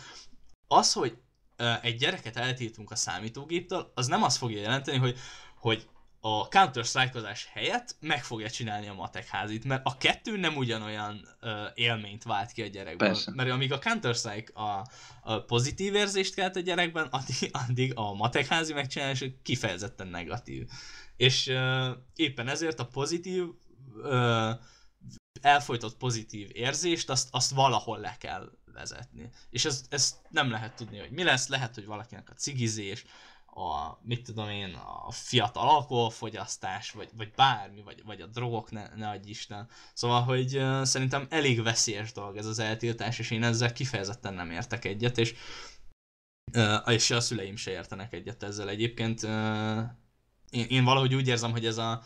az, 0.66 0.92
hogy 0.92 1.16
uh, 1.59 1.84
egy 1.84 1.96
gyereket 1.96 2.36
eltiltunk 2.36 2.90
a 2.90 2.96
számítógéptől, 2.96 3.92
az 3.94 4.07
nem 4.07 4.22
azt 4.22 4.36
fogja 4.36 4.61
jelenteni, 4.61 4.98
hogy, 4.98 5.18
hogy 5.59 5.86
a 6.28 6.48
counter 6.48 6.84
strike 6.84 7.36
helyett 7.52 7.96
meg 8.00 8.24
fogja 8.24 8.50
csinálni 8.50 8.88
a 8.88 8.94
matekházit, 8.94 9.64
mert 9.64 9.80
a 9.84 9.96
kettő 9.96 10.36
nem 10.36 10.56
ugyanolyan 10.56 11.28
uh, 11.42 11.50
élményt 11.74 12.22
vált 12.22 12.52
ki 12.52 12.62
a 12.62 12.66
gyerekben. 12.66 13.08
Persze. 13.08 13.32
Mert 13.34 13.50
amíg 13.50 13.72
a 13.72 13.78
Counter-Strike 13.78 14.60
a, 14.60 14.86
a 15.22 15.40
pozitív 15.40 15.94
érzést 15.94 16.34
kelt 16.34 16.56
a 16.56 16.60
gyerekben, 16.60 17.06
addig, 17.10 17.50
addig 17.52 17.92
a 17.94 18.14
matekházi 18.14 18.72
megcsinálás 18.72 19.24
kifejezetten 19.42 20.06
negatív. 20.06 20.68
És 21.16 21.46
uh, 21.46 21.88
éppen 22.14 22.48
ezért 22.48 22.80
a 22.80 22.86
pozitív, 22.86 23.44
uh, 23.96 24.50
elfolytott 25.40 25.96
pozitív 25.96 26.48
érzést, 26.52 27.10
azt, 27.10 27.28
azt 27.30 27.50
valahol 27.50 27.98
le 27.98 28.16
kell 28.18 28.50
vezetni. 28.72 29.30
És 29.50 29.64
ezt, 29.64 29.86
ezt 29.88 30.16
nem 30.30 30.50
lehet 30.50 30.76
tudni, 30.76 30.98
hogy 30.98 31.10
mi 31.10 31.22
lesz, 31.22 31.48
lehet, 31.48 31.74
hogy 31.74 31.86
valakinek 31.86 32.30
a 32.30 32.34
cigizés, 32.34 33.04
a, 33.57 33.98
mit 34.02 34.24
tudom 34.24 34.48
én, 34.48 34.74
a 35.07 35.11
fiatal 35.11 35.68
alkoholfogyasztás, 35.68 36.90
vagy, 36.90 37.09
vagy 37.16 37.32
bármi, 37.36 37.82
vagy, 37.82 38.02
vagy 38.04 38.20
a 38.20 38.26
drogok, 38.26 38.70
ne, 38.70 38.88
ne 38.96 39.09
adj 39.09 39.28
Isten. 39.28 39.68
Szóval, 39.94 40.22
hogy 40.22 40.57
uh, 40.57 40.82
szerintem 40.82 41.26
elég 41.30 41.62
veszélyes 41.62 42.12
dolog 42.12 42.36
ez 42.36 42.46
az 42.46 42.59
eltiltás, 42.59 43.18
és 43.18 43.30
én 43.30 43.42
ezzel 43.42 43.72
kifejezetten 43.72 44.34
nem 44.34 44.50
értek 44.50 44.84
egyet, 44.84 45.18
és, 45.18 45.34
uh, 46.52 46.92
és 46.92 47.11
a 47.11 47.20
szüleim 47.20 47.57
se 47.57 47.70
értenek 47.70 48.12
egyet 48.12 48.42
ezzel 48.42 48.68
egyébként. 48.68 49.22
Uh, 49.22 49.82
én, 50.50 50.66
én 50.68 50.84
valahogy 50.84 51.14
úgy 51.14 51.28
érzem, 51.28 51.50
hogy 51.50 51.66
ez 51.66 51.78
a, 51.78 52.02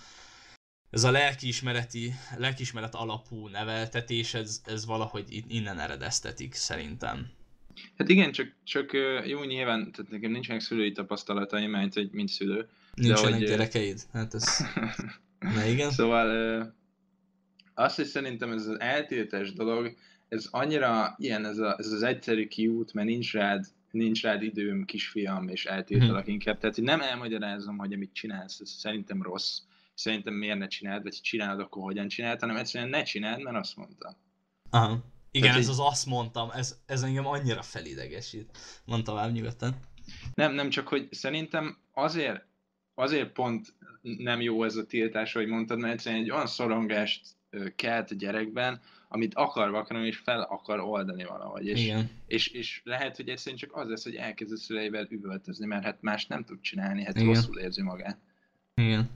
ez 0.90 1.04
a 1.04 1.10
lelkiismereti, 1.10 2.14
lelkiismeret 2.36 2.94
alapú 2.94 3.48
neveltetés, 3.48 4.34
ez, 4.34 4.60
ez 4.64 4.86
valahogy 4.86 5.44
innen 5.48 5.78
eredeztetik 5.78 6.54
szerintem. 6.54 7.38
Hát 8.00 8.08
igen, 8.08 8.32
csak, 8.32 8.52
csak 8.64 8.90
jó 9.26 9.42
nyilván, 9.42 9.92
tehát 9.92 10.10
nekem 10.10 10.30
nincsenek 10.30 10.60
szülői 10.60 10.92
tapasztalataim, 10.92 11.70
mert 11.70 11.94
hogy 11.94 12.08
mint 12.12 12.28
szülő. 12.28 12.68
Nincsenek 12.94 13.38
hogy, 13.38 13.48
gyerekeid? 13.48 14.00
Hát 14.12 14.34
ez... 14.34 14.64
Na 15.54 15.64
igen. 15.64 15.90
Szóval 15.90 16.74
azt 17.74 17.98
is 17.98 18.06
szerintem 18.06 18.52
ez 18.52 18.66
az 18.66 18.80
eltiltás 18.80 19.52
dolog, 19.52 19.94
ez 20.28 20.48
annyira 20.50 21.14
ilyen, 21.18 21.44
ez, 21.44 21.58
a, 21.58 21.76
ez 21.78 21.92
az 21.92 22.02
egyszerű 22.02 22.46
kiút, 22.46 22.92
mert 22.92 23.08
nincs 23.08 23.32
rád, 23.32 23.64
nincs 23.90 24.22
rád 24.22 24.42
időm, 24.42 24.84
kisfiam, 24.84 25.48
és 25.48 25.64
eltiltalak 25.64 26.24
hmm. 26.24 26.32
inkább. 26.32 26.58
Tehát, 26.58 26.74
hogy 26.74 26.84
nem 26.84 27.00
elmagyarázom, 27.00 27.78
hogy 27.78 27.92
amit 27.92 28.12
csinálsz, 28.12 28.60
ez 28.60 28.70
szerintem 28.70 29.22
rossz. 29.22 29.58
Szerintem 29.94 30.34
miért 30.34 30.58
ne 30.58 30.66
csináld, 30.66 31.02
vagy 31.02 31.20
csinálod, 31.22 31.60
akkor 31.60 31.82
hogyan 31.82 32.08
csináld, 32.08 32.40
hanem 32.40 32.56
egyszerűen 32.56 32.90
ne 32.90 33.02
csináld, 33.02 33.42
mert 33.42 33.56
azt 33.56 33.76
mondta. 33.76 34.16
Aha. 34.70 35.04
Igen, 35.30 35.54
ez 35.54 35.68
az 35.68 35.78
azt 35.80 36.06
mondtam, 36.06 36.50
ez, 36.50 36.78
ez 36.86 37.02
engem 37.02 37.26
annyira 37.26 37.62
felidegesít. 37.62 38.58
Mondtam 38.84 39.14
tovább 39.14 39.32
nyugodtan. 39.32 39.74
Nem, 40.34 40.54
nem 40.54 40.70
csak, 40.70 40.88
hogy 40.88 41.08
szerintem 41.10 41.76
azért, 41.92 42.44
azért 42.94 43.32
pont 43.32 43.74
nem 44.02 44.40
jó 44.40 44.64
ez 44.64 44.76
a 44.76 44.86
tiltás, 44.86 45.32
hogy 45.32 45.46
mondtad, 45.46 45.78
mert 45.78 45.92
egyszerűen 45.92 46.22
egy 46.22 46.30
olyan 46.30 46.46
szorongást 46.46 47.26
kelt 47.76 48.10
a 48.10 48.14
gyerekben, 48.14 48.80
amit 49.08 49.34
akar 49.34 49.74
akarom, 49.74 50.04
és 50.04 50.16
fel 50.16 50.40
akar 50.40 50.80
oldani 50.80 51.24
valahogy. 51.24 51.66
És, 51.66 51.82
Igen. 51.82 52.10
és, 52.26 52.46
és 52.46 52.80
lehet, 52.84 53.16
hogy 53.16 53.28
egyszerűen 53.28 53.60
csak 53.60 53.76
az 53.76 53.88
lesz, 53.88 54.04
hogy 54.04 54.14
elkezd 54.14 54.52
a 54.52 54.56
szüleivel 54.56 55.06
üvöltözni, 55.10 55.66
mert 55.66 55.84
hát 55.84 55.98
más 56.00 56.26
nem 56.26 56.44
tud 56.44 56.60
csinálni, 56.60 57.04
hát 57.04 57.16
Igen. 57.16 57.26
rosszul 57.26 57.58
érzi 57.58 57.82
magát. 57.82 58.18
Igen. 58.74 59.10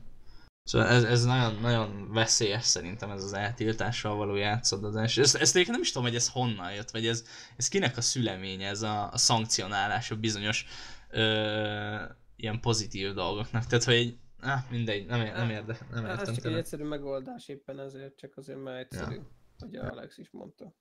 Szóval 0.65 0.89
ez, 0.89 1.05
ez 1.05 1.25
nagyon, 1.25 1.61
nagyon 1.61 2.13
veszélyes 2.13 2.65
szerintem 2.65 3.11
ez 3.11 3.25
az 3.25 3.33
eltiltással 3.33 4.17
való 4.17 4.35
játszadozás. 4.35 5.17
Ezt, 5.17 5.37
ezt 5.37 5.67
nem 5.67 5.81
is 5.81 5.93
tudom, 5.93 6.09
hogy 6.09 6.17
ez 6.17 6.29
honnan 6.29 6.73
jött, 6.73 6.91
vagy 6.91 7.07
ez, 7.07 7.25
ez 7.57 7.69
kinek 7.69 7.97
a 7.97 8.01
szüleménye, 8.01 8.69
ez 8.69 8.83
a, 8.83 9.13
a 9.13 9.19
szankcionálás 9.19 10.11
a 10.11 10.17
bizonyos 10.17 10.67
ö, 11.11 12.03
ilyen 12.37 12.61
pozitív 12.61 13.13
dolgoknak. 13.13 13.67
Tehát, 13.67 13.85
hogy 13.85 13.95
egy, 13.95 14.19
ah, 14.41 14.71
mindegy, 14.71 15.07
nem, 15.07 15.21
nem, 15.21 15.51
érde, 15.51 15.79
nem 15.91 16.05
értem. 16.05 16.19
Ez 16.19 16.27
csak 16.27 16.35
tőle. 16.37 16.55
egy 16.55 16.61
egyszerű 16.61 16.85
megoldás 16.85 17.49
éppen 17.49 17.81
ezért, 17.81 18.17
csak 18.17 18.37
azért 18.37 18.63
már 18.63 18.77
egyszerű, 18.77 19.15
ja. 19.15 19.23
hogy 19.59 19.77
Alex 19.77 20.19
is 20.19 20.31
mondta. 20.31 20.75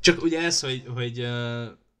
Csak 0.00 0.22
ugye 0.22 0.40
ez, 0.40 0.60
hogy, 0.60 0.84
hogy 0.94 1.18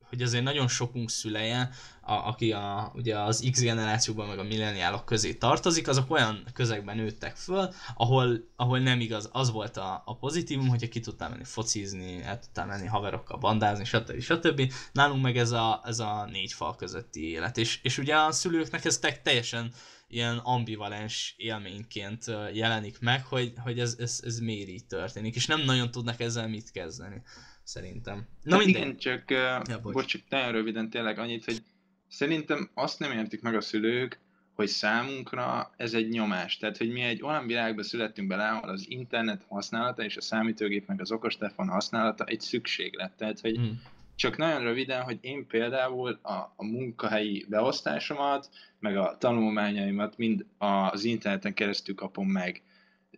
hogy 0.08 0.22
azért 0.22 0.44
nagyon 0.44 0.68
sokunk 0.68 1.10
szüleje, 1.10 1.70
a, 2.00 2.12
aki 2.12 2.52
a, 2.52 2.92
ugye 2.94 3.18
az 3.18 3.48
X 3.50 3.60
generációban 3.60 4.28
meg 4.28 4.38
a 4.38 4.42
milleniálok 4.42 5.04
közé 5.04 5.34
tartozik, 5.34 5.88
azok 5.88 6.10
olyan 6.10 6.44
közegben 6.52 6.96
nőttek 6.96 7.36
föl, 7.36 7.72
ahol, 7.94 8.48
ahol 8.56 8.78
nem 8.78 9.00
igaz, 9.00 9.28
az 9.32 9.50
volt 9.50 9.76
a, 9.76 10.02
a 10.04 10.16
pozitívum, 10.16 10.68
hogyha 10.68 10.88
ki 10.88 11.00
tudtál 11.00 11.28
menni 11.28 11.44
focizni, 11.44 12.22
el 12.22 12.38
tudtál 12.38 12.66
menni 12.66 12.86
haverokkal 12.86 13.38
bandázni, 13.38 13.84
stb. 13.84 14.20
stb. 14.20 14.72
Nálunk 14.92 15.22
meg 15.22 15.36
ez 15.36 15.50
a, 15.50 15.80
ez 15.84 15.98
a 15.98 16.28
négy 16.30 16.52
fal 16.52 16.76
közötti 16.76 17.30
élet. 17.30 17.58
És, 17.58 17.80
és 17.82 17.98
ugye 17.98 18.16
a 18.16 18.32
szülőknek 18.32 18.84
ez 18.84 18.98
te, 18.98 19.12
teljesen 19.22 19.72
ilyen 20.08 20.38
ambivalens 20.38 21.34
élményként 21.36 22.24
jelenik 22.52 23.00
meg, 23.00 23.24
hogy, 23.24 23.52
hogy 23.56 23.80
ez, 23.80 23.96
ez, 23.98 24.20
ez 24.24 24.38
miért 24.38 24.68
így 24.68 24.86
történik, 24.86 25.34
és 25.34 25.46
nem 25.46 25.60
nagyon 25.60 25.90
tudnak 25.90 26.20
ezzel 26.20 26.48
mit 26.48 26.70
kezdeni 26.70 27.22
szerintem. 27.64 28.26
Na 28.42 28.56
hát 28.56 28.66
igen, 28.66 28.96
csak, 28.96 29.30
ja, 29.30 29.62
bocs. 29.82 29.92
bocs, 29.92 30.06
csak 30.06 30.20
nagyon 30.28 30.52
röviden 30.52 30.90
tényleg 30.90 31.18
annyit, 31.18 31.44
hogy 31.44 31.62
szerintem 32.08 32.70
azt 32.74 32.98
nem 32.98 33.12
értik 33.12 33.42
meg 33.42 33.54
a 33.54 33.60
szülők, 33.60 34.20
hogy 34.54 34.68
számunkra 34.68 35.74
ez 35.76 35.94
egy 35.94 36.08
nyomás. 36.08 36.56
Tehát, 36.56 36.76
hogy 36.76 36.92
mi 36.92 37.00
egy 37.00 37.22
olyan 37.22 37.46
világba 37.46 37.82
születtünk 37.82 38.28
bele, 38.28 38.48
ahol 38.48 38.68
az 38.68 38.84
internet 38.88 39.44
használata 39.48 40.04
és 40.04 40.16
a 40.16 40.20
számítógép 40.20 40.86
meg 40.86 41.00
az 41.00 41.12
okostelefon 41.12 41.68
használata 41.68 42.24
egy 42.24 42.40
szükséglet. 42.40 43.12
Tehát, 43.12 43.40
hogy 43.40 43.56
hmm. 43.56 43.82
csak 44.16 44.36
nagyon 44.36 44.62
röviden, 44.62 45.02
hogy 45.02 45.18
én 45.20 45.46
például 45.46 46.18
a, 46.22 46.32
a 46.32 46.64
munkahelyi 46.64 47.46
beosztásomat, 47.48 48.50
meg 48.78 48.96
a 48.96 49.16
tanulmányaimat 49.18 50.16
mind 50.16 50.44
az 50.58 51.04
interneten 51.04 51.54
keresztül 51.54 51.94
kapom 51.94 52.28
meg. 52.28 52.62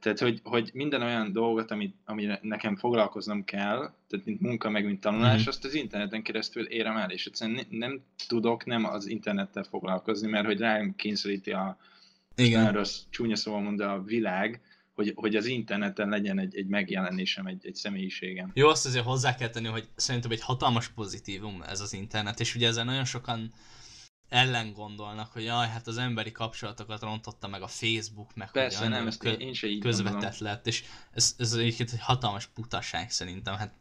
Tehát, 0.06 0.20
hogy, 0.20 0.40
hogy 0.44 0.70
minden 0.74 1.02
olyan 1.02 1.32
dolgot, 1.32 1.70
amit, 1.70 1.96
amire 2.04 2.38
nekem 2.42 2.76
foglalkoznom 2.76 3.44
kell, 3.44 3.94
tehát 4.08 4.26
mint 4.26 4.40
munka, 4.40 4.70
meg 4.70 4.84
mint 4.84 5.00
tanulás, 5.00 5.44
mm. 5.44 5.48
azt 5.48 5.64
az 5.64 5.74
interneten 5.74 6.22
keresztül 6.22 6.66
érem 6.66 6.96
el, 6.96 7.10
és 7.10 7.26
egyszerűen 7.26 7.66
nem 7.70 8.00
tudok 8.28 8.64
nem 8.64 8.84
az 8.84 9.06
internettel 9.06 9.62
foglalkozni, 9.62 10.28
mert 10.28 10.46
hogy 10.46 10.58
rám 10.58 10.94
kényszeríti 10.96 11.50
a 11.50 11.78
Igen. 12.36 12.72
rossz, 12.72 13.00
csúnya 13.10 13.36
szóval 13.36 13.60
mond 13.60 13.80
a 13.80 14.02
világ, 14.02 14.60
hogy, 14.94 15.12
hogy 15.16 15.36
az 15.36 15.46
interneten 15.46 16.08
legyen 16.08 16.38
egy, 16.38 16.56
egy 16.56 16.66
megjelenésem, 16.66 17.46
egy, 17.46 17.66
egy 17.66 17.74
személyiségem. 17.74 18.50
Jó, 18.54 18.68
azt 18.68 18.86
azért 18.86 19.04
hozzá 19.04 19.34
kell 19.34 19.50
tenni, 19.50 19.68
hogy 19.68 19.88
szerintem 19.96 20.30
egy 20.30 20.42
hatalmas 20.42 20.88
pozitívum 20.88 21.62
ez 21.68 21.80
az 21.80 21.92
internet, 21.92 22.40
és 22.40 22.54
ugye 22.54 22.66
ezzel 22.66 22.84
nagyon 22.84 23.04
sokan 23.04 23.52
ellen 24.28 24.72
gondolnak, 24.72 25.32
hogy 25.32 25.44
jaj, 25.44 25.68
hát 25.68 25.86
az 25.86 25.98
emberi 25.98 26.32
kapcsolatokat 26.32 27.02
rontotta 27.02 27.48
meg 27.48 27.62
a 27.62 27.66
Facebook, 27.66 28.34
meg 28.34 28.50
Persze, 28.50 28.78
hogy 28.78 28.88
nem, 28.88 29.06
ezt 29.06 29.18
kö- 29.18 29.40
én 29.40 29.54
se 29.54 29.66
így 29.66 29.80
közvetett 29.80 30.12
gondolom. 30.12 30.36
lett, 30.40 30.66
és 30.66 30.84
ez, 31.12 31.34
ez 31.38 31.52
egyébként 31.52 31.92
egy 31.92 32.00
hatalmas 32.00 32.46
putaság 32.46 33.10
szerintem, 33.10 33.54
hát 33.56 33.74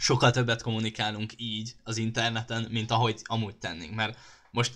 sokkal 0.00 0.30
többet 0.30 0.62
kommunikálunk 0.62 1.32
így 1.36 1.74
az 1.84 1.96
interneten, 1.96 2.66
mint 2.70 2.90
ahogy 2.90 3.20
amúgy 3.24 3.56
tennénk, 3.56 3.94
mert 3.94 4.18
most 4.50 4.74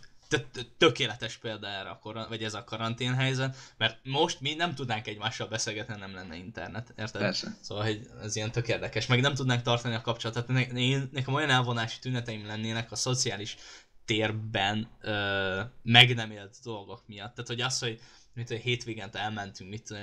tökéletes 0.79 1.37
példa 1.37 1.67
erre 1.67 1.89
a 1.89 1.99
kor- 1.99 2.29
vagy 2.29 2.43
ez 2.43 2.55
a 2.55 2.65
karantén 2.65 3.15
helyzet, 3.15 3.57
mert 3.77 3.99
most 4.05 4.41
mi 4.41 4.55
nem 4.55 4.75
tudnánk 4.75 5.07
egymással 5.07 5.49
beszélgetni, 5.49 5.95
nem 5.99 6.15
lenne 6.15 6.37
internet, 6.37 6.95
érted? 6.97 7.21
Persze. 7.21 7.57
Szóval 7.61 7.85
hogy 7.85 8.09
ez 8.23 8.37
ilyen 8.37 8.53
tök 8.53 8.69
érdekes, 8.69 9.07
meg 9.07 9.21
nem 9.21 9.35
tudnánk 9.35 9.63
tartani 9.63 9.95
a 9.95 10.01
kapcsolatot. 10.01 10.49
Ne- 10.49 10.67
én, 10.67 11.09
nekem 11.13 11.35
olyan 11.35 11.51
elvonási 11.51 11.99
tüneteim 11.99 12.47
lennének 12.47 12.93
a 12.93 12.97
szociális 12.97 13.57
térben 14.05 14.89
ö, 15.01 15.61
meg 15.83 16.15
nem 16.15 16.31
élt 16.31 16.57
dolgok 16.63 17.03
miatt. 17.07 17.35
Tehát, 17.35 17.51
hogy 17.51 17.61
az, 17.61 17.79
hogy 17.79 18.01
mit, 18.35 18.49
hogy 18.49 18.61
hétvégente 18.61 19.19
elmentünk, 19.19 19.71
mit 19.71 19.95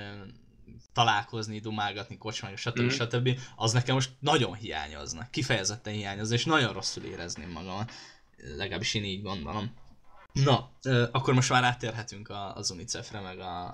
találkozni, 0.92 1.60
dumálgatni, 1.60 2.18
kocsmányos, 2.18 2.60
stb. 2.60 2.80
Mm. 2.80 2.88
stb. 2.88 3.38
az 3.56 3.72
nekem 3.72 3.94
most 3.94 4.10
nagyon 4.18 4.54
hiányozna. 4.54 5.28
Kifejezetten 5.30 5.92
hiányozna, 5.92 6.34
és 6.34 6.44
nagyon 6.44 6.72
rosszul 6.72 7.04
érezném 7.04 7.50
magam. 7.50 7.84
Legalábbis 8.56 8.94
én 8.94 9.04
így 9.04 9.22
gondolom. 9.22 9.74
Na, 10.32 10.70
ö, 10.82 11.06
akkor 11.12 11.34
most 11.34 11.50
már 11.50 11.64
áttérhetünk 11.64 12.28
a, 12.28 12.56
az 12.56 12.70
UNICEF-re, 12.70 13.20
meg 13.20 13.38
a, 13.38 13.66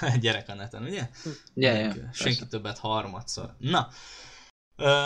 a 0.00 0.16
gyerek 0.20 0.48
a 0.48 0.54
neten, 0.54 0.82
ugye? 0.82 1.10
Yeah, 1.54 1.78
yeah, 1.78 1.94
Senki 1.94 2.12
persze. 2.12 2.46
többet 2.46 2.78
harmadszor. 2.78 3.54
Na, 3.58 3.88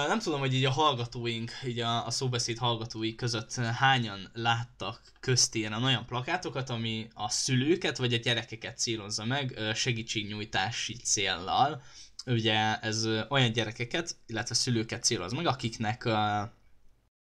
nem 0.08 0.18
tudom, 0.18 0.40
hogy 0.40 0.54
így 0.54 0.64
a 0.64 0.70
hallgatóink, 0.70 1.52
így 1.66 1.80
a, 1.80 2.06
a 2.06 2.10
szóbeszéd 2.10 2.58
hallgatói 2.58 3.14
között 3.14 3.54
hányan 3.54 4.30
láttak 4.32 5.00
köztéren 5.20 5.84
olyan 5.84 6.06
plakátokat, 6.06 6.70
ami 6.70 7.08
a 7.14 7.30
szülőket 7.30 7.98
vagy 7.98 8.12
a 8.12 8.18
gyerekeket 8.18 8.78
célozza 8.78 9.24
meg 9.24 9.58
segítségnyújtási 9.74 10.96
céllal. 10.96 11.82
Ugye 12.26 12.78
ez 12.78 13.06
olyan 13.28 13.52
gyerekeket, 13.52 14.16
illetve 14.26 14.54
szülőket 14.54 15.04
céloz 15.04 15.32
meg, 15.32 15.46
akiknek 15.46 16.04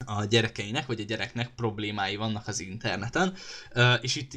a 0.05 0.25
gyerekeinek, 0.29 0.85
vagy 0.85 0.99
a 0.99 1.03
gyereknek 1.03 1.55
problémái 1.55 2.15
vannak 2.15 2.47
az 2.47 2.59
interneten, 2.59 3.35
és 4.01 4.15
itt 4.15 4.33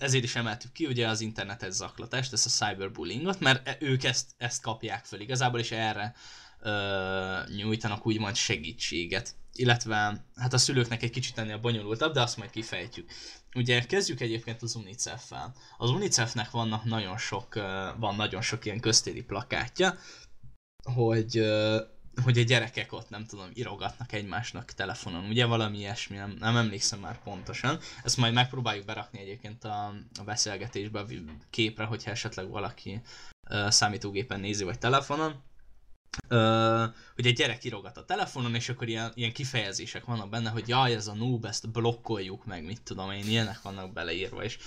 ezért 0.00 0.24
is 0.24 0.36
emeltük 0.36 0.72
ki 0.72 0.86
ugye 0.86 1.08
az 1.08 1.20
internetes 1.20 1.72
zaklatást, 1.72 2.32
ezt 2.32 2.46
a 2.46 2.66
cyberbullyingot, 2.66 3.40
mert 3.40 3.68
e, 3.68 3.76
ők 3.80 4.04
ezt, 4.04 4.30
ezt 4.36 4.62
kapják 4.62 5.04
föl 5.04 5.20
igazából, 5.20 5.60
és 5.60 5.70
erre 5.70 6.14
nyújtanak 7.56 8.06
úgymond 8.06 8.36
segítséget. 8.36 9.34
Illetve 9.52 10.24
hát 10.36 10.52
a 10.52 10.58
szülőknek 10.58 11.02
egy 11.02 11.10
kicsit 11.10 11.38
ennél 11.38 11.58
bonyolultabb, 11.58 12.12
de 12.12 12.22
azt 12.22 12.36
majd 12.36 12.50
kifejtjük. 12.50 13.10
Ugye 13.54 13.80
kezdjük 13.80 14.20
egyébként 14.20 14.62
az 14.62 14.74
UNICEF-fel. 14.74 15.54
Az 15.76 15.90
UNICEF-nek 15.90 16.50
vannak 16.50 16.84
nagyon 16.84 17.18
sok, 17.18 17.54
van 17.98 18.16
nagyon 18.16 18.42
sok 18.42 18.64
ilyen 18.64 18.80
köztéri 18.80 19.22
plakátja, 19.22 19.98
hogy 20.94 21.42
hogy 22.22 22.38
a 22.38 22.42
gyerekek 22.42 22.92
ott 22.92 23.08
nem 23.08 23.24
tudom, 23.24 23.50
irogatnak 23.52 24.12
egymásnak 24.12 24.72
telefonon, 24.72 25.24
ugye 25.24 25.44
valami 25.44 25.78
ilyesmi, 25.78 26.16
nem, 26.16 26.36
nem 26.38 26.56
emlékszem 26.56 26.98
már 26.98 27.22
pontosan. 27.22 27.78
Ezt 28.02 28.16
majd 28.16 28.32
megpróbáljuk 28.32 28.84
berakni 28.84 29.20
egyébként 29.20 29.64
a, 29.64 29.94
a 30.20 30.24
beszélgetésbe, 30.24 31.04
képre, 31.50 31.84
hogyha 31.84 32.10
esetleg 32.10 32.48
valaki 32.48 33.00
uh, 33.50 33.70
számítógépen 33.70 34.40
nézi, 34.40 34.64
vagy 34.64 34.78
telefonon. 34.78 35.42
Hogy 37.14 37.26
egy 37.26 37.34
gyerek 37.34 37.64
irogat 37.64 37.96
a 37.96 38.04
telefonon, 38.04 38.54
és 38.54 38.68
akkor 38.68 38.88
ilyen, 38.88 39.12
ilyen 39.14 39.32
kifejezések 39.32 40.04
vannak 40.04 40.28
benne, 40.28 40.50
hogy 40.50 40.68
jaj, 40.68 40.94
ez 40.94 41.06
a 41.06 41.14
noob, 41.14 41.44
ezt 41.44 41.70
blokkoljuk 41.70 42.44
meg, 42.44 42.64
mit 42.64 42.82
tudom 42.82 43.10
én, 43.10 43.24
ilyenek 43.24 43.62
vannak 43.62 43.92
beleírva, 43.92 44.44
és 44.44 44.58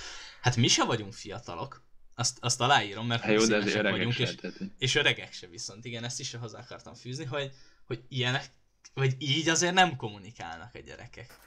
hát 0.42 0.56
mi 0.56 0.68
se 0.68 0.84
vagyunk 0.84 1.14
fiatalok, 1.14 1.84
azt, 2.16 2.38
azt 2.42 2.62
aláírom, 2.62 3.08
mert 3.08 3.22
hát 3.22 3.34
jó, 3.34 3.46
de 3.46 3.56
öregek 3.56 3.92
vagyunk, 3.92 4.20
és, 4.20 4.36
és 4.78 4.96
öregek 4.96 5.34
se 5.34 5.48
viszont, 5.48 5.86
igen, 5.86 6.04
ezt 6.04 6.20
is 6.20 6.34
hozzá 6.34 6.60
akartam 6.60 6.94
fűzni, 6.94 7.26
hogy, 7.26 7.52
hogy 7.86 8.04
ilyenek, 8.10 8.46
vagy 8.94 9.16
így 9.20 9.50
azért 9.50 9.74
nem 9.74 9.96
kommunikálnak 9.96 10.76
a 10.76 10.80
gyerekek. 10.80 11.38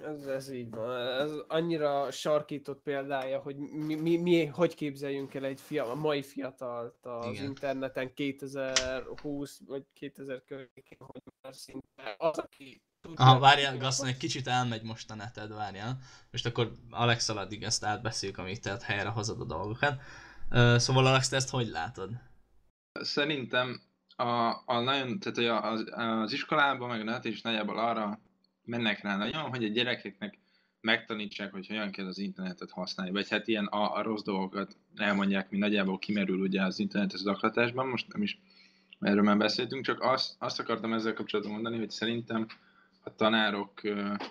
Ez, 0.00 0.26
ez 0.26 0.50
így 0.50 0.70
van. 0.70 1.20
Ez 1.20 1.30
annyira 1.48 2.10
sarkított 2.10 2.82
példája, 2.82 3.38
hogy 3.38 3.56
mi, 3.56 3.94
mi, 3.94 4.16
mi 4.16 4.44
hogy 4.44 4.74
képzeljünk 4.74 5.34
el 5.34 5.44
egy 5.44 5.60
fia, 5.60 5.90
a 5.90 5.94
mai 5.94 6.22
fiatalt 6.22 7.06
az 7.06 7.26
Igen. 7.26 7.44
interneten 7.44 8.14
2020 8.14 9.60
vagy 9.66 9.84
2000 9.92 10.42
környékén, 10.44 10.98
hogy 10.98 11.22
már 11.42 11.54
szinte 11.54 12.14
az, 12.18 12.38
aki 12.38 12.82
Aha, 13.14 13.38
várjál, 13.38 13.76
Gaston, 13.76 14.08
egy 14.08 14.16
kicsit 14.16 14.46
elmegy 14.46 14.82
most 14.82 15.10
a 15.10 15.14
neted, 15.14 15.54
várjál. 15.54 15.98
Most 16.30 16.46
akkor 16.46 16.72
Alex 16.90 17.28
addig 17.28 17.62
ezt 17.62 17.84
átbeszéljük, 17.84 18.38
amíg 18.38 18.60
tehát 18.60 18.82
helyre 18.82 19.08
hozod 19.08 19.40
a 19.40 19.44
dolgokat. 19.44 20.00
Szóval 20.76 21.06
Alex, 21.06 21.28
te 21.28 21.36
ezt 21.36 21.50
hogy 21.50 21.66
látod? 21.66 22.10
Szerintem 23.00 23.80
a, 24.16 24.62
a 24.66 24.80
nagyon, 24.80 25.18
tehát 25.18 25.64
az, 25.64 25.84
az 25.90 26.32
iskolában, 26.32 26.88
meg 26.88 27.00
a 27.00 27.04
net 27.04 27.24
is 27.24 27.40
nagyjából 27.40 27.78
arra 27.78 28.20
mennek 28.64 29.02
rá 29.02 29.16
nagyon, 29.16 29.42
hogy 29.42 29.64
a 29.64 29.68
gyerekeknek 29.68 30.38
megtanítsák, 30.80 31.52
hogy 31.52 31.66
hogyan 31.66 31.90
kell 31.90 32.06
az 32.06 32.18
internetet 32.18 32.70
használni, 32.70 33.12
vagy 33.12 33.28
hát 33.28 33.48
ilyen 33.48 33.66
a, 33.66 33.94
a 33.96 34.02
rossz 34.02 34.22
dolgokat 34.22 34.76
elmondják, 34.96 35.50
mi 35.50 35.58
nagyjából 35.58 35.98
kimerül 35.98 36.40
ugye 36.40 36.62
az 36.62 36.78
internetes 36.78 37.20
zaklatásban, 37.20 37.86
most 37.86 38.12
nem 38.12 38.22
is 38.22 38.38
erről 39.00 39.22
már 39.22 39.36
beszéltünk, 39.36 39.84
csak 39.84 40.00
azt, 40.00 40.34
azt 40.38 40.60
akartam 40.60 40.92
ezzel 40.92 41.12
kapcsolatban 41.12 41.54
mondani, 41.54 41.78
hogy 41.78 41.90
szerintem 41.90 42.46
a 43.04 43.14
tanárok, 43.14 43.80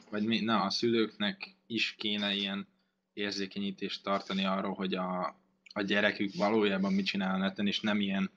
vagy 0.09 0.25
mi, 0.25 0.39
na, 0.39 0.61
a 0.61 0.69
szülőknek 0.69 1.55
is 1.67 1.95
kéne 1.97 2.34
ilyen 2.34 2.67
érzékenyítést 3.13 4.03
tartani 4.03 4.45
arról, 4.45 4.73
hogy 4.73 4.93
a, 4.93 5.36
a 5.73 5.82
gyerekük 5.82 6.36
valójában 6.36 6.93
mit 6.93 7.05
csinál 7.05 7.36
a 7.36 7.38
neten, 7.38 7.67
és 7.67 7.79
nem 7.79 7.99
ilyen, 7.99 8.32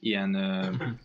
ilyen 0.00 0.36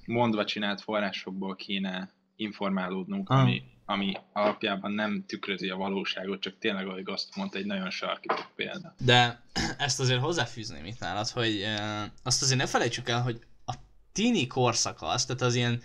mondva 0.05 0.45
csinált 0.45 0.81
forrásokból 0.81 1.55
kéne 1.55 2.13
informálódnunk, 2.35 3.29
ah. 3.29 3.39
ami, 3.39 3.63
ami 3.85 4.13
alapjában 4.33 4.91
nem 4.91 5.23
tükrözi 5.27 5.69
a 5.69 5.75
valóságot, 5.75 6.41
csak 6.41 6.57
tényleg, 6.59 6.87
ahogy 6.87 7.03
azt 7.05 7.35
mondta, 7.35 7.57
egy 7.57 7.65
nagyon 7.65 7.89
sarkított 7.89 8.49
példa. 8.55 8.95
De 8.97 9.41
ezt 9.77 9.99
azért 9.99 10.21
hozzáfűzném 10.21 10.85
itt 10.85 10.99
nálad, 10.99 11.27
hogy 11.27 11.61
e, 11.61 12.11
azt 12.23 12.41
azért 12.41 12.59
ne 12.59 12.65
felejtsük 12.65 13.09
el, 13.09 13.21
hogy 13.21 13.39
a 13.65 13.73
tini 14.11 14.47
korszaka 14.47 15.07
az, 15.07 15.25
tehát 15.25 15.41
az 15.41 15.55
ilyen 15.55 15.81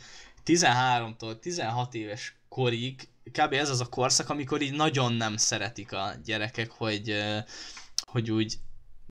13-tól 0.47 1.39
16 1.39 1.95
éves 1.95 2.35
korig, 2.49 3.09
kb. 3.33 3.53
ez 3.53 3.71
az 3.71 3.81
a 3.81 3.89
korszak, 3.89 4.29
amikor 4.29 4.61
így 4.63 4.75
nagyon 4.75 5.13
nem 5.13 5.37
szeretik 5.37 5.93
a 5.93 6.13
gyerekek, 6.25 6.71
hogy, 6.71 7.23
hogy 8.07 8.31
úgy 8.31 8.59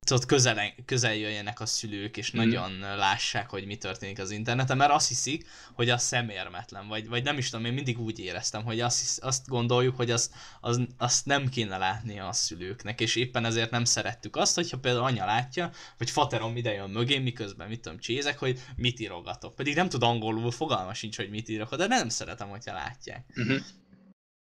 tudod, 0.09 0.25
közel, 0.25 0.73
közel 0.85 1.15
jöjjenek 1.15 1.59
a 1.59 1.65
szülők, 1.65 2.17
és 2.17 2.35
mm. 2.35 2.37
nagyon 2.37 2.79
lássák, 2.79 3.49
hogy 3.49 3.65
mi 3.65 3.75
történik 3.75 4.19
az 4.19 4.31
interneten, 4.31 4.77
mert 4.77 4.91
azt 4.91 5.07
hiszik, 5.07 5.47
hogy 5.73 5.89
az 5.89 6.03
szemérmetlen, 6.03 6.87
vagy, 6.87 7.07
vagy 7.07 7.23
nem 7.23 7.37
is 7.37 7.49
tudom, 7.49 7.65
én 7.65 7.73
mindig 7.73 7.99
úgy 7.99 8.19
éreztem, 8.19 8.63
hogy 8.63 8.79
azt, 8.79 9.19
azt 9.23 9.47
gondoljuk, 9.47 9.95
hogy 9.95 10.11
az, 10.11 10.31
az, 10.61 10.81
azt 10.97 11.25
nem 11.25 11.49
kéne 11.49 11.77
látni 11.77 12.19
a 12.19 12.33
szülőknek, 12.33 13.01
és 13.01 13.15
éppen 13.15 13.45
ezért 13.45 13.71
nem 13.71 13.85
szerettük 13.85 14.35
azt, 14.35 14.55
hogyha 14.55 14.79
például 14.79 15.05
anya 15.05 15.25
látja, 15.25 15.71
vagy 15.97 16.09
faterom 16.09 16.57
ide 16.57 16.73
jön 16.73 16.89
mögé, 16.89 17.17
miközben 17.17 17.67
mit 17.67 17.81
tudom, 17.81 17.99
csézek, 17.99 18.37
hogy 18.37 18.59
mit 18.75 18.99
írogatok. 18.99 19.55
Pedig 19.55 19.75
nem 19.75 19.89
tud 19.89 20.03
angolul, 20.03 20.51
fogalma 20.51 20.93
sincs, 20.93 21.15
hogy 21.15 21.29
mit 21.29 21.49
írok, 21.49 21.75
de 21.75 21.87
nem 21.87 22.09
szeretem, 22.09 22.49
hogyha 22.49 22.73
látják. 22.73 23.25
Mm-hmm. 23.41 23.57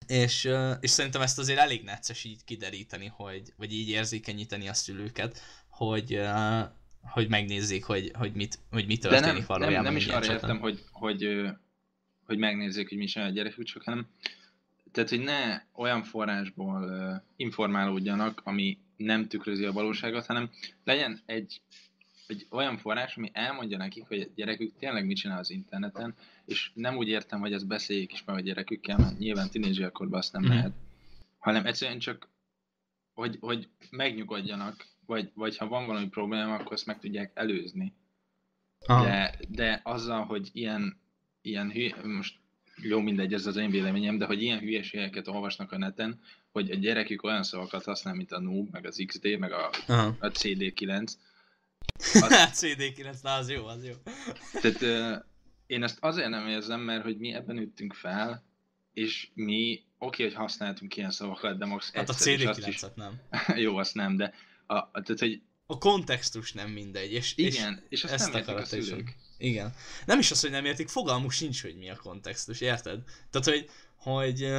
És, 0.06 0.48
és 0.80 0.90
szerintem 0.90 1.20
ezt 1.20 1.38
azért 1.38 1.58
elég 1.58 1.82
necces 1.84 2.24
így 2.24 2.44
kideríteni, 2.44 3.06
hogy, 3.06 3.52
vagy 3.56 3.72
így 3.72 3.88
érzékenyíteni 3.88 4.68
a 4.68 4.74
szülőket, 4.74 5.40
hogy, 5.68 6.20
hogy 7.02 7.28
megnézzék, 7.28 7.84
hogy, 7.84 8.10
hogy, 8.14 8.32
mit, 8.32 8.58
hogy 8.70 8.86
mit 8.86 9.00
történik 9.00 9.36
nem, 9.36 9.44
valójában. 9.46 9.74
Nem, 9.74 9.84
nem 9.84 9.96
is 9.96 10.06
arra 10.06 10.32
értem, 10.32 10.58
hogy, 10.58 10.82
hogy, 10.90 11.50
hogy 12.24 12.38
megnézzék, 12.38 12.88
hogy 12.88 12.98
mi 12.98 13.06
sem 13.06 13.26
a 13.26 13.28
gyerekük, 13.28 13.64
csak 13.64 13.82
hanem 13.82 14.06
tehát, 14.92 15.08
hogy 15.08 15.20
ne 15.20 15.62
olyan 15.72 16.02
forrásból 16.02 17.22
informálódjanak, 17.36 18.40
ami 18.44 18.78
nem 18.96 19.28
tükrözi 19.28 19.64
a 19.64 19.72
valóságot, 19.72 20.26
hanem 20.26 20.50
legyen 20.84 21.20
egy, 21.26 21.60
egy 22.26 22.46
olyan 22.50 22.78
forrás, 22.78 23.16
ami 23.16 23.30
elmondja 23.32 23.76
nekik, 23.76 24.06
hogy 24.08 24.20
a 24.20 24.32
gyerekük 24.34 24.72
tényleg 24.78 25.06
mit 25.06 25.16
csinál 25.16 25.38
az 25.38 25.50
interneten, 25.50 26.14
és 26.44 26.70
nem 26.74 26.96
úgy 26.96 27.08
értem, 27.08 27.40
hogy 27.40 27.52
ezt 27.52 27.66
beszéljék 27.66 28.12
is 28.12 28.24
meg 28.24 28.36
a 28.36 28.40
gyerekükkel, 28.40 28.98
mert 28.98 29.18
nyilván 29.18 29.50
tinédzserkorban 29.50 30.18
azt 30.18 30.32
nem 30.32 30.42
mm. 30.44 30.48
lehet, 30.48 30.72
hanem 31.38 31.66
egyszerűen 31.66 31.98
csak, 31.98 32.28
hogy, 33.12 33.36
hogy 33.40 33.68
megnyugodjanak, 33.90 34.86
vagy, 35.06 35.30
vagy 35.34 35.56
ha 35.56 35.68
van 35.68 35.86
valami 35.86 36.08
probléma, 36.08 36.54
akkor 36.54 36.72
azt 36.72 36.86
meg 36.86 36.98
tudják 36.98 37.30
előzni. 37.34 37.92
De, 38.86 39.38
de 39.48 39.80
azzal, 39.84 40.24
hogy 40.24 40.48
ilyen, 40.52 41.00
ilyen 41.40 41.70
hülye, 41.70 41.96
most 42.04 42.36
jó 42.76 43.00
mindegy, 43.00 43.32
ez 43.32 43.46
az 43.46 43.56
én 43.56 43.70
véleményem, 43.70 44.18
de 44.18 44.24
hogy 44.24 44.42
ilyen 44.42 44.58
hülyeségeket 44.58 45.28
olvasnak 45.28 45.72
a 45.72 45.78
neten, 45.78 46.20
hogy 46.52 46.70
a 46.70 46.74
gyerekük 46.74 47.22
olyan 47.22 47.42
szavakat 47.42 47.84
használ, 47.84 48.14
mint 48.14 48.32
a 48.32 48.40
noob, 48.40 48.68
meg 48.70 48.86
az 48.86 49.02
XD, 49.06 49.38
meg 49.38 49.52
a, 49.52 49.70
a 50.18 50.30
CD9. 50.30 51.12
Az... 52.20 52.52
CD9, 52.60 53.22
na 53.22 53.34
az 53.34 53.50
jó, 53.50 53.66
az 53.66 53.84
jó. 53.84 53.92
Tehát 54.60 55.24
én 55.66 55.82
ezt 55.82 55.98
azért 56.00 56.28
nem 56.28 56.48
érzem, 56.48 56.80
mert 56.80 57.02
hogy 57.02 57.18
mi 57.18 57.32
ebben 57.32 57.58
üttünk 57.58 57.94
fel, 57.94 58.44
és 58.92 59.28
mi 59.34 59.84
oké, 59.98 60.22
hogy 60.22 60.34
használtunk 60.34 60.96
ilyen 60.96 61.10
szavakat, 61.10 61.58
de 61.58 61.64
most 61.64 61.94
Hát 61.94 62.08
a 62.08 62.14
CD9-et 62.14 62.94
nem. 62.94 63.20
jó, 63.64 63.76
azt 63.76 63.94
nem, 63.94 64.16
de 64.16 64.34
a, 64.66 64.90
tehát, 64.90 65.18
hogy 65.18 65.42
a 65.66 65.78
kontextus 65.78 66.52
nem 66.52 66.70
mindegy, 66.70 67.12
és, 67.12 67.32
igen, 67.36 67.74
és, 67.88 67.98
és 67.98 68.04
azt 68.04 68.12
ezt 68.12 68.32
nem 68.32 68.40
értik 68.40 68.56
a 68.56 68.64
szülők. 68.64 69.16
Igen. 69.38 69.74
Nem 70.06 70.18
is 70.18 70.30
az, 70.30 70.40
hogy 70.40 70.50
nem 70.50 70.64
értik, 70.64 70.88
fogalmuk 70.88 71.30
sincs, 71.30 71.62
hogy 71.62 71.76
mi 71.76 71.90
a 71.90 71.96
kontextus, 71.96 72.60
érted? 72.60 73.00
Tehát, 73.30 73.48
hogy, 73.48 73.70
hogy 73.96 74.52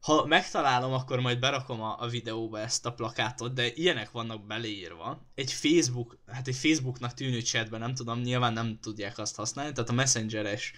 ha 0.00 0.26
megtalálom, 0.26 0.92
akkor 0.92 1.20
majd 1.20 1.38
berakom 1.38 1.82
a, 1.82 1.96
a 1.98 2.08
videóba 2.08 2.60
ezt 2.60 2.86
a 2.86 2.92
plakátot, 2.92 3.52
de 3.54 3.72
ilyenek 3.74 4.10
vannak 4.10 4.46
beleírva. 4.46 5.30
Egy 5.34 5.52
Facebook, 5.52 6.18
hát 6.26 6.48
egy 6.48 6.56
Facebooknak 6.56 7.14
tűnő 7.14 7.40
chatben, 7.40 7.80
nem 7.80 7.94
tudom, 7.94 8.20
nyilván 8.20 8.52
nem 8.52 8.78
tudják 8.82 9.18
azt 9.18 9.36
használni, 9.36 9.72
tehát 9.72 9.90
a 9.90 9.92
messengeres 9.92 10.72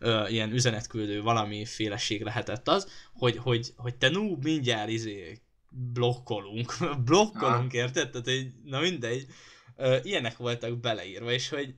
uh, 0.00 0.32
ilyen 0.32 0.52
üzenetküldő 0.52 1.22
valami 1.22 1.64
féleség 1.64 2.22
lehetett 2.22 2.68
az, 2.68 2.88
hogy, 3.12 3.36
hogy, 3.36 3.72
hogy 3.76 3.96
te 3.96 4.08
noob, 4.08 4.44
mindjárt 4.44 4.88
izé 4.88 5.42
blokkolunk, 5.70 6.74
blokkolunk, 7.04 7.70
ha. 7.70 7.76
érted? 7.76 8.10
Tehát, 8.10 8.26
hogy, 8.26 8.52
na 8.64 8.80
mindegy, 8.80 9.26
uh, 9.76 9.96
ilyenek 10.02 10.36
voltak 10.36 10.80
beleírva, 10.80 11.32
és 11.32 11.48
hogy, 11.48 11.74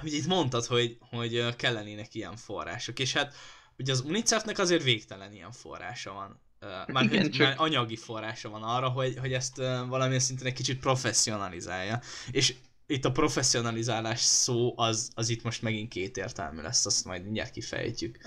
hogy 0.00 0.12
itt 0.12 0.26
mondtad, 0.26 0.64
hogy, 0.64 0.98
hogy 1.00 1.56
kellenének 1.56 2.14
ilyen 2.14 2.36
források, 2.36 2.98
és 2.98 3.12
hát 3.12 3.34
ugye 3.80 3.92
az 3.92 4.00
UNICEF-nek 4.00 4.58
azért 4.58 4.82
végtelen 4.82 5.32
ilyen 5.32 5.52
forrása 5.52 6.12
van. 6.12 6.40
Már, 6.86 7.04
Igen, 7.04 7.20
hogy, 7.20 7.30
csak... 7.30 7.46
már 7.46 7.54
anyagi 7.58 7.96
forrása 7.96 8.48
van 8.48 8.62
arra, 8.62 8.88
hogy, 8.88 9.18
hogy 9.18 9.32
ezt 9.32 9.56
valamilyen 9.88 10.20
szinten 10.20 10.46
egy 10.46 10.52
kicsit 10.52 10.80
professzionalizálja. 10.80 12.00
És 12.30 12.54
itt 12.86 13.04
a 13.04 13.12
professzionalizálás 13.12 14.20
szó 14.20 14.72
az, 14.76 15.10
az 15.14 15.28
itt 15.28 15.42
most 15.42 15.62
megint 15.62 15.88
kétértelmű 15.88 16.60
lesz, 16.60 16.86
azt 16.86 17.04
majd 17.04 17.22
mindjárt 17.22 17.50
kifejtjük. 17.50 18.18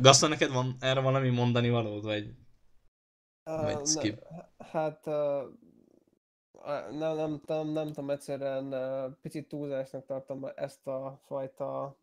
Gaston, 0.00 0.28
neked 0.28 0.52
van 0.52 0.76
erre 0.80 1.00
valami 1.00 1.28
mondani 1.28 1.70
valód, 1.70 2.04
vagy, 2.04 2.34
vagy 3.44 3.86
skip? 3.86 4.22
Hát 4.58 5.06
uh, 5.06 5.14
nem, 6.98 7.16
nem, 7.16 7.40
nem, 7.46 7.68
nem 7.68 7.86
tudom, 7.86 8.10
egyszerűen 8.10 8.64
uh, 8.64 9.12
picit 9.22 9.48
túlzásnak 9.48 10.06
tartom 10.06 10.46
ezt 10.56 10.86
a 10.86 11.20
fajta 11.26 11.98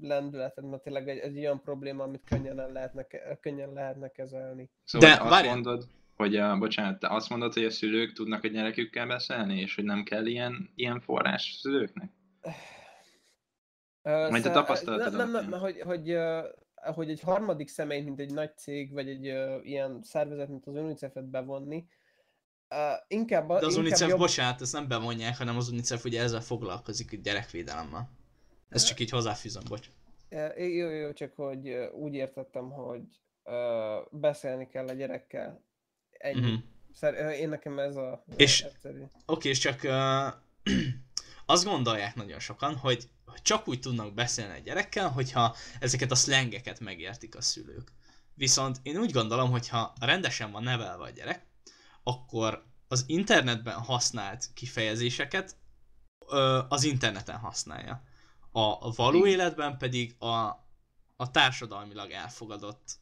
lendületet, 0.00 0.64
mert 0.64 0.82
tényleg 0.82 1.08
egy, 1.08 1.18
egy 1.18 1.38
olyan 1.38 1.60
probléma, 1.62 2.02
amit 2.04 2.22
könnyen, 2.24 2.72
lehetne, 2.72 3.06
könnyen 3.40 3.72
lehetne 3.72 4.08
kezelni. 4.08 4.70
Szóval 4.84 5.08
De 5.08 5.14
De 5.16 5.20
azt 5.22 5.30
várjál. 5.30 5.54
mondod, 5.54 5.88
hogy 6.16 6.36
a, 6.36 6.58
bocsánat, 6.58 6.98
te 6.98 7.08
azt 7.08 7.28
mondod, 7.28 7.52
hogy 7.52 7.64
a 7.64 7.70
szülők 7.70 8.12
tudnak 8.12 8.44
a 8.44 8.48
gyerekükkel 8.48 9.06
beszélni, 9.06 9.60
és 9.60 9.74
hogy 9.74 9.84
nem 9.84 10.02
kell 10.02 10.26
ilyen, 10.26 10.70
ilyen 10.74 11.00
forrás 11.00 11.58
szülőknek? 11.60 12.10
Majd 14.02 14.32
a 14.34 14.38
szá- 14.40 14.52
tapasztalatod 14.52 15.16
Nem, 15.16 15.30
nem, 15.30 15.48
nem, 15.48 15.60
hogy, 15.60 15.80
hogy, 15.80 16.16
hogy 16.94 17.10
egy 17.10 17.20
harmadik 17.20 17.68
személy, 17.68 18.00
mint 18.00 18.20
egy 18.20 18.32
nagy 18.32 18.56
cég, 18.56 18.92
vagy 18.92 19.08
egy 19.08 19.26
ö, 19.26 19.60
ilyen 19.62 20.02
szervezet, 20.02 20.48
mint 20.48 20.66
az 20.66 20.74
UNICEF-et 20.74 21.24
bevonni, 21.30 21.86
ö, 22.68 22.76
inkább, 23.08 23.48
a- 23.50 23.58
De 23.58 23.66
az 23.66 23.72
inkább 23.72 23.86
UNICEF, 23.86 24.08
jobb... 24.08 24.18
bocsánat, 24.18 24.60
ezt 24.60 24.72
nem 24.72 24.88
bevonják, 24.88 25.36
hanem 25.36 25.56
az 25.56 25.68
UNICEF 25.68 26.04
ugye 26.04 26.22
ezzel 26.22 26.40
foglalkozik, 26.40 27.10
hogy 27.10 27.20
gyerekvédelemmel. 27.20 28.10
Ezt 28.72 28.86
csak 28.86 29.00
így 29.00 29.10
hozzáfűzöm, 29.10 29.62
bocs. 29.68 29.88
Ö, 30.28 30.62
Jó, 30.62 30.88
jó, 30.90 31.12
csak 31.12 31.32
hogy 31.34 31.68
ö, 31.68 31.90
úgy 31.90 32.14
értettem, 32.14 32.70
hogy 32.70 33.02
ö, 33.44 33.98
beszélni 34.10 34.68
kell 34.68 34.88
a 34.88 34.92
gyerekkel. 34.92 35.64
Ennyi. 36.10 36.40
Mhm. 36.40 36.54
Szer- 36.94 37.18
ö, 37.18 37.30
én 37.30 37.48
nekem 37.48 37.78
ez 37.78 37.96
a 37.96 38.24
És-. 38.36 38.66
Oké, 39.26 39.48
és 39.48 39.58
csak 39.58 39.80
uh, 39.82 40.32
azt 41.46 41.64
gondolják 41.64 42.14
nagyon 42.14 42.38
sokan, 42.38 42.76
hogy, 42.76 43.08
hogy 43.26 43.42
csak 43.42 43.68
úgy 43.68 43.80
tudnak 43.80 44.14
beszélni 44.14 44.54
egy 44.54 44.62
gyerekkel, 44.62 45.08
hogyha 45.08 45.54
ezeket 45.80 46.10
a 46.10 46.14
szlengeket 46.14 46.80
megértik 46.80 47.36
a 47.36 47.40
szülők. 47.40 47.92
Viszont 48.34 48.80
én 48.82 48.96
úgy 48.96 49.10
gondolom, 49.12 49.50
hogy 49.50 49.68
ha 49.68 49.92
rendesen 50.00 50.50
van 50.52 50.62
nevelve 50.62 51.04
a 51.04 51.10
gyerek, 51.10 51.46
akkor 52.02 52.64
az 52.88 53.04
internetben 53.06 53.74
használt 53.74 54.50
kifejezéseket 54.54 55.56
ö, 56.28 56.60
az 56.68 56.84
interneten 56.84 57.36
használja. 57.36 58.02
A 58.52 58.92
való 58.94 59.26
életben 59.26 59.78
pedig 59.78 60.16
a, 60.18 60.34
a 61.16 61.30
társadalmilag 61.30 62.10
elfogadott 62.10 62.98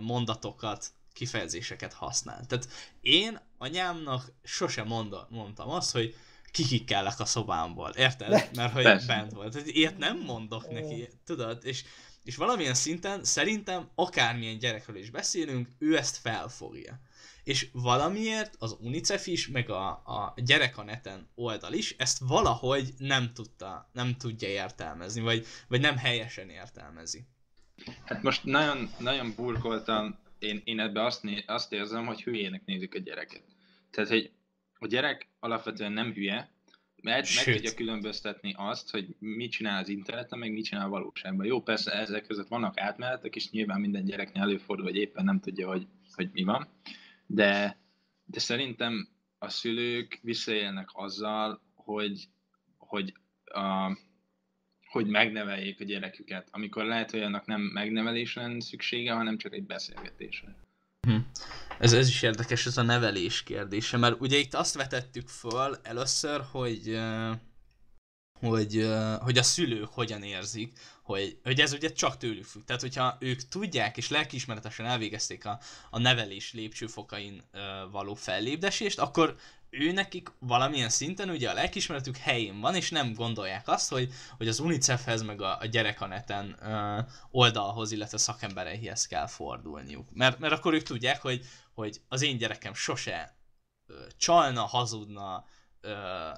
mondatokat, 0.00 0.92
kifejezéseket 1.12 1.92
használ. 1.92 2.46
Tehát 2.46 2.68
én 3.00 3.40
anyámnak 3.58 4.32
sosem 4.42 4.86
monda, 4.86 5.26
mondtam 5.30 5.68
azt, 5.68 5.92
hogy 5.92 6.14
kikikkellek 6.50 7.20
a 7.20 7.24
szobámból, 7.24 7.90
érted? 7.90 8.50
Mert 8.54 8.72
hogy 8.72 8.82
Persze. 8.82 9.06
bent 9.06 9.32
volt. 9.32 9.52
Tehát 9.52 9.68
ilyet 9.68 9.98
nem 9.98 10.18
mondok 10.18 10.70
neki, 10.70 11.08
tudod? 11.24 11.64
És, 11.64 11.84
és 12.24 12.36
valamilyen 12.36 12.74
szinten 12.74 13.24
szerintem 13.24 13.88
akármilyen 13.94 14.58
gyerekről 14.58 14.96
is 14.96 15.10
beszélünk, 15.10 15.68
ő 15.78 15.96
ezt 15.96 16.16
felfogja. 16.16 17.00
És 17.48 17.68
valamiért 17.72 18.56
az 18.58 18.76
UNICEF 18.80 19.26
is, 19.26 19.48
meg 19.48 19.70
a, 19.70 19.88
a 19.88 20.34
gyerek 20.36 20.78
a 20.78 20.82
neten 20.82 21.28
oldal 21.34 21.72
is 21.72 21.94
ezt 21.98 22.18
valahogy 22.18 22.92
nem 22.98 23.32
tudta, 23.34 23.90
nem 23.92 24.16
tudja 24.16 24.48
értelmezni, 24.48 25.20
vagy, 25.20 25.46
vagy 25.68 25.80
nem 25.80 25.96
helyesen 25.96 26.48
értelmezi. 26.48 27.24
Hát 28.04 28.22
most 28.22 28.44
nagyon, 28.44 28.90
nagyon 28.98 29.32
burkoltan 29.36 30.18
én, 30.38 30.62
én 30.64 30.80
ebbe 30.80 31.04
azt, 31.04 31.22
né, 31.22 31.44
azt 31.46 31.72
érzem, 31.72 32.06
hogy 32.06 32.22
hülyének 32.22 32.64
nézik 32.64 32.94
a 32.94 32.98
gyereket. 32.98 33.42
Tehát, 33.90 34.10
hogy 34.10 34.30
a 34.78 34.86
gyerek 34.86 35.28
alapvetően 35.40 35.92
nem 35.92 36.12
hülye, 36.12 36.50
mert 37.02 37.34
meg 37.34 37.44
Sőt. 37.44 37.54
tudja 37.54 37.74
különböztetni 37.74 38.54
azt, 38.56 38.90
hogy 38.90 39.14
mit 39.18 39.50
csinál 39.50 39.82
az 39.82 39.88
interneten, 39.88 40.38
meg 40.38 40.52
mit 40.52 40.64
csinál 40.64 40.86
a 40.86 40.88
valóságban. 40.88 41.46
Jó, 41.46 41.62
persze 41.62 41.92
ezek 41.92 42.26
között 42.26 42.48
vannak 42.48 42.80
átmenetek, 42.80 43.36
és 43.36 43.50
nyilván 43.50 43.80
minden 43.80 44.04
gyereknél 44.04 44.42
előfordul, 44.42 44.84
hogy 44.84 44.96
éppen 44.96 45.24
nem 45.24 45.40
tudja, 45.40 45.68
hogy, 45.68 45.86
hogy 46.14 46.30
mi 46.32 46.42
van. 46.42 46.68
De, 47.30 47.78
de 48.24 48.38
szerintem 48.38 49.08
a 49.38 49.48
szülők 49.48 50.18
visszaélnek 50.22 50.88
azzal, 50.92 51.62
hogy, 51.74 52.28
hogy, 52.76 53.12
a, 53.44 53.96
hogy 54.86 55.06
megneveljék 55.06 55.80
a 55.80 55.84
gyereküket, 55.84 56.48
amikor 56.50 56.84
lehet, 56.84 57.10
hogy 57.10 57.22
annak 57.22 57.46
nem 57.46 57.60
megnevelésre 57.60 58.42
lenne 58.42 58.60
szüksége, 58.60 59.12
hanem 59.12 59.38
csak 59.38 59.52
egy 59.52 59.66
beszélgetésre. 59.66 60.56
Ez, 61.78 61.92
ez 61.92 62.08
is 62.08 62.22
érdekes, 62.22 62.66
ez 62.66 62.76
a 62.76 62.82
nevelés 62.82 63.42
kérdése, 63.42 63.96
mert 63.96 64.20
ugye 64.20 64.36
itt 64.36 64.54
azt 64.54 64.74
vetettük 64.74 65.28
föl 65.28 65.76
először, 65.82 66.40
hogy 66.50 66.88
ö, 66.88 67.32
hogy, 68.40 68.88
hogy 69.20 69.38
a 69.38 69.42
szülők 69.42 69.88
hogyan 69.92 70.22
érzik, 70.22 70.78
hogy, 71.02 71.38
hogy 71.42 71.60
ez 71.60 71.72
ugye 71.72 71.92
csak 71.92 72.16
tőlük 72.16 72.44
függ. 72.44 72.64
Tehát, 72.64 72.80
hogyha 72.80 73.16
ők 73.20 73.48
tudják 73.48 73.96
és 73.96 74.08
lelkiismeretesen 74.08 74.86
elvégezték 74.86 75.46
a, 75.46 75.58
a 75.90 75.98
nevelés 75.98 76.52
lépcsőfokain 76.52 77.42
ö, 77.52 77.58
való 77.90 78.14
fellépdesést, 78.14 78.98
akkor 78.98 79.36
ő 79.70 79.92
nekik 79.92 80.28
valamilyen 80.38 80.88
szinten 80.88 81.30
ugye 81.30 81.50
a 81.50 81.54
lelkiismeretük 81.54 82.16
helyén 82.16 82.60
van, 82.60 82.74
és 82.74 82.90
nem 82.90 83.14
gondolják 83.14 83.68
azt, 83.68 83.90
hogy, 83.90 84.12
hogy 84.36 84.48
az 84.48 84.58
UNICEF-hez 84.58 85.22
meg 85.22 85.42
a, 85.42 85.58
a 85.60 85.66
gyerekaneten 85.66 86.56
ö, 86.62 86.98
oldalhoz, 87.30 87.92
illetve 87.92 88.18
szakembereihez 88.18 89.06
kell 89.06 89.26
fordulniuk. 89.26 90.08
Mert, 90.12 90.38
mert 90.38 90.52
akkor 90.52 90.74
ők 90.74 90.82
tudják, 90.82 91.22
hogy, 91.22 91.44
hogy 91.74 92.00
az 92.08 92.22
én 92.22 92.38
gyerekem 92.38 92.74
sose 92.74 93.36
ö, 93.86 93.94
csalna, 94.16 94.62
hazudna, 94.62 95.44
ö, 95.80 95.94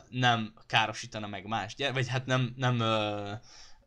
nem 0.09 0.55
károsítana 0.67 1.27
meg 1.27 1.47
más 1.47 1.75
gyerek, 1.75 1.95
vagy 1.95 2.09
hát 2.09 2.27
nem, 2.27 2.53
nem 2.57 2.81
ö, 2.81 3.33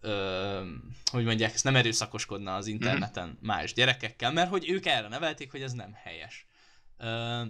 ö, 0.01 0.65
hogy 1.11 1.23
mondják, 1.23 1.53
ezt 1.53 1.63
nem 1.63 1.75
erőszakoskodna 1.75 2.55
az 2.55 2.67
interneten 2.67 3.37
más 3.41 3.73
gyerekekkel, 3.73 4.31
mert 4.31 4.49
hogy 4.49 4.69
ők 4.69 4.85
erre 4.85 5.07
nevelték, 5.07 5.51
hogy 5.51 5.61
ez 5.61 5.73
nem 5.73 5.93
helyes. 5.93 6.45
Ö, 6.97 7.43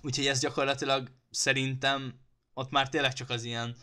úgyhogy 0.00 0.26
ez 0.26 0.40
gyakorlatilag 0.40 1.10
szerintem 1.30 2.20
ott 2.54 2.70
már 2.70 2.88
tényleg 2.88 3.12
csak 3.12 3.30
az 3.30 3.44
ilyen 3.44 3.76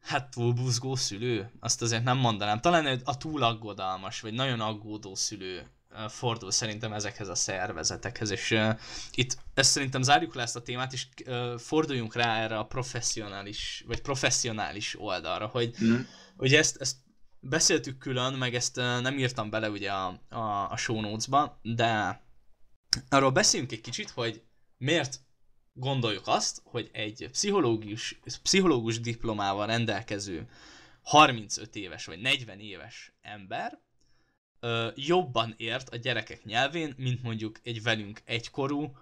hát 0.00 0.30
túlbuzgó 0.30 0.96
szülő, 0.96 1.50
azt 1.60 1.82
azért 1.82 2.04
nem 2.04 2.18
mondanám. 2.18 2.60
Talán 2.60 3.00
a 3.04 3.16
túl 3.16 3.42
aggodalmas, 3.42 4.20
vagy 4.20 4.32
nagyon 4.32 4.60
aggódó 4.60 5.14
szülő 5.14 5.70
fordul 6.08 6.50
szerintem 6.50 6.92
ezekhez 6.92 7.28
a 7.28 7.34
szervezetekhez, 7.34 8.30
és 8.30 8.50
uh, 8.50 8.78
itt 9.14 9.38
ezt 9.54 9.70
szerintem 9.70 10.02
zárjuk 10.02 10.34
le 10.34 10.42
ezt 10.42 10.56
a 10.56 10.62
témát, 10.62 10.92
és 10.92 11.06
uh, 11.26 11.58
forduljunk 11.58 12.14
rá 12.14 12.42
erre 12.42 12.58
a 12.58 12.66
professzionális, 12.66 13.84
vagy 13.86 14.00
professzionális 14.00 15.00
oldalra, 15.00 15.46
hogy 15.46 15.74
Mm. 15.84 16.00
ugye 16.36 16.58
ezt, 16.58 16.76
ezt 16.76 16.96
beszéltük 17.40 17.98
külön, 17.98 18.34
meg 18.34 18.54
ezt 18.54 18.76
uh, 18.76 19.00
nem 19.00 19.18
írtam 19.18 19.50
bele 19.50 19.70
ugye 19.70 19.92
a, 19.92 20.20
a, 20.28 20.70
a 20.70 20.76
show 20.76 21.00
notes-ba, 21.00 21.60
de 21.62 22.20
arról 23.08 23.30
beszéljünk 23.30 23.72
egy 23.72 23.80
kicsit, 23.80 24.10
hogy 24.10 24.42
miért 24.78 25.20
gondoljuk 25.72 26.26
azt, 26.26 26.60
hogy 26.64 26.90
egy 26.92 27.28
pszichológus, 27.30 28.20
pszichológus 28.42 29.00
diplomával 29.00 29.66
rendelkező 29.66 30.48
35 31.02 31.76
éves 31.76 32.06
vagy 32.06 32.20
40 32.20 32.60
éves 32.60 33.12
ember 33.20 33.78
ö, 34.66 34.88
jobban 34.94 35.54
ért 35.56 35.88
a 35.88 35.96
gyerekek 35.96 36.44
nyelvén, 36.44 36.94
mint 36.96 37.22
mondjuk 37.22 37.58
egy 37.62 37.82
velünk 37.82 38.20
egykorú 38.24 38.96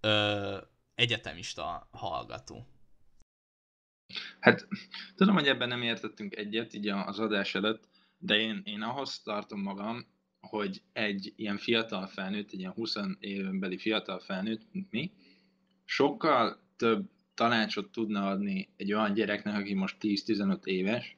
ö, 0.00 0.56
egyetemista 0.94 1.88
hallgató. 1.90 2.66
Hát 4.40 4.68
tudom, 5.14 5.34
hogy 5.34 5.46
ebben 5.48 5.68
nem 5.68 5.82
értettünk 5.82 6.36
egyet 6.36 6.74
így 6.74 6.88
az 6.88 7.18
adás 7.18 7.54
előtt, 7.54 7.88
de 8.18 8.34
én, 8.34 8.62
én 8.64 8.82
ahhoz 8.82 9.22
tartom 9.22 9.60
magam, 9.60 10.06
hogy 10.40 10.82
egy 10.92 11.32
ilyen 11.36 11.58
fiatal 11.58 12.06
felnőtt, 12.06 12.52
egy 12.52 12.58
ilyen 12.58 12.72
20 12.72 12.96
éven 13.18 13.58
beli 13.58 13.78
fiatal 13.78 14.18
felnőtt, 14.18 14.62
mint 14.72 14.90
mi, 14.90 15.12
sokkal 15.84 16.60
több 16.76 17.10
tanácsot 17.34 17.92
tudna 17.92 18.28
adni 18.28 18.68
egy 18.76 18.92
olyan 18.92 19.14
gyereknek, 19.14 19.54
aki 19.54 19.74
most 19.74 19.96
10-15 20.00 20.64
éves, 20.64 21.16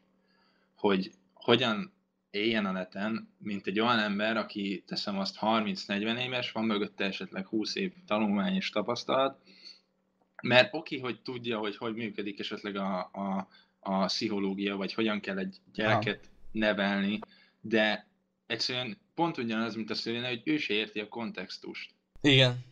hogy 0.75 1.11
hogyan 1.35 1.93
éljen 2.31 2.67
a 2.67 2.71
neten, 2.71 3.35
mint 3.39 3.67
egy 3.67 3.81
olyan 3.81 3.99
ember, 3.99 4.37
aki 4.37 4.85
teszem 4.87 5.19
azt 5.19 5.39
30-40 5.41 6.25
éves, 6.25 6.53
van 6.53 6.65
mögötte 6.65 7.05
esetleg 7.05 7.47
20 7.47 7.75
év 7.75 7.93
tanulmány 8.07 8.55
és 8.55 8.71
tapasztalat, 8.71 9.41
mert 10.43 10.75
oké, 10.75 10.99
hogy 10.99 11.21
tudja, 11.21 11.59
hogy 11.59 11.77
hogy 11.77 11.95
működik 11.95 12.39
esetleg 12.39 12.77
a, 12.77 12.99
a, 13.13 13.49
a 13.81 14.05
pszichológia, 14.05 14.77
vagy 14.77 14.95
hogyan 14.95 15.21
kell 15.21 15.39
egy 15.39 15.57
gyereket 15.73 16.31
nevelni, 16.53 17.19
de 17.61 18.07
egyszerűen 18.47 18.99
pont 19.15 19.39
ugyanaz, 19.39 19.75
mint 19.75 19.91
a 19.91 19.95
szülőnél, 19.95 20.29
hogy 20.29 20.43
ő 20.45 20.57
se 20.57 20.75
érti 20.75 21.01
a 21.01 21.09
kontextust. 21.09 21.91
Igen. 22.21 22.65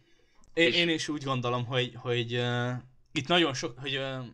Én, 0.54 0.66
És- 0.66 0.76
én 0.76 0.88
is 0.88 1.08
úgy 1.08 1.22
gondolom, 1.22 1.64
hogy, 1.64 1.94
hogy 1.94 2.34
uh, 2.36 2.70
itt 3.12 3.28
nagyon 3.28 3.54
sok, 3.54 3.78
hogy 3.78 3.96
uh, 3.96 4.24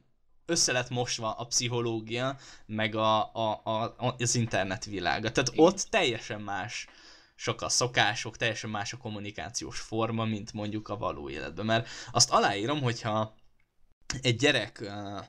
össze 0.53 0.73
lett 0.73 0.89
mosva 0.89 1.33
a 1.33 1.45
pszichológia, 1.45 2.37
meg 2.67 2.95
a, 2.95 3.35
a, 3.35 3.61
a, 3.65 4.15
az 4.19 4.35
internet 4.35 4.85
világa. 4.85 5.33
Tehát 5.33 5.53
Igen. 5.53 5.65
ott 5.65 5.81
teljesen 5.91 6.41
más 6.41 6.87
sok 7.35 7.63
a 7.63 7.69
szokások, 7.69 8.37
teljesen 8.37 8.71
más 8.71 8.93
a 8.93 8.97
kommunikációs 8.97 9.81
forma, 9.81 10.25
mint 10.25 10.53
mondjuk 10.53 10.89
a 10.89 10.97
való 10.97 11.31
életben. 11.31 11.67
Mert 11.67 11.89
azt 12.13 12.31
aláírom, 12.31 12.81
hogyha 12.81 13.35
egy 14.23 14.37
gyerek 14.37 14.79
uh, 14.81 15.25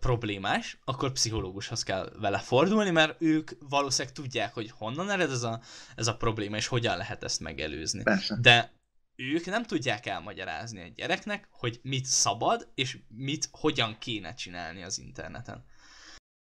problémás, 0.00 0.78
akkor 0.84 1.12
pszichológushoz 1.12 1.82
kell 1.82 2.12
vele 2.20 2.38
fordulni, 2.38 2.90
mert 2.90 3.22
ők 3.22 3.50
valószínűleg 3.68 4.14
tudják, 4.14 4.54
hogy 4.54 4.70
honnan 4.70 5.10
ered 5.10 5.30
ez 5.30 5.42
a, 5.42 5.60
ez 5.96 6.06
a 6.06 6.16
probléma, 6.16 6.56
és 6.56 6.66
hogyan 6.66 6.96
lehet 6.96 7.24
ezt 7.24 7.40
megelőzni. 7.40 8.02
Persze. 8.02 8.38
De 8.40 8.72
ők 9.16 9.44
nem 9.44 9.62
tudják 9.62 10.06
elmagyarázni 10.06 10.80
egy 10.80 10.94
gyereknek, 10.94 11.48
hogy 11.50 11.80
mit 11.82 12.04
szabad, 12.04 12.70
és 12.74 12.98
mit 13.08 13.48
hogyan 13.52 13.96
kéne 13.98 14.34
csinálni 14.34 14.82
az 14.82 14.98
interneten. 14.98 15.64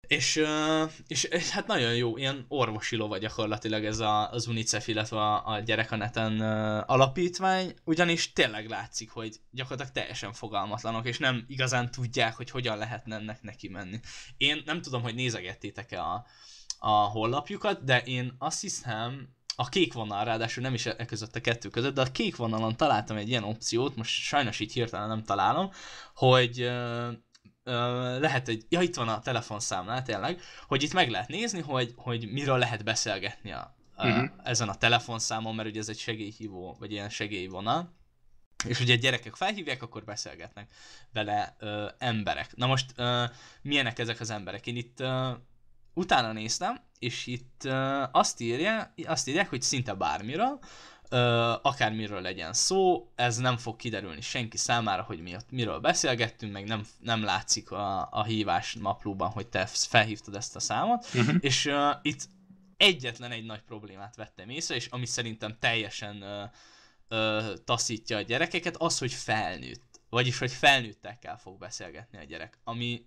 És, 0.06 0.42
és, 1.06 1.24
és 1.24 1.50
hát 1.50 1.66
nagyon 1.66 1.94
jó, 1.94 2.16
ilyen 2.16 2.44
orvosi 2.48 2.96
lova 2.96 3.18
gyakorlatilag 3.18 3.84
ez 3.84 3.98
a, 3.98 4.30
az 4.30 4.46
UNICEF, 4.46 4.88
illetve 4.88 5.16
a, 5.16 5.46
a 5.46 5.58
Gyerek 5.58 5.90
Neten 5.90 6.40
alapítvány, 6.80 7.74
ugyanis 7.84 8.32
tényleg 8.32 8.68
látszik, 8.68 9.10
hogy 9.10 9.40
gyakorlatilag 9.50 9.92
teljesen 9.92 10.32
fogalmatlanok, 10.32 11.06
és 11.06 11.18
nem 11.18 11.44
igazán 11.48 11.90
tudják, 11.90 12.36
hogy 12.36 12.50
hogyan 12.50 12.78
lehetne 12.78 13.16
ennek 13.16 13.42
neki 13.42 13.68
menni. 13.68 14.00
Én 14.36 14.62
nem 14.64 14.82
tudom, 14.82 15.02
hogy 15.02 15.14
nézegettétek-e 15.14 16.02
a, 16.02 16.26
a 16.78 16.90
honlapjukat, 16.90 17.84
de 17.84 18.02
én 18.02 18.34
azt 18.38 18.60
hiszem, 18.60 19.28
a 19.56 19.68
kék 19.68 19.92
vonal, 19.92 20.24
ráadásul 20.24 20.62
nem 20.62 20.74
is 20.74 20.86
e 20.86 21.04
között 21.04 21.36
a 21.36 21.40
kettő 21.40 21.68
között, 21.68 21.94
de 21.94 22.00
a 22.00 22.12
kék 22.12 22.36
vonalon 22.36 22.76
találtam 22.76 23.16
egy 23.16 23.28
ilyen 23.28 23.44
opciót, 23.44 23.96
most 23.96 24.10
sajnos 24.10 24.60
így 24.60 24.72
hirtelen 24.72 25.08
nem 25.08 25.22
találom, 25.22 25.70
hogy 26.14 26.70
lehet 28.20 28.48
egy, 28.48 28.64
ja 28.68 28.80
itt 28.80 28.94
van 28.94 29.08
a 29.08 29.20
telefonszámlál 29.20 30.02
tényleg, 30.02 30.40
hogy 30.66 30.82
itt 30.82 30.92
meg 30.92 31.10
lehet 31.10 31.28
nézni, 31.28 31.60
hogy, 31.60 31.92
hogy 31.96 32.32
miről 32.32 32.58
lehet 32.58 32.84
beszélgetni 32.84 33.52
a, 33.52 33.76
a, 33.94 34.06
uh-huh. 34.06 34.30
ezen 34.42 34.68
a 34.68 34.74
telefonszámon, 34.74 35.54
mert 35.54 35.68
ugye 35.68 35.80
ez 35.80 35.88
egy 35.88 35.98
segélyhívó, 35.98 36.76
vagy 36.78 36.92
ilyen 36.92 37.08
segélyvonal, 37.08 37.92
és 38.66 38.80
ugye 38.80 38.96
gyerekek 38.96 39.34
felhívják, 39.34 39.82
akkor 39.82 40.04
beszélgetnek 40.04 40.70
vele 41.12 41.56
ö, 41.58 41.88
emberek. 41.98 42.56
Na 42.56 42.66
most 42.66 42.92
ö, 42.96 43.24
milyenek 43.62 43.98
ezek 43.98 44.20
az 44.20 44.30
emberek? 44.30 44.66
Én 44.66 44.76
itt 44.76 45.00
ö, 45.00 45.30
utána 45.94 46.32
néztem, 46.32 46.80
és 47.04 47.26
itt 47.26 47.64
ö, 47.64 48.02
azt, 48.12 48.40
írja, 48.40 48.94
azt 49.04 49.28
írják, 49.28 49.48
hogy 49.48 49.62
szinte 49.62 49.94
bármiről, 49.94 50.58
akármiről 51.62 52.20
legyen 52.20 52.52
szó, 52.52 53.10
ez 53.14 53.36
nem 53.36 53.56
fog 53.56 53.76
kiderülni 53.76 54.20
senki 54.20 54.56
számára, 54.56 55.02
hogy 55.02 55.20
mi 55.20 55.36
miről 55.50 55.78
beszélgettünk, 55.78 56.52
meg 56.52 56.64
nem, 56.64 56.86
nem 56.98 57.24
látszik 57.24 57.70
a, 57.70 58.08
a 58.10 58.24
hívás 58.24 58.74
naplóban, 58.74 59.30
hogy 59.30 59.46
te 59.46 59.66
felhívtad 59.66 60.34
ezt 60.34 60.56
a 60.56 60.60
számot, 60.60 61.06
uh-huh. 61.14 61.34
és 61.40 61.66
uh, 61.66 61.90
itt 62.02 62.28
egyetlen 62.76 63.30
egy 63.30 63.44
nagy 63.44 63.60
problémát 63.60 64.16
vettem 64.16 64.48
észre, 64.48 64.74
és 64.74 64.86
ami 64.86 65.06
szerintem 65.06 65.56
teljesen 65.60 66.22
uh, 66.22 67.18
uh, 67.18 67.54
taszítja 67.64 68.16
a 68.16 68.22
gyerekeket, 68.22 68.76
az, 68.76 68.98
hogy 68.98 69.12
felnőtt. 69.12 70.00
Vagyis, 70.08 70.38
hogy 70.38 70.52
felnőttekkel 70.52 71.38
fog 71.38 71.58
beszélgetni 71.58 72.18
a 72.18 72.24
gyerek. 72.24 72.58
Ami 72.64 73.06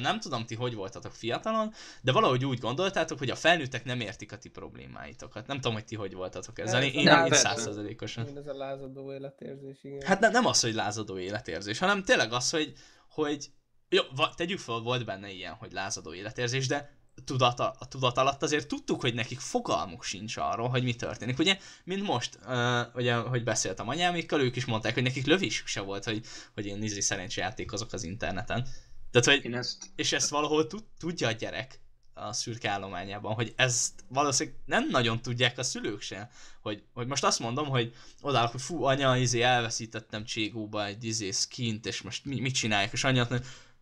nem 0.00 0.20
tudom 0.20 0.46
ti 0.46 0.54
hogy 0.54 0.74
voltatok 0.74 1.12
fiatalon, 1.12 1.72
de 2.00 2.12
valahogy 2.12 2.44
úgy 2.44 2.58
gondoltátok, 2.58 3.18
hogy 3.18 3.30
a 3.30 3.34
felnőttek 3.34 3.84
nem 3.84 4.00
értik 4.00 4.32
a 4.32 4.38
ti 4.38 4.48
problémáitokat. 4.48 5.46
Nem 5.46 5.56
tudom, 5.56 5.72
hogy 5.72 5.84
ti 5.84 5.96
hogy 5.96 6.14
voltatok 6.14 6.58
ezzel. 6.58 6.82
Én, 6.82 6.92
én 6.92 7.32
százszerzalékosan. 7.32 8.36
Ez 8.36 8.46
a 8.46 8.54
lázadó 8.54 9.12
életérzés, 9.12 9.78
igen. 9.82 10.06
Hát 10.06 10.20
ne, 10.20 10.28
nem 10.28 10.46
az, 10.46 10.60
hogy 10.60 10.74
lázadó 10.74 11.18
életérzés, 11.18 11.78
hanem 11.78 12.04
tényleg 12.04 12.32
az, 12.32 12.50
hogy, 12.50 12.72
hogy 13.08 13.50
jó, 13.88 14.02
tegyük 14.36 14.58
fel, 14.58 14.78
volt 14.78 15.04
benne 15.04 15.30
ilyen, 15.30 15.52
hogy 15.52 15.72
lázadó 15.72 16.14
életérzés, 16.14 16.66
de 16.66 16.96
tudata, 17.24 17.74
a 17.78 17.88
tudat 17.88 18.16
alatt 18.16 18.42
azért 18.42 18.68
tudtuk, 18.68 19.00
hogy 19.00 19.14
nekik 19.14 19.40
fogalmuk 19.40 20.04
sincs 20.04 20.36
arról, 20.36 20.68
hogy 20.68 20.82
mi 20.82 20.94
történik. 20.94 21.38
Ugye, 21.38 21.58
mint 21.84 22.02
most, 22.02 22.38
uh, 22.46 22.80
ugye, 22.94 23.14
hogy 23.14 23.44
beszéltem 23.44 23.88
anyámékkal, 23.88 24.40
ők 24.40 24.56
is 24.56 24.64
mondták, 24.64 24.94
hogy 24.94 25.02
nekik 25.02 25.26
lövésük 25.26 25.66
se 25.66 25.80
volt, 25.80 26.04
hogy, 26.04 26.26
hogy 26.54 26.66
én 26.66 26.78
nézi 26.78 27.00
szerencsejátékozok 27.00 27.92
az 27.92 28.02
interneten. 28.02 28.66
Tehát, 29.10 29.42
hogy, 29.42 29.52
ezt... 29.52 29.84
És 29.96 30.12
ezt 30.12 30.30
valahol 30.30 30.66
tud, 30.66 30.84
tudja 30.98 31.28
a 31.28 31.32
gyerek 31.32 31.80
a 32.14 32.32
szürke 32.32 32.70
állományában, 32.70 33.34
hogy 33.34 33.52
ezt 33.56 34.04
valószínűleg 34.08 34.58
nem 34.64 34.88
nagyon 34.90 35.22
tudják 35.22 35.58
a 35.58 35.62
szülők 35.62 36.00
sem, 36.00 36.28
hogy, 36.60 36.82
hogy 36.94 37.06
most 37.06 37.24
azt 37.24 37.38
mondom, 37.38 37.68
hogy 37.68 37.94
odállok, 38.20 38.50
hogy 38.50 38.60
fú, 38.60 38.84
anya, 38.84 39.16
izé, 39.16 39.40
elveszítettem 39.40 40.24
Cségóba 40.24 40.86
egy 40.86 41.04
izé 41.04 41.30
skint, 41.30 41.86
és 41.86 42.02
most 42.02 42.24
mi, 42.24 42.40
mit 42.40 42.54
csinálják, 42.54 42.92
és 42.92 43.04
anya 43.04 43.28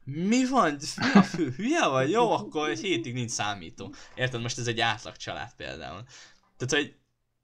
mi 0.04 0.48
van? 0.48 0.78
Mi 0.96 1.12
a 1.14 1.22
fő? 1.22 1.50
Hülye 1.50 1.86
vagy? 1.86 2.10
Jó, 2.10 2.30
akkor 2.30 2.68
egy 2.68 2.80
hétig 2.80 3.14
nincs 3.14 3.30
számító. 3.30 3.94
Érted? 4.14 4.40
Most 4.40 4.58
ez 4.58 4.66
egy 4.66 4.80
átlag 4.80 5.16
család 5.16 5.54
például. 5.56 6.04
Tehát, 6.56 6.84
hogy 6.84 6.96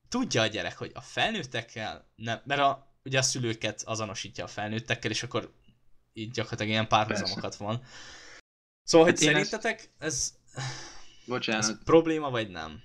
tudja 0.08 0.42
a 0.42 0.46
gyerek, 0.46 0.76
hogy 0.78 0.90
a 0.94 1.00
felnőttekkel 1.00 2.12
nem, 2.16 2.40
mert 2.44 2.60
a, 2.60 2.96
ugye 3.04 3.18
a 3.18 3.22
szülőket 3.22 3.82
azonosítja 3.82 4.44
a 4.44 4.48
felnőttekkel, 4.48 5.10
és 5.10 5.22
akkor 5.22 5.52
így 6.12 6.30
gyakorlatilag 6.30 6.72
ilyen 6.72 6.88
párhuzamokat 6.88 7.54
van. 7.54 7.82
Szóval, 8.82 9.06
hogy 9.06 9.18
hát 9.18 9.28
szerintetek 9.28 9.90
ez, 9.98 10.34
Bocsánat. 11.26 11.62
ez 11.62 11.82
probléma, 11.84 12.30
vagy 12.30 12.50
nem? 12.50 12.82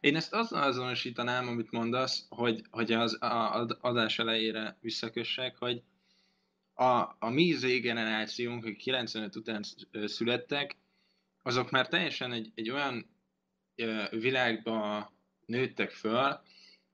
Én 0.00 0.16
ezt 0.16 0.32
azzal 0.32 0.62
azonosítanám, 0.62 1.48
amit 1.48 1.70
mondasz, 1.70 2.26
hogy, 2.28 2.62
hogy 2.70 2.92
az 2.92 3.22
a, 3.22 3.66
adás 3.80 4.18
elejére 4.18 4.76
visszakössek, 4.80 5.56
hogy 5.56 5.82
a, 6.74 7.16
a 7.18 7.30
mi 7.30 7.52
Z 7.52 7.60
generációnk, 7.80 8.64
akik 8.64 8.76
95 8.78 9.36
után 9.36 9.62
születtek, 10.04 10.76
azok 11.42 11.70
már 11.70 11.88
teljesen 11.88 12.32
egy, 12.32 12.52
egy 12.54 12.70
olyan 12.70 13.06
világba 14.10 15.12
nőttek 15.46 15.90
föl, 15.90 16.40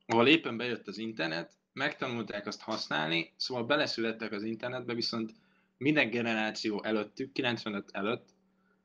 ahol 0.06 0.28
éppen 0.28 0.56
bejött 0.56 0.88
az 0.88 0.98
internet, 0.98 1.52
megtanulták 1.72 2.46
azt 2.46 2.60
használni, 2.60 3.32
szóval 3.36 3.64
beleszülettek 3.64 4.32
az 4.32 4.42
internetbe, 4.42 4.94
viszont 4.94 5.32
minden 5.80 6.10
generáció 6.10 6.82
előttük, 6.84 7.32
95 7.32 7.88
előtt 7.92 8.28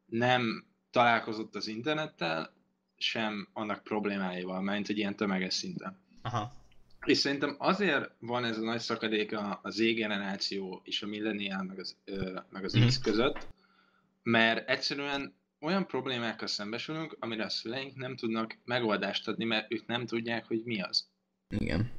nem 0.05 0.65
találkozott 0.91 1.55
az 1.55 1.67
internettel, 1.67 2.53
sem 2.97 3.47
annak 3.53 3.83
problémáival, 3.83 4.61
mert 4.61 4.89
egy 4.89 4.97
ilyen 4.97 5.15
tömeges 5.15 5.53
szinten. 5.53 5.99
Aha. 6.21 6.53
És 7.05 7.17
szerintem 7.17 7.55
azért 7.57 8.11
van 8.19 8.45
ez 8.45 8.57
a 8.57 8.61
nagy 8.61 8.79
szakadék 8.79 9.37
a, 9.37 9.59
a 9.63 9.69
Z 9.69 9.77
generáció 9.77 10.81
és 10.83 11.01
a 11.01 11.07
millennial 11.07 11.63
meg 11.63 11.79
az, 11.79 11.97
ö, 12.05 12.39
meg 12.49 12.63
az 12.63 12.77
mm-hmm. 12.77 12.87
X 12.87 12.99
között, 12.99 13.47
mert 14.23 14.69
egyszerűen 14.69 15.33
olyan 15.59 15.87
problémákkal 15.87 16.47
szembesülünk, 16.47 17.17
amire 17.19 17.43
a 17.43 17.49
szüleink 17.49 17.95
nem 17.95 18.15
tudnak 18.15 18.57
megoldást 18.65 19.27
adni, 19.27 19.45
mert 19.45 19.73
ők 19.73 19.85
nem 19.85 20.05
tudják, 20.05 20.45
hogy 20.45 20.61
mi 20.63 20.81
az. 20.81 21.07
Igen. 21.59 21.91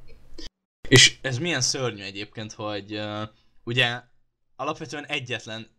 És 0.89 1.17
ez 1.21 1.37
milyen 1.37 1.61
szörnyű 1.61 2.01
egyébként, 2.01 2.51
hogy 2.51 2.93
uh, 2.95 3.21
ugye 3.63 4.01
alapvetően 4.57 5.05
egyetlen 5.05 5.75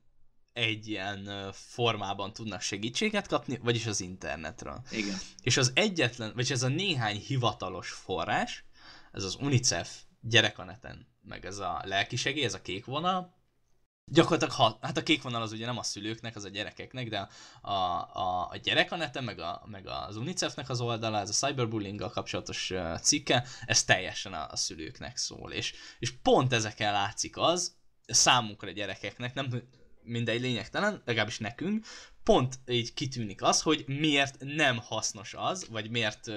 egy 0.53 0.89
ilyen 0.89 1.53
formában 1.53 2.33
tudnak 2.33 2.61
segítséget 2.61 3.26
kapni, 3.26 3.59
vagyis 3.62 3.87
az 3.87 4.01
internetről. 4.01 4.83
Igen. 4.91 5.16
És 5.43 5.57
az 5.57 5.70
egyetlen, 5.74 6.33
vagy 6.35 6.53
ez 6.53 6.62
a 6.62 6.68
néhány 6.68 7.16
hivatalos 7.16 7.91
forrás, 7.91 8.64
ez 9.12 9.24
az 9.24 9.37
UNICEF 9.41 10.03
gyerekaneten, 10.20 11.07
meg 11.22 11.47
ez 11.47 11.59
a 11.59 11.83
lelkisegély, 11.85 12.45
ez 12.45 12.55
a 12.55 12.62
kék 12.62 12.85
vonal, 12.85 13.37
gyakorlatilag, 14.11 14.55
ha, 14.55 14.79
hát 14.81 14.97
a 14.97 15.03
kék 15.03 15.22
vonal 15.22 15.43
az 15.43 15.53
ugye 15.53 15.66
nem 15.66 15.79
a 15.79 15.83
szülőknek, 15.83 16.37
az 16.37 16.45
a 16.45 16.49
gyerekeknek, 16.49 17.09
de 17.09 17.29
a, 17.61 17.70
a, 17.70 18.49
a 18.51 18.57
gyerekaneten, 18.62 19.24
meg, 19.24 19.39
a, 19.39 19.62
meg 19.66 19.87
az 19.87 20.16
UNICEF-nek 20.16 20.68
az 20.68 20.81
oldala, 20.81 21.18
ez 21.18 21.29
a 21.29 21.47
cyberbullying 21.47 22.11
kapcsolatos 22.11 22.72
cikke, 23.01 23.47
ez 23.66 23.85
teljesen 23.85 24.33
a, 24.33 24.47
a 24.51 24.57
szülőknek 24.57 25.16
szól. 25.16 25.53
És, 25.53 25.74
és 25.99 26.11
pont 26.11 26.53
ezeken 26.53 26.93
látszik 26.93 27.37
az, 27.37 27.78
számunkra 28.09 28.70
gyerekeknek, 28.70 29.34
nem 29.34 29.62
mindegy 30.02 30.40
lényegtelen, 30.40 31.02
legalábbis 31.04 31.38
nekünk, 31.38 31.84
pont 32.22 32.54
így 32.66 32.94
kitűnik 32.94 33.42
az, 33.42 33.62
hogy 33.62 33.84
miért 33.86 34.36
nem 34.40 34.78
hasznos 34.78 35.34
az, 35.34 35.68
vagy 35.70 35.90
miért 35.90 36.26
uh, 36.26 36.34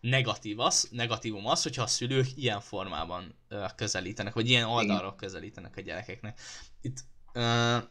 negatív 0.00 0.60
az, 0.60 0.88
negatívum 0.92 1.46
az, 1.46 1.62
hogyha 1.62 1.82
a 1.82 1.86
szülők 1.86 2.36
ilyen 2.36 2.60
formában 2.60 3.34
uh, 3.50 3.74
közelítenek, 3.76 4.34
vagy 4.34 4.48
ilyen 4.48 4.68
oldalról 4.68 5.14
közelítenek 5.14 5.76
a 5.76 5.80
gyerekeknek. 5.80 6.40
Itt 6.80 6.98
uh, 7.34 7.82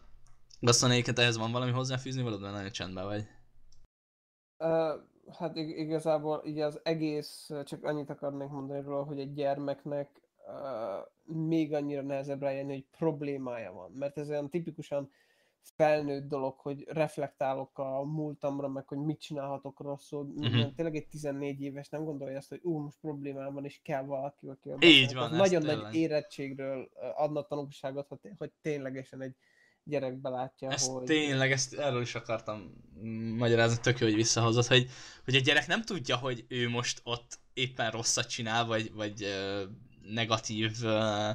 Gasztan, 0.59 0.91
ehhez 0.91 1.37
van 1.37 1.51
valami 1.51 1.71
hozzáfűzni, 1.71 2.21
valód, 2.21 2.41
nagyon 2.41 2.71
csendben 2.71 3.05
vagy. 3.05 3.27
Uh, 4.57 5.01
hát 5.37 5.55
igazából 5.55 6.43
így 6.45 6.59
az 6.59 6.79
egész, 6.83 7.49
csak 7.65 7.83
annyit 7.83 8.09
akarnék 8.09 8.49
mondani 8.49 8.81
róla, 8.81 9.03
hogy 9.03 9.19
egy 9.19 9.33
gyermeknek 9.33 10.21
uh, 10.49 11.35
még 11.35 11.73
annyira 11.73 12.01
nehezebb 12.01 12.41
rájönni, 12.41 12.73
hogy 12.73 12.85
problémája 12.97 13.71
van. 13.71 13.91
Mert 13.91 14.17
ez 14.17 14.29
olyan 14.29 14.49
tipikusan 14.49 15.11
felnőtt 15.75 16.27
dolog, 16.27 16.59
hogy 16.59 16.85
reflektálok 16.87 17.77
a 17.77 18.03
múltamra, 18.03 18.67
meg 18.67 18.87
hogy 18.87 18.97
mit 18.97 19.19
csinálhatok 19.19 19.79
rosszul. 19.79 20.33
Uh-huh. 20.35 20.73
Tényleg 20.75 20.95
egy 20.95 21.07
14 21.07 21.61
éves 21.61 21.89
nem 21.89 22.03
gondolja 22.03 22.37
azt, 22.37 22.49
hogy 22.49 22.59
ú, 22.63 22.77
most 22.77 22.97
problémám 23.01 23.53
van, 23.53 23.65
és 23.65 23.79
kell 23.83 24.03
valaki, 24.03 24.47
aki 24.47 24.69
Így 24.79 25.13
van, 25.13 25.35
Nagyon 25.35 25.61
nagy 25.61 25.75
tényleg. 25.75 25.95
érettségről 25.95 26.89
adna 27.15 27.43
tanulságot, 27.43 28.07
hogy, 28.37 28.51
ténylegesen 28.61 29.21
egy 29.21 29.35
gyerek 29.83 30.17
belátja, 30.17 30.69
ezt 30.69 30.91
hogy... 30.91 31.03
Tényleg, 31.03 31.51
ezt 31.51 31.73
erről 31.73 32.01
is 32.01 32.15
akartam 32.15 32.73
magyarázni, 33.37 33.81
tök 33.81 33.99
jó, 33.99 34.07
hogy 34.07 34.15
visszahozott, 34.15 34.67
hogy, 34.67 34.89
hogy 35.25 35.35
egy 35.35 35.43
gyerek 35.43 35.67
nem 35.67 35.81
tudja, 35.81 36.17
hogy 36.17 36.45
ő 36.47 36.69
most 36.69 37.01
ott 37.03 37.39
éppen 37.53 37.91
rosszat 37.91 38.29
csinál, 38.29 38.65
vagy, 38.65 38.93
vagy 38.93 39.25
negatív 40.13 40.71
uh, 40.83 41.29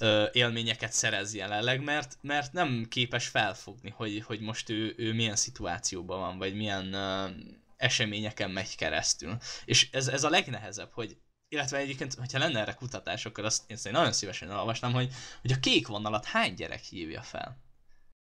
uh, 0.00 0.24
élményeket 0.32 0.92
szerez 0.92 1.34
jelenleg, 1.34 1.82
mert, 1.82 2.18
mert 2.20 2.52
nem 2.52 2.86
képes 2.88 3.28
felfogni, 3.28 3.90
hogy, 3.90 4.22
hogy 4.22 4.40
most 4.40 4.70
ő, 4.70 4.94
ő 4.96 5.12
milyen 5.12 5.36
szituációban 5.36 6.20
van, 6.20 6.38
vagy 6.38 6.54
milyen 6.54 6.94
uh, 6.94 7.30
eseményeken 7.76 8.50
megy 8.50 8.76
keresztül. 8.76 9.36
És 9.64 9.88
ez, 9.92 10.08
ez 10.08 10.24
a 10.24 10.30
legnehezebb, 10.30 10.90
hogy 10.92 11.16
illetve 11.48 11.78
egyébként, 11.78 12.14
hogyha 12.14 12.38
lenne 12.38 12.60
erre 12.60 12.72
kutatás, 12.72 13.26
akkor 13.26 13.44
azt 13.44 13.70
én 13.70 13.92
nagyon 13.92 14.12
szívesen 14.12 14.50
olvasnám, 14.50 14.92
hogy, 14.92 15.12
hogy 15.40 15.52
a 15.52 15.60
kék 15.60 15.86
vonalat 15.86 16.24
hány 16.24 16.54
gyerek 16.54 16.82
hívja 16.82 17.22
fel? 17.22 17.58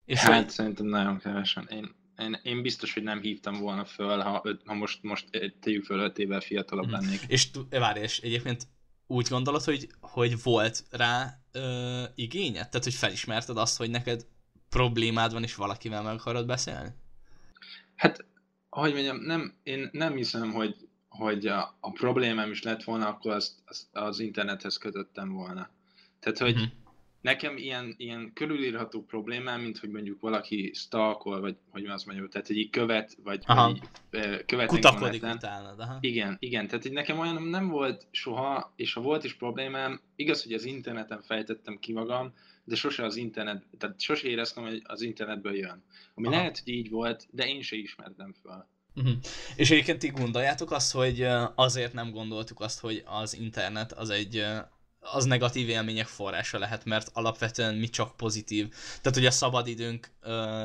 És 0.04 0.18
hát 0.18 0.42
hogy... 0.42 0.50
szerintem 0.50 0.86
nagyon 0.86 1.18
kevesen. 1.18 1.66
Én 1.70 2.02
én, 2.18 2.40
én 2.42 2.62
biztos, 2.62 2.92
hogy 2.92 3.02
nem 3.02 3.20
hívtam 3.20 3.60
volna 3.60 3.84
föl, 3.84 4.20
ha, 4.20 4.40
öt, 4.44 4.62
ha 4.64 4.74
most, 4.74 5.02
most 5.02 5.28
tegyük 5.60 5.84
föl 5.84 6.00
öt 6.00 6.18
évvel 6.18 6.40
fiatalabb 6.40 6.84
Mhm. 6.84 6.92
lennék. 6.92 7.20
És 7.26 7.50
várj, 7.70 8.00
és 8.00 8.20
egyébként 8.20 8.66
úgy 9.06 9.28
gondolod, 9.28 9.62
hogy, 9.62 9.88
hogy 10.00 10.42
volt 10.42 10.84
rá 10.90 11.38
ö, 11.52 12.02
igényed? 12.14 12.68
Tehát, 12.68 12.84
hogy 12.84 12.94
felismerted 12.94 13.56
azt, 13.56 13.76
hogy 13.76 13.90
neked 13.90 14.26
problémád 14.68 15.32
van, 15.32 15.42
és 15.42 15.54
valakivel 15.54 16.02
meg 16.02 16.14
akarod 16.14 16.46
beszélni? 16.46 16.88
Hát, 17.96 18.24
hogy 18.70 18.92
mondjam, 18.92 19.16
nem, 19.16 19.54
én 19.62 19.88
nem 19.92 20.14
hiszem, 20.14 20.52
hogy, 20.52 20.88
hogy 21.08 21.46
a, 21.46 21.76
a 21.80 21.90
problémám 21.90 22.50
is 22.50 22.62
lett 22.62 22.84
volna, 22.84 23.08
akkor 23.08 23.32
azt, 23.32 23.52
azt 23.64 23.86
az 23.92 24.18
internethez 24.18 24.76
kötöttem 24.76 25.32
volna. 25.32 25.68
Tehát, 26.20 26.38
hogy 26.38 26.54
Mhm. 26.54 26.64
Nekem 27.24 27.56
ilyen, 27.56 27.94
ilyen 27.96 28.30
körülírható 28.34 29.02
problémám, 29.02 29.60
mint 29.60 29.78
hogy 29.78 29.90
mondjuk 29.90 30.20
valaki 30.20 30.70
stalkol, 30.74 31.40
vagy 31.40 31.56
hogy 31.70 31.86
azt 31.86 32.06
mondjuk, 32.06 32.32
tehát 32.32 32.46
hogy 32.46 32.56
így 32.56 32.70
követ, 32.70 33.16
vagy, 33.22 33.42
Aha. 33.46 33.66
vagy 33.66 33.76
így, 33.76 34.44
követ 34.44 34.66
Kutakodik 34.66 35.20
neten. 35.20 35.36
utána, 35.36 35.74
aha. 35.78 35.98
Igen, 36.00 36.36
igen, 36.38 36.66
tehát 36.66 36.84
így 36.84 36.92
nekem 36.92 37.18
olyan 37.18 37.42
nem 37.42 37.68
volt 37.68 38.06
soha, 38.10 38.72
és 38.76 38.92
ha 38.92 39.00
volt 39.00 39.24
is 39.24 39.34
problémám, 39.34 40.00
igaz, 40.16 40.42
hogy 40.42 40.52
az 40.52 40.64
interneten 40.64 41.22
fejtettem 41.22 41.78
ki 41.78 41.92
magam, 41.92 42.32
de 42.64 42.74
sose 42.74 43.04
az 43.04 43.16
internet, 43.16 43.64
tehát 43.78 44.00
sose 44.00 44.28
éreztem, 44.28 44.64
hogy 44.64 44.82
az 44.84 45.02
internetből 45.02 45.56
jön. 45.56 45.82
Ami 46.14 46.26
Aha. 46.26 46.36
lehet, 46.36 46.58
hogy 46.58 46.72
így 46.72 46.90
volt, 46.90 47.26
de 47.30 47.46
én 47.46 47.62
se 47.62 47.76
ismertem 47.76 48.34
fel. 48.42 48.68
Uh-huh. 48.96 49.14
És 49.56 49.70
egyébként 49.70 49.98
ti 49.98 50.08
gondoljátok 50.08 50.70
azt, 50.70 50.92
hogy 50.92 51.26
azért 51.54 51.92
nem 51.92 52.10
gondoltuk 52.10 52.60
azt, 52.60 52.80
hogy 52.80 53.02
az 53.06 53.34
internet 53.34 53.92
az 53.92 54.10
egy 54.10 54.46
az 55.12 55.24
negatív 55.24 55.68
élmények 55.68 56.06
forrása 56.06 56.58
lehet, 56.58 56.84
mert 56.84 57.10
alapvetően 57.12 57.74
mi 57.74 57.88
csak 57.88 58.16
pozitív. 58.16 58.68
Tehát, 58.68 59.18
hogy 59.18 59.26
a 59.26 59.30
szabadidőnk 59.30 60.10
ö, 60.20 60.64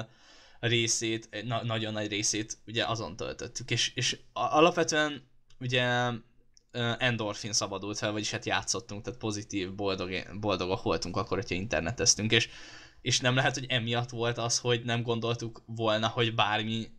részét, 0.59 1.43
na- 1.45 1.63
nagyon 1.63 1.93
nagy 1.93 2.07
részét 2.07 2.57
ugye 2.67 2.85
azon 2.85 3.15
töltöttük, 3.15 3.71
és, 3.71 3.91
és 3.95 4.19
alapvetően 4.33 5.27
ugye 5.59 6.11
endorfin 6.97 7.53
szabadult 7.53 7.97
fel, 7.97 8.11
vagyis 8.11 8.31
hát 8.31 8.45
játszottunk, 8.45 9.03
tehát 9.03 9.19
pozitív, 9.19 9.73
boldog, 9.73 10.39
boldogak 10.39 10.83
voltunk 10.83 11.17
akkor, 11.17 11.37
hogyha 11.37 11.55
interneteztünk, 11.55 12.31
és, 12.31 12.49
és 13.01 13.19
nem 13.19 13.35
lehet, 13.35 13.53
hogy 13.53 13.65
emiatt 13.69 14.09
volt 14.09 14.37
az, 14.37 14.59
hogy 14.59 14.83
nem 14.83 15.01
gondoltuk 15.01 15.61
volna, 15.65 16.07
hogy 16.07 16.35
bármi 16.35 16.97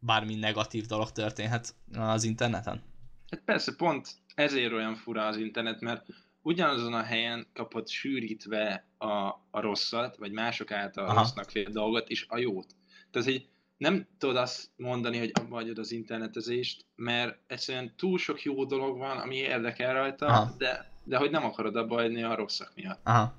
bármi 0.00 0.34
negatív 0.34 0.86
dolog 0.86 1.12
történhet 1.12 1.74
az 1.92 2.24
interneten? 2.24 2.82
Hát 3.30 3.42
persze, 3.44 3.74
pont 3.76 4.08
ezért 4.34 4.72
olyan 4.72 4.96
fura 4.96 5.26
az 5.26 5.36
internet, 5.36 5.80
mert 5.80 6.06
ugyanazon 6.48 6.94
a 6.94 7.02
helyen 7.02 7.46
kapott 7.52 7.88
sűrítve 7.88 8.86
a, 8.98 9.06
a 9.50 9.60
rosszat, 9.60 10.16
vagy 10.16 10.32
mások 10.32 10.70
által 10.70 11.04
Aha. 11.04 11.18
rossznak 11.18 11.50
fél 11.50 11.70
dolgot, 11.70 12.08
és 12.08 12.26
a 12.28 12.38
jót. 12.38 12.66
Tehát, 13.10 13.28
hogy 13.28 13.48
nem 13.76 14.06
tudod 14.18 14.36
azt 14.36 14.70
mondani, 14.76 15.18
hogy 15.18 15.30
abba 15.32 15.54
hagyod 15.54 15.78
az 15.78 15.92
internetezést, 15.92 16.84
mert 16.96 17.38
egyszerűen 17.46 17.92
túl 17.96 18.18
sok 18.18 18.42
jó 18.42 18.64
dolog 18.64 18.98
van, 18.98 19.18
ami 19.18 19.36
érdekel 19.36 19.92
rajta, 19.92 20.26
Aha. 20.26 20.54
de, 20.58 20.90
de 21.04 21.16
hogy 21.16 21.30
nem 21.30 21.44
akarod 21.44 21.76
abba 21.76 21.94
hagyni 21.94 22.22
a 22.22 22.34
rosszak 22.34 22.72
miatt. 22.74 23.00
Aha. 23.02 23.34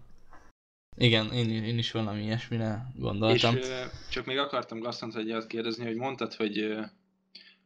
Igen, 0.98 1.32
én, 1.32 1.64
én 1.64 1.78
is 1.78 1.92
valami 1.92 2.24
ilyesmire 2.24 2.86
És 2.94 3.00
gondoltam. 3.00 3.56
ö, 3.56 3.86
csak 4.10 4.26
még 4.26 4.38
akartam 4.38 4.80
Gasztant 4.80 5.16
egy 5.16 5.32
azt 5.32 5.48
kérdezni, 5.48 5.86
hogy 5.86 5.96
mondtad, 5.96 6.34
hogy, 6.34 6.76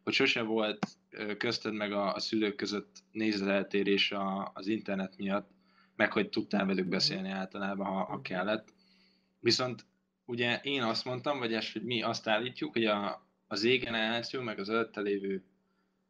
hogy 0.03 0.13
sose 0.13 0.41
volt 0.41 0.87
közted 1.37 1.73
meg 1.73 1.91
a, 1.91 2.13
a 2.13 2.19
szülők 2.19 2.55
között 2.55 3.03
nézeteltérés 3.11 4.11
a, 4.11 4.51
az 4.53 4.67
internet 4.67 5.17
miatt, 5.17 5.49
meg 5.95 6.11
hogy 6.11 6.29
tudtál 6.29 6.65
velük 6.65 6.87
beszélni 6.87 7.29
általában, 7.29 7.85
ha, 7.85 8.03
ha 8.03 8.21
kellett. 8.21 8.73
Viszont 9.39 9.85
ugye 10.25 10.59
én 10.63 10.81
azt 10.81 11.05
mondtam, 11.05 11.39
vagy 11.39 11.53
ezt, 11.53 11.71
hogy 11.73 11.83
mi 11.83 12.01
azt 12.01 12.27
állítjuk, 12.27 12.73
hogy 12.73 12.85
a, 12.85 13.27
az 13.47 13.59
Z 13.59 13.63
generáció, 13.63 14.41
meg 14.41 14.59
az 14.59 14.69
előtte 14.69 15.01
lévő 15.01 15.43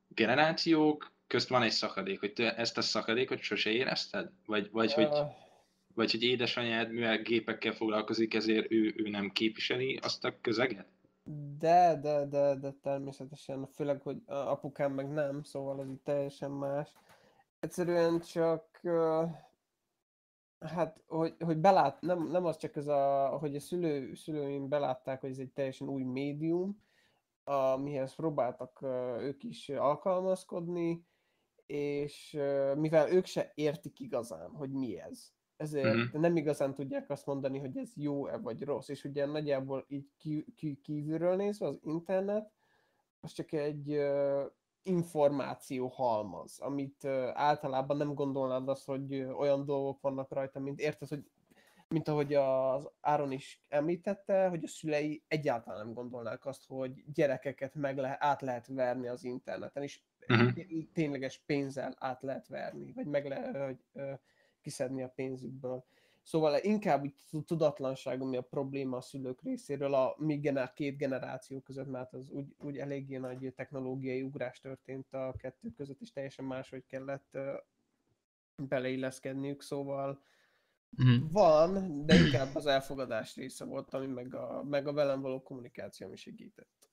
generációk 0.08 1.12
közt 1.28 1.50
van 1.50 1.62
egy 1.62 1.72
szakadék, 1.72 2.20
hogy 2.20 2.34
te 2.34 2.56
ezt 2.56 2.78
a 2.78 2.82
szakadékot 2.82 3.42
sose 3.42 3.70
érezted? 3.70 4.30
Vagy, 4.46 4.70
vagy 4.72 4.94
hogy 4.94 5.10
vagy 5.96 6.12
hogy 6.12 6.24
édesanyád, 6.24 6.92
mivel 6.92 7.22
gépekkel 7.22 7.74
foglalkozik, 7.74 8.34
ezért 8.34 8.72
ő, 8.72 8.94
ő 8.98 9.10
nem 9.10 9.30
képviseli 9.30 10.00
azt 10.02 10.26
a 10.26 10.40
közeget? 10.42 10.88
De, 11.60 12.00
de, 12.02 12.26
de, 12.26 12.56
de 12.56 12.72
természetesen, 12.72 13.66
főleg, 13.66 14.02
hogy 14.02 14.22
apukám 14.26 14.94
meg 14.94 15.10
nem, 15.10 15.44
szóval 15.44 15.80
az 15.80 15.90
itt 15.90 16.04
teljesen 16.04 16.52
más. 16.52 16.98
Egyszerűen 17.60 18.20
csak, 18.20 18.82
hát, 20.60 21.04
hogy, 21.08 21.36
hogy 21.40 21.58
belát, 21.58 22.02
nem, 22.02 22.28
nem 22.28 22.46
az 22.46 22.58
csak 22.58 22.76
ez 22.76 22.88
a, 22.88 23.28
hogy 23.28 23.56
a 23.56 23.60
szülő, 23.60 24.14
szülőim 24.14 24.70
belátták, 24.70 25.22
hogy 25.22 25.30
ez 25.30 25.38
egy 25.38 25.52
teljesen 25.52 25.90
új 25.90 26.04
médium, 26.04 26.82
amihez 27.44 28.16
próbáltak 28.16 28.82
ők 29.20 29.44
is 29.44 29.70
alkalmazkodni, 29.70 31.06
és 31.66 32.32
mivel 32.76 33.12
ők 33.12 33.26
se 33.26 33.52
értik 33.56 34.00
igazán, 34.00 34.50
hogy 34.56 34.72
mi 34.72 35.00
ez, 35.00 35.34
ezért 35.58 35.96
Mhm. 35.96 36.20
nem 36.20 36.36
igazán 36.36 36.74
tudják 36.74 37.10
azt 37.10 37.26
mondani, 37.26 37.60
hogy 37.60 37.78
ez 37.78 37.92
jó-e 37.96 38.38
vagy 38.38 38.62
rossz, 38.64 38.88
és 38.90 39.04
ugye 39.04 39.26
nagyjából 39.26 39.86
így 39.88 40.10
ki, 40.18 40.46
ki, 40.56 40.80
kívülről 40.84 41.36
nézve 41.36 41.68
az 41.68 41.80
internet, 41.84 42.52
az 43.20 43.32
csak 43.32 43.52
egy 43.52 43.92
ö, 43.92 44.46
információ 44.84 45.88
halmaz, 45.88 46.60
amit 46.60 47.06
általában 47.34 47.98
nem 47.98 48.14
gondolnád 48.14 48.68
azt, 48.70 48.86
hogy 48.86 49.16
olyan 49.22 49.66
dolgok 49.66 50.02
vannak 50.02 50.32
rajta, 50.32 50.60
mint 50.60 50.80
érted, 50.80 51.08
hogy 51.08 51.24
mint 51.88 52.08
ahogy 52.08 52.34
az 52.34 52.90
Áron 53.02 53.32
is 53.32 53.64
említette, 53.68 54.48
hogy 54.48 54.64
a 54.64 54.68
szülei 54.68 55.24
egyáltalán 55.28 55.86
nem 55.86 55.94
gondolnák 55.94 56.46
azt, 56.46 56.66
hogy 56.68 57.04
gyerekeket 57.14 57.76
meg 57.76 57.98
le, 57.98 58.18
át 58.20 58.42
lehet 58.42 58.68
verni 58.68 59.08
az 59.08 59.24
interneten, 59.24 59.84
és 59.84 60.02
té- 60.54 60.90
tényleges 60.94 61.44
pénzzel 61.46 61.96
át 62.00 62.22
lehet 62.22 62.48
verni, 62.48 62.92
vagy 62.92 63.06
meg 63.06 63.26
lehet 63.28 63.58
hogy, 63.58 63.84
kiszedni 64.64 65.04
a 65.04 65.14
pénzükből. 65.16 65.84
Szóval 66.22 66.60
inkább 66.62 67.06
tudatlanság, 67.46 68.22
ami 68.22 68.38
a 68.38 68.42
probléma 68.42 68.98
a 68.98 69.02
szülők 69.02 69.42
részéről 69.42 69.94
a 69.94 70.16
mi 70.18 70.38
gener- 70.40 70.74
két 70.74 70.98
generáció 70.98 71.60
között, 71.60 71.88
mert 71.88 72.14
az 72.14 72.30
úgy, 72.30 72.56
úgy 72.58 72.78
eléggé 72.78 73.18
nagy 73.18 73.54
technológiai 73.56 74.22
ugrás 74.22 74.60
történt 74.60 75.14
a 75.14 75.34
kettő 75.38 75.70
között, 75.72 76.02
és 76.02 76.12
teljesen 76.12 76.46
máshogy 76.46 76.86
kellett 76.86 77.38
beleilleszkedniük, 78.56 79.62
szóval 79.62 80.22
Mhm. 80.98 81.32
van, 81.32 82.06
de 82.06 82.16
inkább 82.16 82.56
az 82.56 82.66
elfogadás 82.66 83.36
része 83.36 83.66
volt, 83.66 83.94
ami 83.94 84.06
meg 84.06 84.36
a, 84.36 84.64
meg 84.64 84.88
a 84.88 84.94
velem 84.94 85.22
való 85.22 85.42
kommunikáció 85.42 86.12
is 86.12 86.22
segített. 86.22 86.90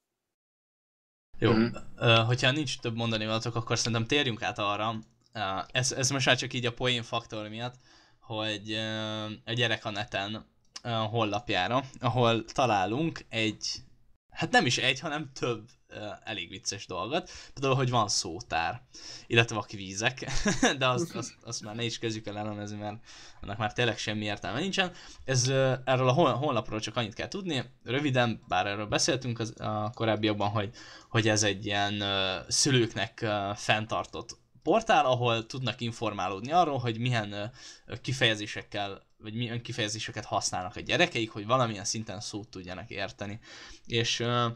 Jó, 1.39 1.53
ö, 1.97 2.23
hogyha 2.27 2.51
nincs 2.51 2.81
több 2.81 2.95
mondani 2.95 3.25
valatok, 3.27 3.55
akkor 3.55 3.79
szerintem 3.79 4.07
térjünk 4.07 4.43
át 4.43 4.59
arra, 4.59 4.95
ö, 5.33 5.41
ez, 5.73 5.93
ez 5.93 6.11
most 6.11 6.27
már 6.27 6.37
csak 6.37 6.53
így 6.53 6.67
a 6.67 6.73
poén 6.73 7.03
faktor 7.03 7.49
miatt, 7.49 7.75
hogy 8.21 8.73
ö, 8.73 9.25
a 9.45 9.53
gyerek 9.53 9.85
a 9.85 9.91
neten 9.91 10.49
honlapjára, 11.11 11.85
ahol 12.01 12.45
találunk 12.45 13.25
egy, 13.29 13.67
hát 14.31 14.51
nem 14.51 14.67
is 14.67 14.79
egy, 14.79 15.01
hanem 15.01 15.31
több 15.33 15.69
elég 16.25 16.49
vicces 16.49 16.87
dolgot. 16.87 17.31
Például, 17.55 17.75
hogy 17.75 17.91
van 17.91 18.09
szótár, 18.09 18.83
illetve 19.27 19.55
vakvízek, 19.55 20.31
de 20.79 20.89
azt, 20.89 21.15
azt, 21.15 21.35
azt 21.43 21.63
már 21.63 21.75
ne 21.75 21.85
is 21.85 21.99
kezdjük 21.99 22.27
el 22.27 22.39
elemezni, 22.39 22.77
mert 22.77 22.97
annak 23.41 23.59
már 23.59 23.73
tényleg 23.73 23.99
semmi 23.99 24.25
értelme 24.25 24.61
nincsen. 24.61 24.93
Ez 25.25 25.49
erről 25.85 26.09
a 26.09 26.13
honlapról 26.13 26.81
csak 26.81 26.97
annyit 26.97 27.15
kell 27.15 27.29
tudni, 27.29 27.65
röviden, 27.85 28.43
bár 28.49 28.67
erről 28.67 28.87
beszéltünk 28.87 29.39
az, 29.39 29.61
a 29.61 29.91
korábbiakban, 29.95 30.49
hogy 30.49 30.71
hogy 31.09 31.29
ez 31.29 31.43
egy 31.43 31.67
ilyen 31.67 32.03
szülőknek 32.49 33.27
fenntartott 33.55 34.39
portál, 34.63 35.07
ahol 35.07 35.47
tudnak 35.47 35.81
informálódni 35.81 36.53
arról, 36.53 36.79
hogy 36.79 36.99
milyen 36.99 37.53
kifejezésekkel, 38.03 39.07
vagy 39.17 39.35
milyen 39.35 39.63
kifejezéseket 39.63 40.25
használnak 40.25 40.77
a 40.77 40.81
gyerekeik, 40.81 41.31
hogy 41.31 41.47
valamilyen 41.47 41.85
szinten 41.85 42.21
szót 42.21 42.49
tudjanak 42.49 42.91
érteni. 42.91 43.41
És 43.87 44.21
ö, 44.21 44.49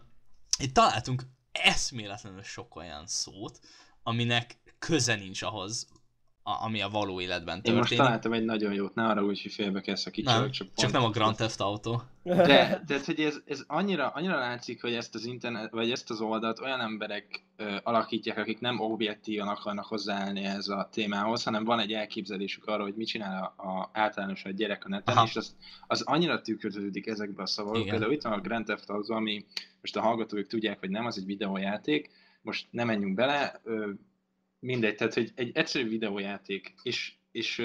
itt 0.59 0.75
találtunk 0.75 1.23
eszméletlenül 1.53 2.43
sok 2.43 2.77
olyan 2.77 3.07
szót, 3.07 3.61
aminek 4.03 4.59
köze 4.79 5.15
nincs 5.15 5.43
ahhoz, 5.43 5.89
a, 6.47 6.65
ami 6.65 6.83
a 6.83 6.89
való 6.89 7.21
életben 7.21 7.57
Én 7.57 7.63
történik. 7.63 7.81
most 7.89 7.97
találtam 7.97 8.33
egy 8.33 8.45
nagyon 8.45 8.73
jót, 8.73 8.95
ne 8.95 9.07
arra 9.07 9.25
úgy, 9.25 9.43
hogy 9.43 9.53
félbe 9.53 9.81
kell 9.81 9.95
szakítsalak, 9.95 10.41
nem, 10.41 10.51
csak, 10.51 10.69
csak 10.77 10.93
nem 10.93 11.05
a 11.05 11.11
Grand 11.11 11.37
Theft 11.37 11.61
Auto. 11.61 12.01
De, 12.23 12.83
de 12.87 13.01
hogy 13.05 13.21
ez, 13.21 13.41
ez 13.47 13.65
annyira, 13.67 14.09
annyira 14.09 14.39
látszik, 14.39 14.81
hogy 14.81 14.95
ezt 14.95 15.15
az 15.15 15.25
internet, 15.25 15.71
vagy 15.71 15.91
ezt 15.91 16.11
az 16.11 16.21
oldalt 16.21 16.61
olyan 16.61 16.81
emberek 16.81 17.45
ö, 17.57 17.77
alakítják, 17.83 18.39
akik 18.39 18.61
nem 18.61 18.81
objektívan 18.81 19.49
akarnak 19.49 19.85
hozzáállni 19.85 20.45
ehhez 20.45 20.69
a 20.69 20.89
témához, 20.93 21.43
hanem 21.43 21.65
van 21.65 21.81
egy 21.81 21.93
elképzelésük 21.93 22.67
arról, 22.67 22.85
hogy 22.85 22.97
mit 22.97 23.07
csinál 23.07 23.55
a, 23.57 23.69
a 23.69 23.91
általános 23.93 24.45
a 24.45 24.51
gyerek 24.51 24.85
a 24.85 24.89
neten, 24.89 25.17
Aha. 25.17 25.27
és 25.27 25.37
az, 25.37 25.57
az 25.87 26.03
annyira 26.03 26.41
tükröződik 26.41 27.07
ezekbe 27.07 27.43
a 27.43 27.47
szavakba. 27.47 27.85
Például 27.85 28.13
itt 28.13 28.23
van 28.23 28.33
a 28.33 28.41
Grand 28.41 28.65
Theft 28.65 28.91
Auto, 28.91 29.15
ami 29.15 29.45
most 29.81 29.97
a 29.97 30.01
hallgatók 30.01 30.47
tudják, 30.47 30.81
hogy 30.81 30.91
nem, 30.91 31.07
az 31.07 31.19
egy 31.19 31.27
videójáték, 31.27 32.11
most 32.43 32.67
nem 32.71 32.87
menjünk 32.87 33.15
bele, 33.15 33.61
ö, 33.63 33.91
mindegy, 34.65 34.95
tehát 34.95 35.15
hogy 35.15 35.33
egy 35.35 35.51
egyszerű 35.55 35.89
videójáték, 35.89 36.75
és, 36.83 37.13
és 37.33 37.63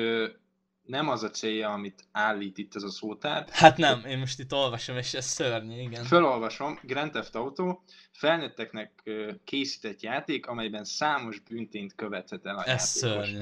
nem 0.84 1.10
az 1.10 1.24
a 1.24 1.30
célja, 1.30 1.70
amit 1.70 2.04
állít 2.12 2.58
itt 2.58 2.76
ez 2.76 2.84
a 2.84 2.90
szótár. 2.90 3.50
Hát 3.50 3.78
nem, 3.78 4.06
én 4.06 4.18
most 4.18 4.40
itt 4.40 4.54
olvasom, 4.54 4.98
és 4.98 5.14
ez 5.14 5.26
szörnyű, 5.26 5.82
igen. 5.82 6.04
Fölolvasom, 6.04 6.80
Grand 6.84 7.12
Theft 7.12 7.36
Auto 7.36 7.80
felnőtteknek 8.12 9.10
készített 9.44 10.02
játék, 10.02 10.46
amelyben 10.46 10.84
számos 10.84 11.40
büntényt 11.40 11.96
követhet 11.96 12.46
el 12.46 12.56
a 12.58 12.60
Ez 12.60 12.68
játékos. 12.68 12.88
szörnyű. 13.28 13.42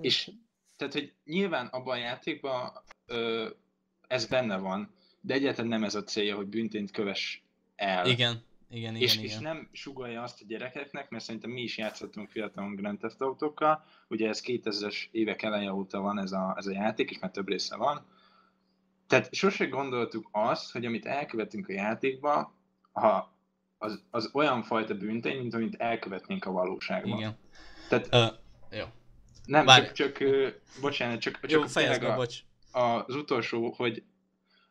És 0.00 0.30
tehát, 0.76 0.92
hogy 0.92 1.12
nyilván 1.24 1.66
abban 1.66 1.94
a 1.96 2.00
játékban 2.00 2.72
ö, 3.06 3.48
ez 4.06 4.26
benne 4.26 4.56
van, 4.56 4.94
de 5.20 5.34
egyáltalán 5.34 5.70
nem 5.70 5.84
ez 5.84 5.94
a 5.94 6.02
célja, 6.04 6.36
hogy 6.36 6.46
büntényt 6.46 6.90
kövess 6.90 7.40
el. 7.76 8.06
Igen, 8.06 8.44
igen, 8.70 8.94
igen, 8.94 9.02
és, 9.08 9.14
igen. 9.14 9.24
és 9.24 9.38
nem 9.38 9.68
sugalja 9.72 10.22
azt 10.22 10.40
a 10.40 10.44
gyerekeknek, 10.48 11.10
mert 11.10 11.24
szerintem 11.24 11.50
mi 11.50 11.62
is 11.62 11.78
játszottunk 11.78 12.30
fiatalon 12.30 12.74
Grand 12.74 12.98
Theft 12.98 13.20
Autókkal, 13.20 13.84
ugye 14.08 14.28
ez 14.28 14.42
2000-es 14.44 15.08
évek 15.10 15.42
eleje 15.42 15.72
óta 15.72 16.00
van 16.00 16.18
ez 16.18 16.32
a, 16.32 16.54
ez 16.58 16.66
a 16.66 16.72
játék, 16.72 17.10
és 17.10 17.18
már 17.18 17.30
több 17.30 17.48
része 17.48 17.76
van. 17.76 18.06
Tehát 19.06 19.34
sose 19.34 19.66
gondoltuk 19.66 20.28
azt, 20.32 20.72
hogy 20.72 20.84
amit 20.84 21.06
elkövetünk 21.06 21.68
a 21.68 21.72
játékba, 21.72 22.54
ha 22.92 23.34
az, 23.78 24.02
az 24.10 24.30
olyan 24.32 24.62
fajta 24.62 24.94
büntény, 24.94 25.38
mint 25.38 25.54
amit 25.54 25.74
elkövetnénk 25.74 26.44
a 26.44 26.50
valóságban. 26.50 27.18
Igen. 27.18 27.38
Tehát 27.88 28.08
Ö, 28.10 28.26
jó. 28.76 28.84
nem, 29.44 29.64
Várj. 29.64 29.84
csak, 29.84 29.94
csak, 29.94 30.20
ö, 30.20 30.48
bocsánat, 30.80 31.20
csak, 31.20 31.38
Jó, 31.42 31.60
csak 31.60 31.68
fejezd 31.68 32.02
a, 32.02 32.14
bocs. 32.14 32.38
az 32.72 33.14
utolsó, 33.14 33.74
hogy 33.76 34.02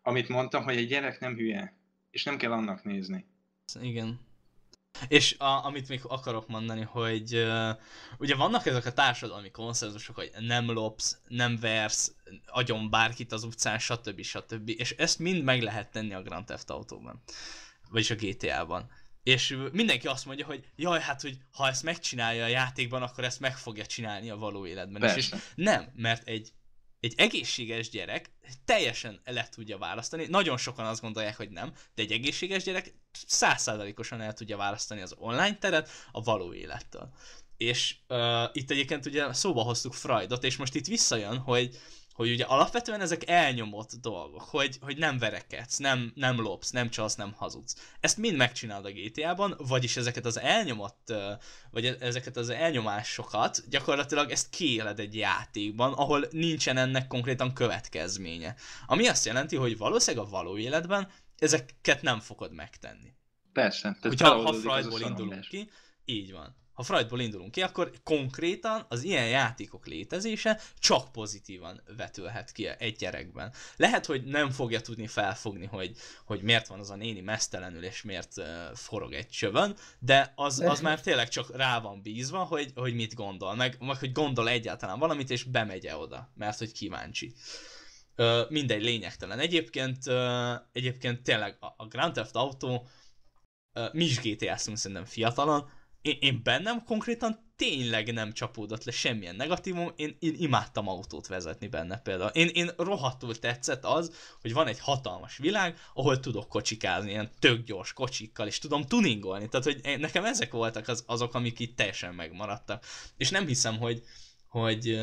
amit 0.01 0.29
mondtam, 0.29 0.63
hogy 0.63 0.77
egy 0.77 0.87
gyerek 0.87 1.19
nem 1.19 1.35
hülye, 1.35 1.77
és 2.11 2.23
nem 2.23 2.37
kell 2.37 2.51
annak 2.51 2.83
nézni. 2.83 3.25
Igen. 3.81 4.19
És 5.07 5.35
a, 5.37 5.65
amit 5.65 5.87
még 5.87 6.01
akarok 6.03 6.47
mondani, 6.47 6.81
hogy 6.81 7.35
uh, 7.35 7.69
ugye 8.17 8.35
vannak 8.35 8.65
ezek 8.65 8.85
a 8.85 8.93
társadalmi 8.93 9.51
konszenzusok, 9.51 10.15
hogy 10.15 10.31
nem 10.39 10.71
lopsz, 10.71 11.17
nem 11.27 11.57
versz, 11.59 12.15
agyon 12.45 12.89
bárkit 12.89 13.31
az 13.31 13.43
utcán, 13.43 13.79
stb. 13.79 14.21
stb. 14.21 14.69
És 14.69 14.91
ezt 14.91 15.19
mind 15.19 15.43
meg 15.43 15.61
lehet 15.61 15.91
tenni 15.91 16.13
a 16.13 16.21
Grand 16.21 16.45
Theft 16.45 16.69
Autóban. 16.69 17.23
Vagyis 17.89 18.09
a 18.09 18.15
GTA-ban. 18.15 18.89
És 19.23 19.57
mindenki 19.71 20.07
azt 20.07 20.25
mondja, 20.25 20.45
hogy 20.45 20.65
jaj, 20.75 21.01
hát, 21.01 21.21
hogy 21.21 21.37
ha 21.51 21.67
ezt 21.67 21.83
megcsinálja 21.83 22.43
a 22.43 22.47
játékban, 22.47 23.01
akkor 23.01 23.23
ezt 23.23 23.39
meg 23.39 23.57
fogja 23.57 23.85
csinálni 23.85 24.29
a 24.29 24.37
való 24.37 24.65
életben 24.67 25.03
is. 25.03 25.15
És 25.15 25.29
Persze. 25.29 25.45
nem, 25.55 25.91
mert 25.95 26.27
egy, 26.27 26.51
egy 27.05 27.13
egészséges 27.17 27.89
gyerek 27.89 28.31
teljesen 28.65 29.21
le 29.25 29.49
tudja 29.49 29.77
választani. 29.77 30.25
Nagyon 30.25 30.57
sokan 30.57 30.85
azt 30.85 31.01
gondolják, 31.01 31.37
hogy 31.37 31.49
nem, 31.49 31.73
de 31.95 32.01
egy 32.01 32.11
egészséges 32.11 32.63
gyerek 32.63 32.93
százszázalékosan 33.27 34.21
el 34.21 34.33
tudja 34.33 34.57
választani 34.57 35.01
az 35.01 35.15
online 35.17 35.57
teret 35.57 35.89
a 36.11 36.21
való 36.21 36.53
élettől. 36.53 37.09
És 37.57 37.95
uh, 38.09 38.43
itt 38.53 38.71
egyébként 38.71 39.05
ugye 39.05 39.33
szóba 39.33 39.61
hoztuk 39.61 39.93
Freudot, 39.93 40.43
és 40.43 40.57
most 40.57 40.75
itt 40.75 40.87
visszajön, 40.87 41.37
hogy 41.37 41.77
hogy 42.15 42.31
ugye 42.31 42.43
alapvetően 42.43 43.01
ezek 43.01 43.29
elnyomott 43.29 43.91
dolgok, 44.01 44.41
hogy, 44.41 44.77
hogy 44.81 44.97
nem 44.97 45.17
verekedsz, 45.17 45.77
nem, 45.77 46.11
nem 46.15 46.41
lopsz, 46.41 46.71
nem 46.71 46.89
csalsz, 46.89 47.15
nem 47.15 47.33
hazudsz. 47.33 47.93
Ezt 47.99 48.17
mind 48.17 48.37
megcsinálod 48.37 48.85
a 48.85 48.91
GTA-ban, 48.91 49.55
vagyis 49.57 49.97
ezeket 49.97 50.25
az 50.25 50.39
elnyomott, 50.39 51.13
vagy 51.71 51.85
e- 51.85 51.95
ezeket 51.99 52.37
az 52.37 52.49
elnyomásokat, 52.49 53.69
gyakorlatilag 53.69 54.31
ezt 54.31 54.49
kiéled 54.49 54.99
egy 54.99 55.15
játékban, 55.15 55.93
ahol 55.93 56.27
nincsen 56.31 56.77
ennek 56.77 57.07
konkrétan 57.07 57.53
következménye. 57.53 58.55
Ami 58.85 59.07
azt 59.07 59.25
jelenti, 59.25 59.55
hogy 59.55 59.77
valószínűleg 59.77 60.25
a 60.25 60.29
való 60.29 60.57
életben 60.57 61.07
ezeket 61.37 62.01
nem 62.01 62.19
fogod 62.19 62.53
megtenni. 62.53 63.13
Persze. 63.53 63.81
Tehát 63.81 64.01
Hogyha 64.01 64.41
ha 64.41 64.53
Freudból 64.53 65.01
indulunk 65.01 65.47
ki, 65.47 65.69
így 66.05 66.31
van. 66.31 66.55
Ha 66.75 66.83
Freudból 66.83 67.19
indulunk 67.19 67.51
ki, 67.51 67.61
akkor 67.61 67.91
konkrétan 68.03 68.85
az 68.89 69.03
ilyen 69.03 69.27
játékok 69.27 69.85
létezése 69.85 70.59
csak 70.79 71.11
pozitívan 71.11 71.81
vetülhet 71.97 72.51
ki 72.51 72.67
egy 72.67 72.95
gyerekben. 72.95 73.53
Lehet, 73.75 74.05
hogy 74.05 74.23
nem 74.23 74.49
fogja 74.49 74.81
tudni 74.81 75.07
felfogni, 75.07 75.65
hogy, 75.65 75.95
hogy 76.25 76.41
miért 76.41 76.67
van 76.67 76.79
az 76.79 76.89
a 76.89 76.95
néni 76.95 77.21
mesztelenül, 77.21 77.83
és 77.83 78.01
miért 78.01 78.37
uh, 78.37 78.45
forog 78.73 79.13
egy 79.13 79.29
csövön, 79.29 79.75
de 79.99 80.33
az, 80.35 80.59
az 80.59 80.81
már 80.81 81.01
tényleg 81.01 81.29
csak 81.29 81.55
rá 81.55 81.79
van 81.79 82.01
bízva, 82.01 82.43
hogy, 82.43 82.71
hogy 82.75 82.93
mit 82.93 83.13
gondol, 83.13 83.55
meg, 83.55 83.77
meg 83.79 83.97
hogy 83.97 84.11
gondol 84.11 84.49
egyáltalán 84.49 84.99
valamit, 84.99 85.29
és 85.29 85.43
bemegye 85.43 85.97
oda, 85.97 86.31
mert 86.35 86.57
hogy 86.57 86.71
kíváncsi. 86.71 87.33
Ö, 88.15 88.43
mindegy, 88.49 88.83
lényegtelen. 88.83 89.39
Egyébként, 89.39 90.07
ö, 90.07 90.53
egyébként 90.71 91.21
tényleg 91.21 91.57
a, 91.59 91.65
a 91.65 91.87
Grand 91.87 92.13
Theft 92.13 92.35
Auto, 92.35 92.83
ö, 93.73 93.85
mi 93.91 94.03
is 94.03 94.19
GTA-ztunk 94.19 94.77
szerintem 94.77 95.05
fiatalon, 95.05 95.69
én, 96.05 96.17
én 96.19 96.41
bennem 96.43 96.83
konkrétan 96.83 97.43
tényleg 97.55 98.13
nem 98.13 98.33
csapódott 98.33 98.83
le 98.83 98.91
semmilyen 98.91 99.35
negatívum, 99.35 99.91
én, 99.95 100.17
én 100.19 100.35
imádtam 100.37 100.87
autót 100.87 101.27
vezetni 101.27 101.67
benne 101.67 101.97
például. 101.97 102.29
Én, 102.29 102.47
én 102.47 102.69
rohadtul 102.77 103.39
tetszett 103.39 103.85
az, 103.85 104.11
hogy 104.41 104.53
van 104.53 104.67
egy 104.67 104.79
hatalmas 104.79 105.37
világ, 105.37 105.77
ahol 105.93 106.19
tudok 106.19 106.47
kocsikázni, 106.47 107.09
ilyen 107.09 107.31
tök 107.39 107.63
gyors 107.63 107.93
kocsikkal, 107.93 108.47
és 108.47 108.59
tudom 108.59 108.85
tuningolni, 108.85 109.49
tehát 109.49 109.65
hogy 109.65 109.99
nekem 109.99 110.25
ezek 110.25 110.51
voltak 110.51 110.87
az, 110.87 111.03
azok, 111.07 111.33
amik 111.33 111.59
itt 111.59 111.75
teljesen 111.75 112.13
megmaradtak. 112.13 112.85
És 113.17 113.29
nem 113.29 113.47
hiszem, 113.47 113.77
hogy, 113.77 114.03
hogy 114.47 114.99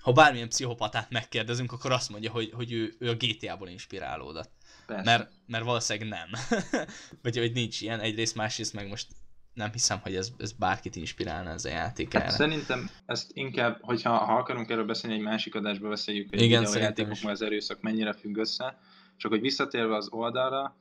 ha 0.00 0.12
bármilyen 0.12 0.48
pszichopatát 0.48 1.10
megkérdezünk, 1.10 1.72
akkor 1.72 1.92
azt 1.92 2.10
mondja, 2.10 2.30
hogy, 2.30 2.50
hogy 2.54 2.72
ő, 2.72 2.94
ő 2.98 3.10
a 3.10 3.14
GTA-ból 3.14 3.68
inspirálódott. 3.68 4.50
Persze. 4.86 5.04
Mert, 5.04 5.30
mert 5.46 5.64
valószínűleg 5.64 6.08
nem. 6.08 6.58
Vagy 7.22 7.38
hogy 7.38 7.52
nincs 7.52 7.80
ilyen, 7.80 8.00
egyrészt, 8.00 8.34
másrészt 8.34 8.72
meg 8.72 8.88
most 8.88 9.06
nem 9.54 9.72
hiszem, 9.72 9.98
hogy 9.98 10.14
ez, 10.14 10.32
ez 10.38 10.52
bárkit 10.52 10.96
inspirálna 10.96 11.50
ez 11.50 11.64
a 11.64 11.68
játék 11.68 12.12
Hát 12.12 12.22
erre. 12.22 12.32
szerintem 12.32 12.90
ezt 13.06 13.30
inkább, 13.34 13.78
hogyha 13.80 14.16
ha 14.16 14.36
akarunk 14.36 14.70
erről 14.70 14.84
beszélni, 14.84 15.16
egy 15.16 15.22
másik 15.22 15.54
adásba 15.54 15.88
beszéljük, 15.88 16.28
hogy 16.28 16.40
Igen, 16.40 16.64
a 16.64 16.78
játékokban 16.78 17.30
az 17.30 17.42
erőszak 17.42 17.80
mennyire 17.80 18.12
függ 18.12 18.36
össze. 18.36 18.78
Csak 19.16 19.30
hogy 19.30 19.40
visszatérve 19.40 19.96
az 19.96 20.08
oldalra, 20.10 20.76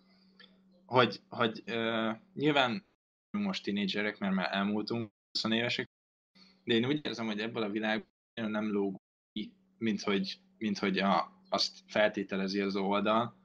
hogy, 0.86 1.22
hogy 1.30 1.64
uh, 1.68 2.16
nyilván 2.34 2.86
most 3.32 3.64
tinédzserek, 3.64 4.18
mert 4.18 4.34
már 4.34 4.50
elmúltunk 4.52 5.12
20 5.32 5.54
évesek, 5.54 5.90
de 6.64 6.74
én 6.74 6.86
úgy 6.86 7.06
érzem, 7.06 7.26
hogy 7.26 7.40
ebből 7.40 7.64
a 7.64 7.70
világból 7.70 8.10
nem 8.34 8.72
lóg 8.72 8.96
ki, 9.34 9.54
mint 9.78 10.02
hogy, 10.02 10.40
mint 10.58 10.78
hogy 10.78 10.98
a, 10.98 11.32
azt 11.50 11.80
feltételezi 11.88 12.60
az 12.60 12.76
oldal, 12.76 13.36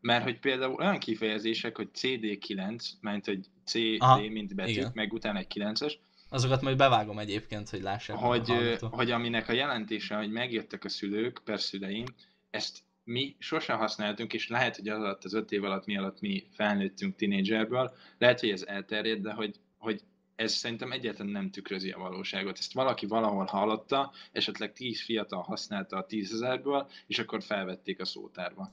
mert 0.00 0.24
hogy 0.24 0.38
például 0.38 0.74
olyan 0.74 0.98
kifejezések, 0.98 1.76
hogy 1.76 1.88
CD9, 1.94 2.86
mert 3.00 3.26
hogy 3.26 3.46
CD, 3.64 3.96
Aha, 3.98 4.28
mint 4.28 4.54
betűk, 4.54 4.74
igen. 4.74 4.90
meg 4.94 5.12
utána 5.12 5.38
egy 5.38 5.52
9-es, 5.54 5.94
Azokat 6.32 6.62
majd 6.62 6.76
bevágom 6.76 7.18
egyébként, 7.18 7.68
hogy 7.68 7.82
lássák. 7.82 8.16
hogy, 8.16 8.52
hogy 8.80 9.10
aminek 9.10 9.48
a 9.48 9.52
jelentése, 9.52 10.16
hogy 10.16 10.30
megjöttek 10.30 10.84
a 10.84 10.88
szülők, 10.88 11.40
per 11.44 11.60
szüleim, 11.60 12.04
ezt 12.50 12.78
mi 13.04 13.36
sosem 13.38 13.78
használtunk, 13.78 14.32
és 14.32 14.48
lehet, 14.48 14.76
hogy 14.76 14.88
az 14.88 14.98
alatt 14.98 15.24
az 15.24 15.34
öt 15.34 15.52
év 15.52 15.64
alatt, 15.64 15.86
mi 15.86 15.96
alatt 15.96 16.20
mi 16.20 16.46
felnőttünk 16.50 17.16
tinédzserből, 17.16 17.94
lehet, 18.18 18.40
hogy 18.40 18.50
ez 18.50 18.62
elterjed, 18.62 19.20
de 19.20 19.32
hogy, 19.32 19.56
hogy 19.78 20.00
ez 20.36 20.52
szerintem 20.52 20.92
egyáltalán 20.92 21.32
nem 21.32 21.50
tükrözi 21.50 21.90
a 21.90 21.98
valóságot. 21.98 22.58
Ezt 22.58 22.72
valaki 22.72 23.06
valahol 23.06 23.44
hallotta, 23.44 24.12
esetleg 24.32 24.72
tíz 24.72 25.02
fiatal 25.02 25.42
használta 25.42 25.96
a 25.96 26.06
tízezerből, 26.06 26.88
és 27.06 27.18
akkor 27.18 27.42
felvették 27.42 28.00
a 28.00 28.04
szótárba. 28.04 28.68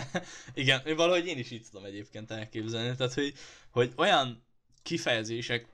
Igen, 0.54 0.80
valahogy 0.96 1.26
én 1.26 1.38
is 1.38 1.50
így 1.50 1.66
tudom 1.70 1.84
egyébként 1.86 2.30
elképzelni. 2.30 2.96
Tehát, 2.96 3.14
hogy, 3.14 3.34
hogy 3.70 3.92
olyan 3.96 4.44
kifejezések 4.82 5.68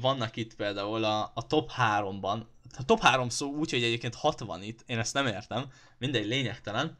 vannak 0.00 0.36
itt 0.36 0.54
például 0.54 1.04
a, 1.04 1.32
a 1.34 1.46
top 1.46 1.70
3-ban. 1.76 2.42
A 2.78 2.84
top 2.84 3.00
3 3.00 3.28
szó 3.28 3.50
úgy, 3.50 3.70
hogy 3.70 3.82
egyébként 3.82 4.14
60 4.14 4.62
itt, 4.62 4.82
én 4.86 4.98
ezt 4.98 5.14
nem 5.14 5.26
értem, 5.26 5.70
mindegy 5.98 6.26
lényegtelen, 6.26 6.98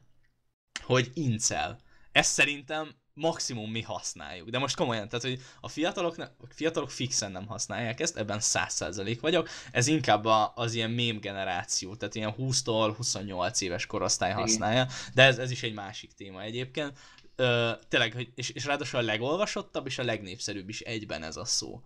hogy 0.83 1.11
incel. 1.15 1.81
Ezt 2.13 2.33
szerintem 2.33 2.95
maximum 3.15 3.71
mi 3.71 3.83
használjuk. 3.83 4.49
De 4.49 4.59
most 4.59 4.77
komolyan, 4.77 5.09
tehát 5.09 5.25
hogy 5.25 5.41
a 5.61 5.69
fiatalok, 5.69 6.17
ne, 6.17 6.25
a 6.25 6.47
fiatalok 6.49 6.91
fixen 6.91 7.33
nem 7.33 7.47
használják 7.47 8.01
ezt, 8.01 8.17
ebben 8.17 8.39
100% 8.41 9.19
vagyok. 9.21 9.49
Ez 9.73 9.87
inkább 9.87 10.25
a, 10.25 10.53
az 10.57 10.75
ilyen 10.75 10.91
mém 10.91 11.21
generáció, 11.21 11.95
tehát 11.95 12.15
ilyen 12.15 12.35
20-tól 12.39 12.95
28 12.97 13.61
éves 13.61 13.87
korosztály 13.87 14.31
Igen. 14.31 14.41
használja, 14.41 14.87
de 15.15 15.23
ez, 15.23 15.39
ez 15.39 15.51
is 15.51 15.63
egy 15.63 15.75
másik 15.75 16.13
téma 16.13 16.43
egyébként. 16.43 16.99
Ö, 17.37 17.71
tényleg, 17.89 18.13
hogy, 18.13 18.33
és, 18.35 18.51
és 18.51 18.65
ráadásul 18.65 18.99
a 18.99 19.03
legolvasottabb 19.03 19.87
és 19.87 19.99
a 19.99 20.05
legnépszerűbb 20.05 20.69
is 20.69 20.81
egyben 20.81 21.23
ez 21.23 21.37
a 21.37 21.45
szó. 21.45 21.83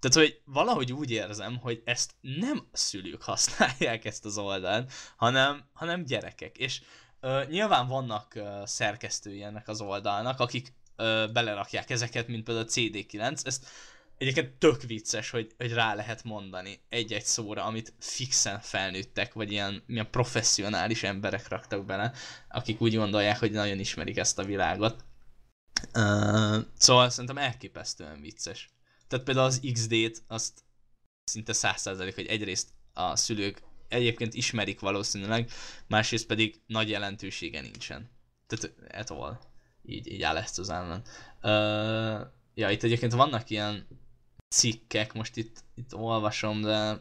Tehát, 0.00 0.16
hogy 0.16 0.40
valahogy 0.44 0.92
úgy 0.92 1.10
érzem, 1.10 1.56
hogy 1.56 1.82
ezt 1.84 2.12
nem 2.20 2.68
szülők 2.72 3.22
használják 3.22 4.04
ezt 4.04 4.24
az 4.24 4.38
oldalt, 4.38 4.92
hanem, 5.16 5.64
hanem 5.72 6.04
gyerekek. 6.04 6.58
És 6.58 6.80
nyilván 7.48 7.86
vannak 7.86 8.34
ö, 8.34 8.62
szerkesztői 8.64 9.42
ennek 9.42 9.68
az 9.68 9.80
oldalnak, 9.80 10.40
akik 10.40 10.72
ö, 10.96 11.24
belerakják 11.32 11.90
ezeket, 11.90 12.28
mint 12.28 12.44
például 12.44 12.66
a 12.66 12.70
CD9. 12.70 13.46
Ezt 13.46 13.66
egyébként 14.18 14.52
tök 14.52 14.82
vicces, 14.82 15.30
hogy, 15.30 15.52
hogy 15.56 15.72
rá 15.72 15.94
lehet 15.94 16.24
mondani 16.24 16.80
egy-egy 16.88 17.24
szóra, 17.24 17.64
amit 17.64 17.92
fixen 17.98 18.60
felnőttek, 18.60 19.32
vagy 19.32 19.52
ilyen, 19.52 19.82
ilyen 19.86 20.10
professzionális 20.10 21.02
emberek 21.02 21.48
raktak 21.48 21.84
bele, 21.84 22.12
akik 22.48 22.80
úgy 22.80 22.94
gondolják, 22.94 23.38
hogy 23.38 23.50
nagyon 23.50 23.78
ismerik 23.78 24.16
ezt 24.16 24.38
a 24.38 24.44
világot. 24.44 25.04
Uh, 25.94 26.56
szóval 26.78 27.10
szerintem 27.10 27.38
elképesztően 27.38 28.20
vicces. 28.20 28.70
Tehát 29.08 29.24
például 29.24 29.46
az 29.46 29.60
XD-t, 29.72 30.22
azt 30.26 30.64
szinte 31.24 31.52
100% 31.56 32.12
hogy 32.14 32.26
egyrészt 32.26 32.68
a 32.92 33.16
szülők 33.16 33.62
egyébként 33.88 34.34
ismerik 34.34 34.80
valószínűleg, 34.80 35.50
másrészt 35.86 36.26
pedig 36.26 36.60
nagy 36.66 36.88
jelentősége 36.88 37.60
nincsen. 37.60 38.10
Tehát 38.46 38.74
et 38.88 39.10
all. 39.10 39.38
Így, 39.82 40.12
így 40.12 40.22
áll 40.22 40.36
ezt 40.36 40.58
az 40.58 40.70
ellen. 40.70 41.02
Uh, 41.42 42.26
ja, 42.54 42.70
itt 42.70 42.82
egyébként 42.82 43.12
vannak 43.12 43.50
ilyen 43.50 43.86
cikkek, 44.48 45.12
most 45.12 45.36
itt, 45.36 45.64
itt 45.74 45.94
olvasom, 45.94 46.60
de 46.60 46.98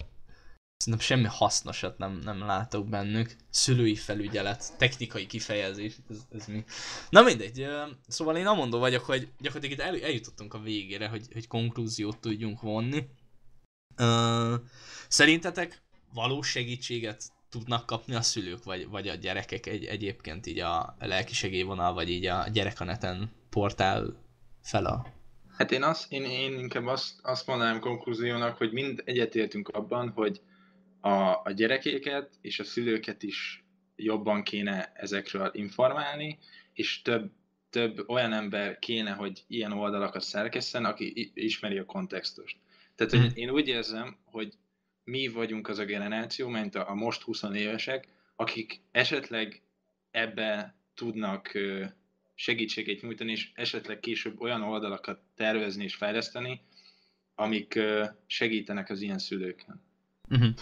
szerintem 0.77 0.99
semmi 0.99 1.27
hasznosat 1.27 1.97
nem, 1.97 2.19
nem 2.23 2.39
látok 2.39 2.87
bennük. 2.87 3.35
Szülői 3.49 3.95
felügyelet, 3.95 4.77
technikai 4.77 5.25
kifejezés, 5.25 5.95
ez, 6.09 6.17
ez 6.29 6.45
mi? 6.45 6.63
Na 7.09 7.21
mindegy, 7.21 7.67
szóval 8.07 8.37
én 8.37 8.47
amondó 8.47 8.79
vagyok, 8.79 9.03
hogy 9.03 9.31
gyakorlatilag 9.39 9.79
itt 9.79 9.85
el, 9.85 10.07
eljutottunk 10.07 10.53
a 10.53 10.59
végére, 10.59 11.07
hogy, 11.07 11.27
hogy 11.33 11.47
konklúziót 11.47 12.17
tudjunk 12.17 12.61
vonni. 12.61 13.07
Uh, 13.97 14.53
szerintetek 15.07 15.81
valós 16.17 16.47
segítséget 16.49 17.23
tudnak 17.49 17.85
kapni 17.85 18.15
a 18.15 18.21
szülők, 18.21 18.63
vagy, 18.63 18.87
vagy 18.87 19.07
a 19.07 19.15
gyerekek 19.15 19.65
egy, 19.65 19.85
egyébként 19.85 20.45
így 20.45 20.59
a 20.59 20.95
lelkisegélyvonal, 20.99 21.93
vagy 21.93 22.09
így 22.09 22.25
a 22.25 22.45
gyerekaneten 22.53 23.31
portál 23.49 24.23
fel 24.61 24.85
a... 24.85 25.05
Hát 25.57 25.71
én, 25.71 25.83
azt, 25.83 26.11
én, 26.11 26.23
én 26.23 26.59
inkább 26.59 26.85
azt, 26.85 27.19
azt 27.23 27.47
mondanám 27.47 27.79
konklúziónak, 27.79 28.57
hogy 28.57 28.71
mind 28.71 29.01
egyetértünk 29.05 29.67
abban, 29.67 30.09
hogy 30.09 30.41
a, 31.01 31.41
a 31.43 31.51
gyerekéket 31.55 32.29
és 32.41 32.59
a 32.59 32.63
szülőket 32.63 33.23
is 33.23 33.65
jobban 33.95 34.43
kéne 34.43 34.91
ezekről 34.95 35.51
informálni, 35.53 36.37
és 36.73 37.01
több, 37.01 37.31
több 37.69 38.09
olyan 38.09 38.33
ember 38.33 38.79
kéne, 38.79 39.11
hogy 39.11 39.43
ilyen 39.47 39.71
oldalakat 39.71 40.21
szerkesszen, 40.21 40.85
aki 40.85 41.31
ismeri 41.33 41.77
a 41.77 41.85
kontextust. 41.85 42.57
Tehát, 42.95 43.13
hogy 43.13 43.21
mhm. 43.21 43.37
én 43.37 43.49
úgy 43.49 43.67
érzem, 43.67 44.17
hogy 44.25 44.53
mi 45.07 45.27
vagyunk 45.27 45.67
az 45.67 45.79
a 45.79 45.85
generáció, 45.85 46.47
mint 46.47 46.75
a, 46.75 46.89
a 46.89 46.93
most 46.93 47.21
20 47.21 47.43
évesek, 47.53 48.07
akik 48.35 48.81
esetleg 48.91 49.61
ebbe 50.11 50.75
tudnak 50.95 51.51
segítséget 52.35 53.01
nyújtani, 53.01 53.31
és 53.31 53.51
esetleg 53.53 53.99
később 53.99 54.41
olyan 54.41 54.61
oldalakat 54.61 55.19
tervezni 55.35 55.83
és 55.83 55.95
fejleszteni, 55.95 56.61
amik 57.35 57.79
segítenek 58.25 58.89
az 58.89 59.01
ilyen 59.01 59.17
szülőken. 59.17 59.81
Uh-huh. 60.29 60.53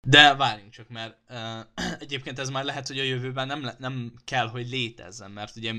De 0.00 0.34
várjunk 0.34 0.72
csak, 0.72 0.88
mert 0.88 1.16
uh, 1.28 1.60
egyébként 2.04 2.38
ez 2.38 2.50
már 2.50 2.64
lehet, 2.64 2.86
hogy 2.86 2.98
a 2.98 3.02
jövőben 3.02 3.46
nem, 3.46 3.70
nem 3.78 4.12
kell, 4.24 4.48
hogy 4.48 4.68
létezzen, 4.68 5.30
mert 5.30 5.56
ugye 5.56 5.72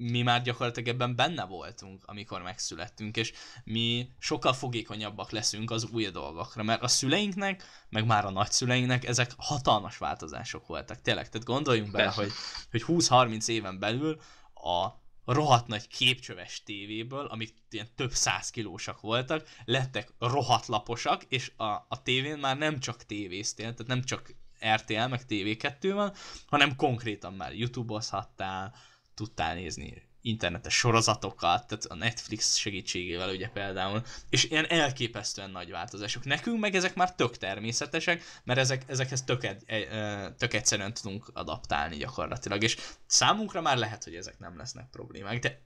mi 0.00 0.22
már 0.22 0.42
gyakorlatilag 0.42 0.88
ebben 0.88 1.16
benne 1.16 1.44
voltunk, 1.44 2.02
amikor 2.06 2.42
megszülettünk, 2.42 3.16
és 3.16 3.32
mi 3.64 4.10
sokkal 4.18 4.52
fogékonyabbak 4.52 5.30
leszünk 5.30 5.70
az 5.70 5.84
új 5.84 6.06
dolgokra, 6.06 6.62
mert 6.62 6.82
a 6.82 6.88
szüleinknek, 6.88 7.64
meg 7.88 8.06
már 8.06 8.24
a 8.24 8.30
nagyszüleinknek 8.30 9.04
ezek 9.04 9.30
hatalmas 9.36 9.98
változások 9.98 10.66
voltak. 10.66 11.02
Tényleg, 11.02 11.28
tehát 11.28 11.46
gondoljunk 11.46 11.90
bele, 11.90 12.10
hogy, 12.10 12.32
hogy 12.70 12.84
20-30 12.86 13.48
éven 13.48 13.78
belül 13.78 14.20
a 14.54 14.88
rohadt 15.24 15.66
nagy 15.66 15.88
képcsöves 15.88 16.62
tévéből, 16.62 17.26
amik 17.26 17.54
ilyen 17.70 17.88
több 17.94 18.12
száz 18.12 18.50
kilósak 18.50 19.00
voltak, 19.00 19.48
lettek 19.64 20.12
rohadt 20.18 20.66
laposak, 20.66 21.24
és 21.28 21.52
a, 21.56 21.64
a 21.64 22.02
tévén 22.02 22.38
már 22.38 22.58
nem 22.58 22.80
csak 22.80 23.06
tévéztél, 23.06 23.74
tehát 23.74 23.86
nem 23.86 24.02
csak 24.02 24.34
RTL 24.74 25.06
meg 25.06 25.22
TV2 25.28 25.90
van, 25.94 26.12
hanem 26.46 26.76
konkrétan 26.76 27.34
már 27.34 27.54
YouTube-ozhattál, 27.54 28.74
tudtál 29.18 29.54
nézni 29.54 30.06
internetes 30.20 30.74
sorozatokat, 30.74 31.66
tehát 31.66 31.84
a 31.84 31.94
Netflix 31.94 32.56
segítségével 32.56 33.30
ugye 33.30 33.48
például, 33.48 34.02
és 34.30 34.44
ilyen 34.44 34.66
elképesztően 34.68 35.50
nagy 35.50 35.70
változások. 35.70 36.24
Nekünk 36.24 36.60
meg 36.60 36.74
ezek 36.74 36.94
már 36.94 37.14
tök 37.14 37.36
természetesek, 37.36 38.22
mert 38.44 38.58
ezek, 38.58 38.84
ezekhez 38.86 39.22
tök, 39.22 39.44
e, 39.44 40.32
tök 40.38 40.54
egyszerűen 40.54 40.94
tudunk 40.94 41.30
adaptálni 41.32 41.96
gyakorlatilag, 41.96 42.62
és 42.62 42.76
számunkra 43.06 43.60
már 43.60 43.76
lehet, 43.76 44.04
hogy 44.04 44.14
ezek 44.14 44.38
nem 44.38 44.56
lesznek 44.56 44.90
problémák, 44.90 45.38
de 45.38 45.60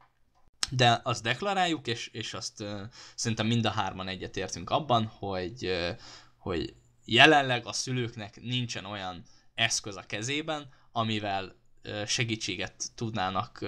de 0.70 1.00
azt 1.02 1.22
deklaráljuk, 1.22 1.86
és, 1.86 2.06
és 2.06 2.34
azt 2.34 2.60
uh, 2.60 2.80
szerintem 3.14 3.46
mind 3.46 3.64
a 3.64 3.70
hárman 3.70 4.08
egyetértünk 4.08 4.70
abban, 4.70 5.06
hogy, 5.06 5.66
uh, 5.66 5.98
hogy 6.38 6.74
jelenleg 7.04 7.66
a 7.66 7.72
szülőknek 7.72 8.40
nincsen 8.40 8.84
olyan 8.84 9.22
eszköz 9.54 9.96
a 9.96 10.02
kezében, 10.06 10.68
amivel 10.92 11.61
segítséget 12.06 12.74
tudnának 12.94 13.58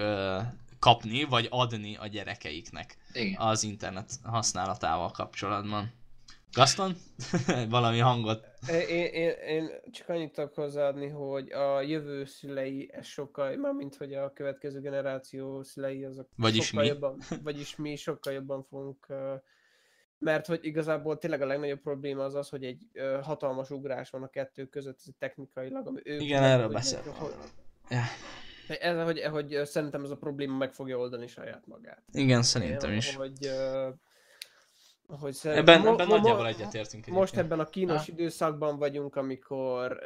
kapni, 0.79 1.23
vagy 1.23 1.47
adni 1.49 1.95
a 1.95 2.07
gyerekeiknek 2.07 2.97
Igen. 3.13 3.35
az 3.37 3.63
internet 3.63 4.11
használatával 4.23 5.11
kapcsolatban. 5.11 5.93
Gaston? 6.51 6.95
Valami 7.69 7.99
hangot? 7.99 8.47
Én, 8.89 9.05
én, 9.05 9.29
én 9.29 9.69
csak 9.91 10.09
annyit 10.09 10.31
tudok 10.33 10.53
hozzáadni, 10.53 11.07
hogy 11.07 11.51
a 11.51 11.81
jövő 11.81 12.25
szülei 12.25 12.89
ez 12.93 13.05
sokkal, 13.05 13.73
mint 13.73 13.95
hogy 13.95 14.13
a 14.13 14.33
következő 14.33 14.79
generáció 14.79 15.63
szülei 15.63 16.03
azok 16.03 16.27
vagyis 16.35 16.65
sokkal 16.65 16.83
mi. 16.83 16.89
jobban, 16.89 17.17
vagyis 17.43 17.75
mi 17.75 17.95
sokkal 17.95 18.33
jobban 18.33 18.63
fogunk 18.63 19.07
mert 20.17 20.45
hogy 20.45 20.59
igazából 20.61 21.17
tényleg 21.17 21.41
a 21.41 21.45
legnagyobb 21.45 21.81
probléma 21.81 22.23
az 22.23 22.35
az, 22.35 22.49
hogy 22.49 22.63
egy 22.63 22.79
hatalmas 23.21 23.69
ugrás 23.69 24.09
van 24.09 24.23
a 24.23 24.27
kettő 24.27 24.65
között, 24.65 24.97
ez 24.97 25.13
technikailag, 25.19 25.87
ami 25.87 26.01
ők 26.03 26.21
Igen, 26.21 26.43
erről 26.43 26.69
beszéltem. 26.69 27.13
Ez, 27.87 29.03
hogy, 29.03 29.21
hogy 29.21 29.61
szerintem 29.65 30.03
ez 30.03 30.09
a 30.09 30.17
probléma 30.17 30.57
meg 30.57 30.73
fogja 30.73 30.97
oldani 30.97 31.27
saját 31.27 31.67
magát. 31.67 32.03
Igen, 32.11 32.43
szerintem 32.43 32.91
Én, 32.91 32.97
is. 32.97 33.15
Hogy, 33.15 33.49
hogy 35.07 35.33
szer... 35.33 35.57
ebben, 35.57 35.87
ebben 35.87 36.07
mo- 36.07 36.07
nagyjából 36.07 36.47
egyetértünk. 36.47 37.05
Most 37.05 37.37
ebben 37.37 37.59
a 37.59 37.65
kínos 37.65 38.05
ha. 38.05 38.11
időszakban 38.11 38.77
vagyunk, 38.77 39.15
amikor 39.15 39.99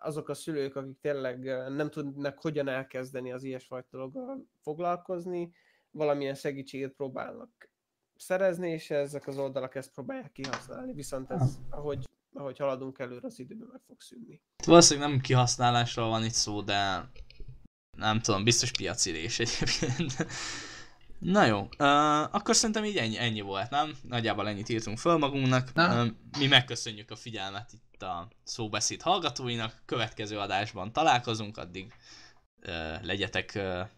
azok 0.00 0.28
a 0.28 0.34
szülők, 0.34 0.76
akik 0.76 1.00
tényleg 1.00 1.44
nem 1.68 1.90
tudnak 1.90 2.38
hogyan 2.40 2.68
elkezdeni 2.68 3.32
az 3.32 3.42
ilyesfajta 3.42 3.88
dologgal 3.90 4.46
foglalkozni, 4.62 5.52
valamilyen 5.90 6.34
segítséget 6.34 6.92
próbálnak 6.92 7.68
szerezni, 8.16 8.70
és 8.70 8.90
ezek 8.90 9.26
az 9.26 9.38
oldalak 9.38 9.74
ezt 9.74 9.92
próbálják 9.92 10.32
kihasználni. 10.32 10.92
Viszont 10.92 11.30
ez, 11.30 11.58
ahogy 11.70 12.04
ahogy 12.34 12.58
haladunk 12.58 12.98
előre, 12.98 13.26
az 13.26 13.38
időben 13.38 13.68
meg 13.72 13.80
fog 13.86 14.00
szűnni. 14.00 14.42
Valószínűleg 14.66 15.08
nem 15.08 15.20
kihasználásról 15.20 16.08
van 16.08 16.24
itt 16.24 16.32
szó, 16.32 16.62
de 16.62 17.10
nem 17.96 18.20
tudom, 18.20 18.44
biztos 18.44 18.70
piacirés 18.70 19.38
egyébként. 19.38 20.26
Na 21.18 21.44
jó, 21.46 21.60
uh, 21.60 22.34
akkor 22.34 22.56
szerintem 22.56 22.84
így 22.84 22.96
ennyi, 22.96 23.18
ennyi 23.18 23.40
volt, 23.40 23.70
nem? 23.70 23.96
Nagyjából 24.02 24.48
ennyit 24.48 24.68
írtunk 24.68 24.98
föl 24.98 25.16
magunknak. 25.16 25.70
Uh, 25.76 26.06
mi 26.38 26.46
megköszönjük 26.46 27.10
a 27.10 27.16
figyelmet 27.16 27.72
itt 27.72 28.02
a 28.02 28.28
szóbeszéd 28.42 29.02
hallgatóinak. 29.02 29.82
Következő 29.84 30.38
adásban 30.38 30.92
találkozunk, 30.92 31.56
addig 31.56 31.92
uh, 32.62 33.02
legyetek 33.02 33.52
uh, 33.54 33.88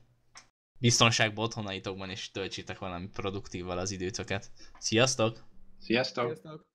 biztonságban 0.78 1.44
otthonaitokban, 1.44 2.10
és 2.10 2.30
töltsétek 2.30 2.78
valami 2.78 3.08
produktívval 3.08 3.78
az 3.78 3.90
időtöket. 3.90 4.50
Sziasztok! 4.78 5.44
Sziasztok! 5.78 6.24
Sziasztok. 6.24 6.74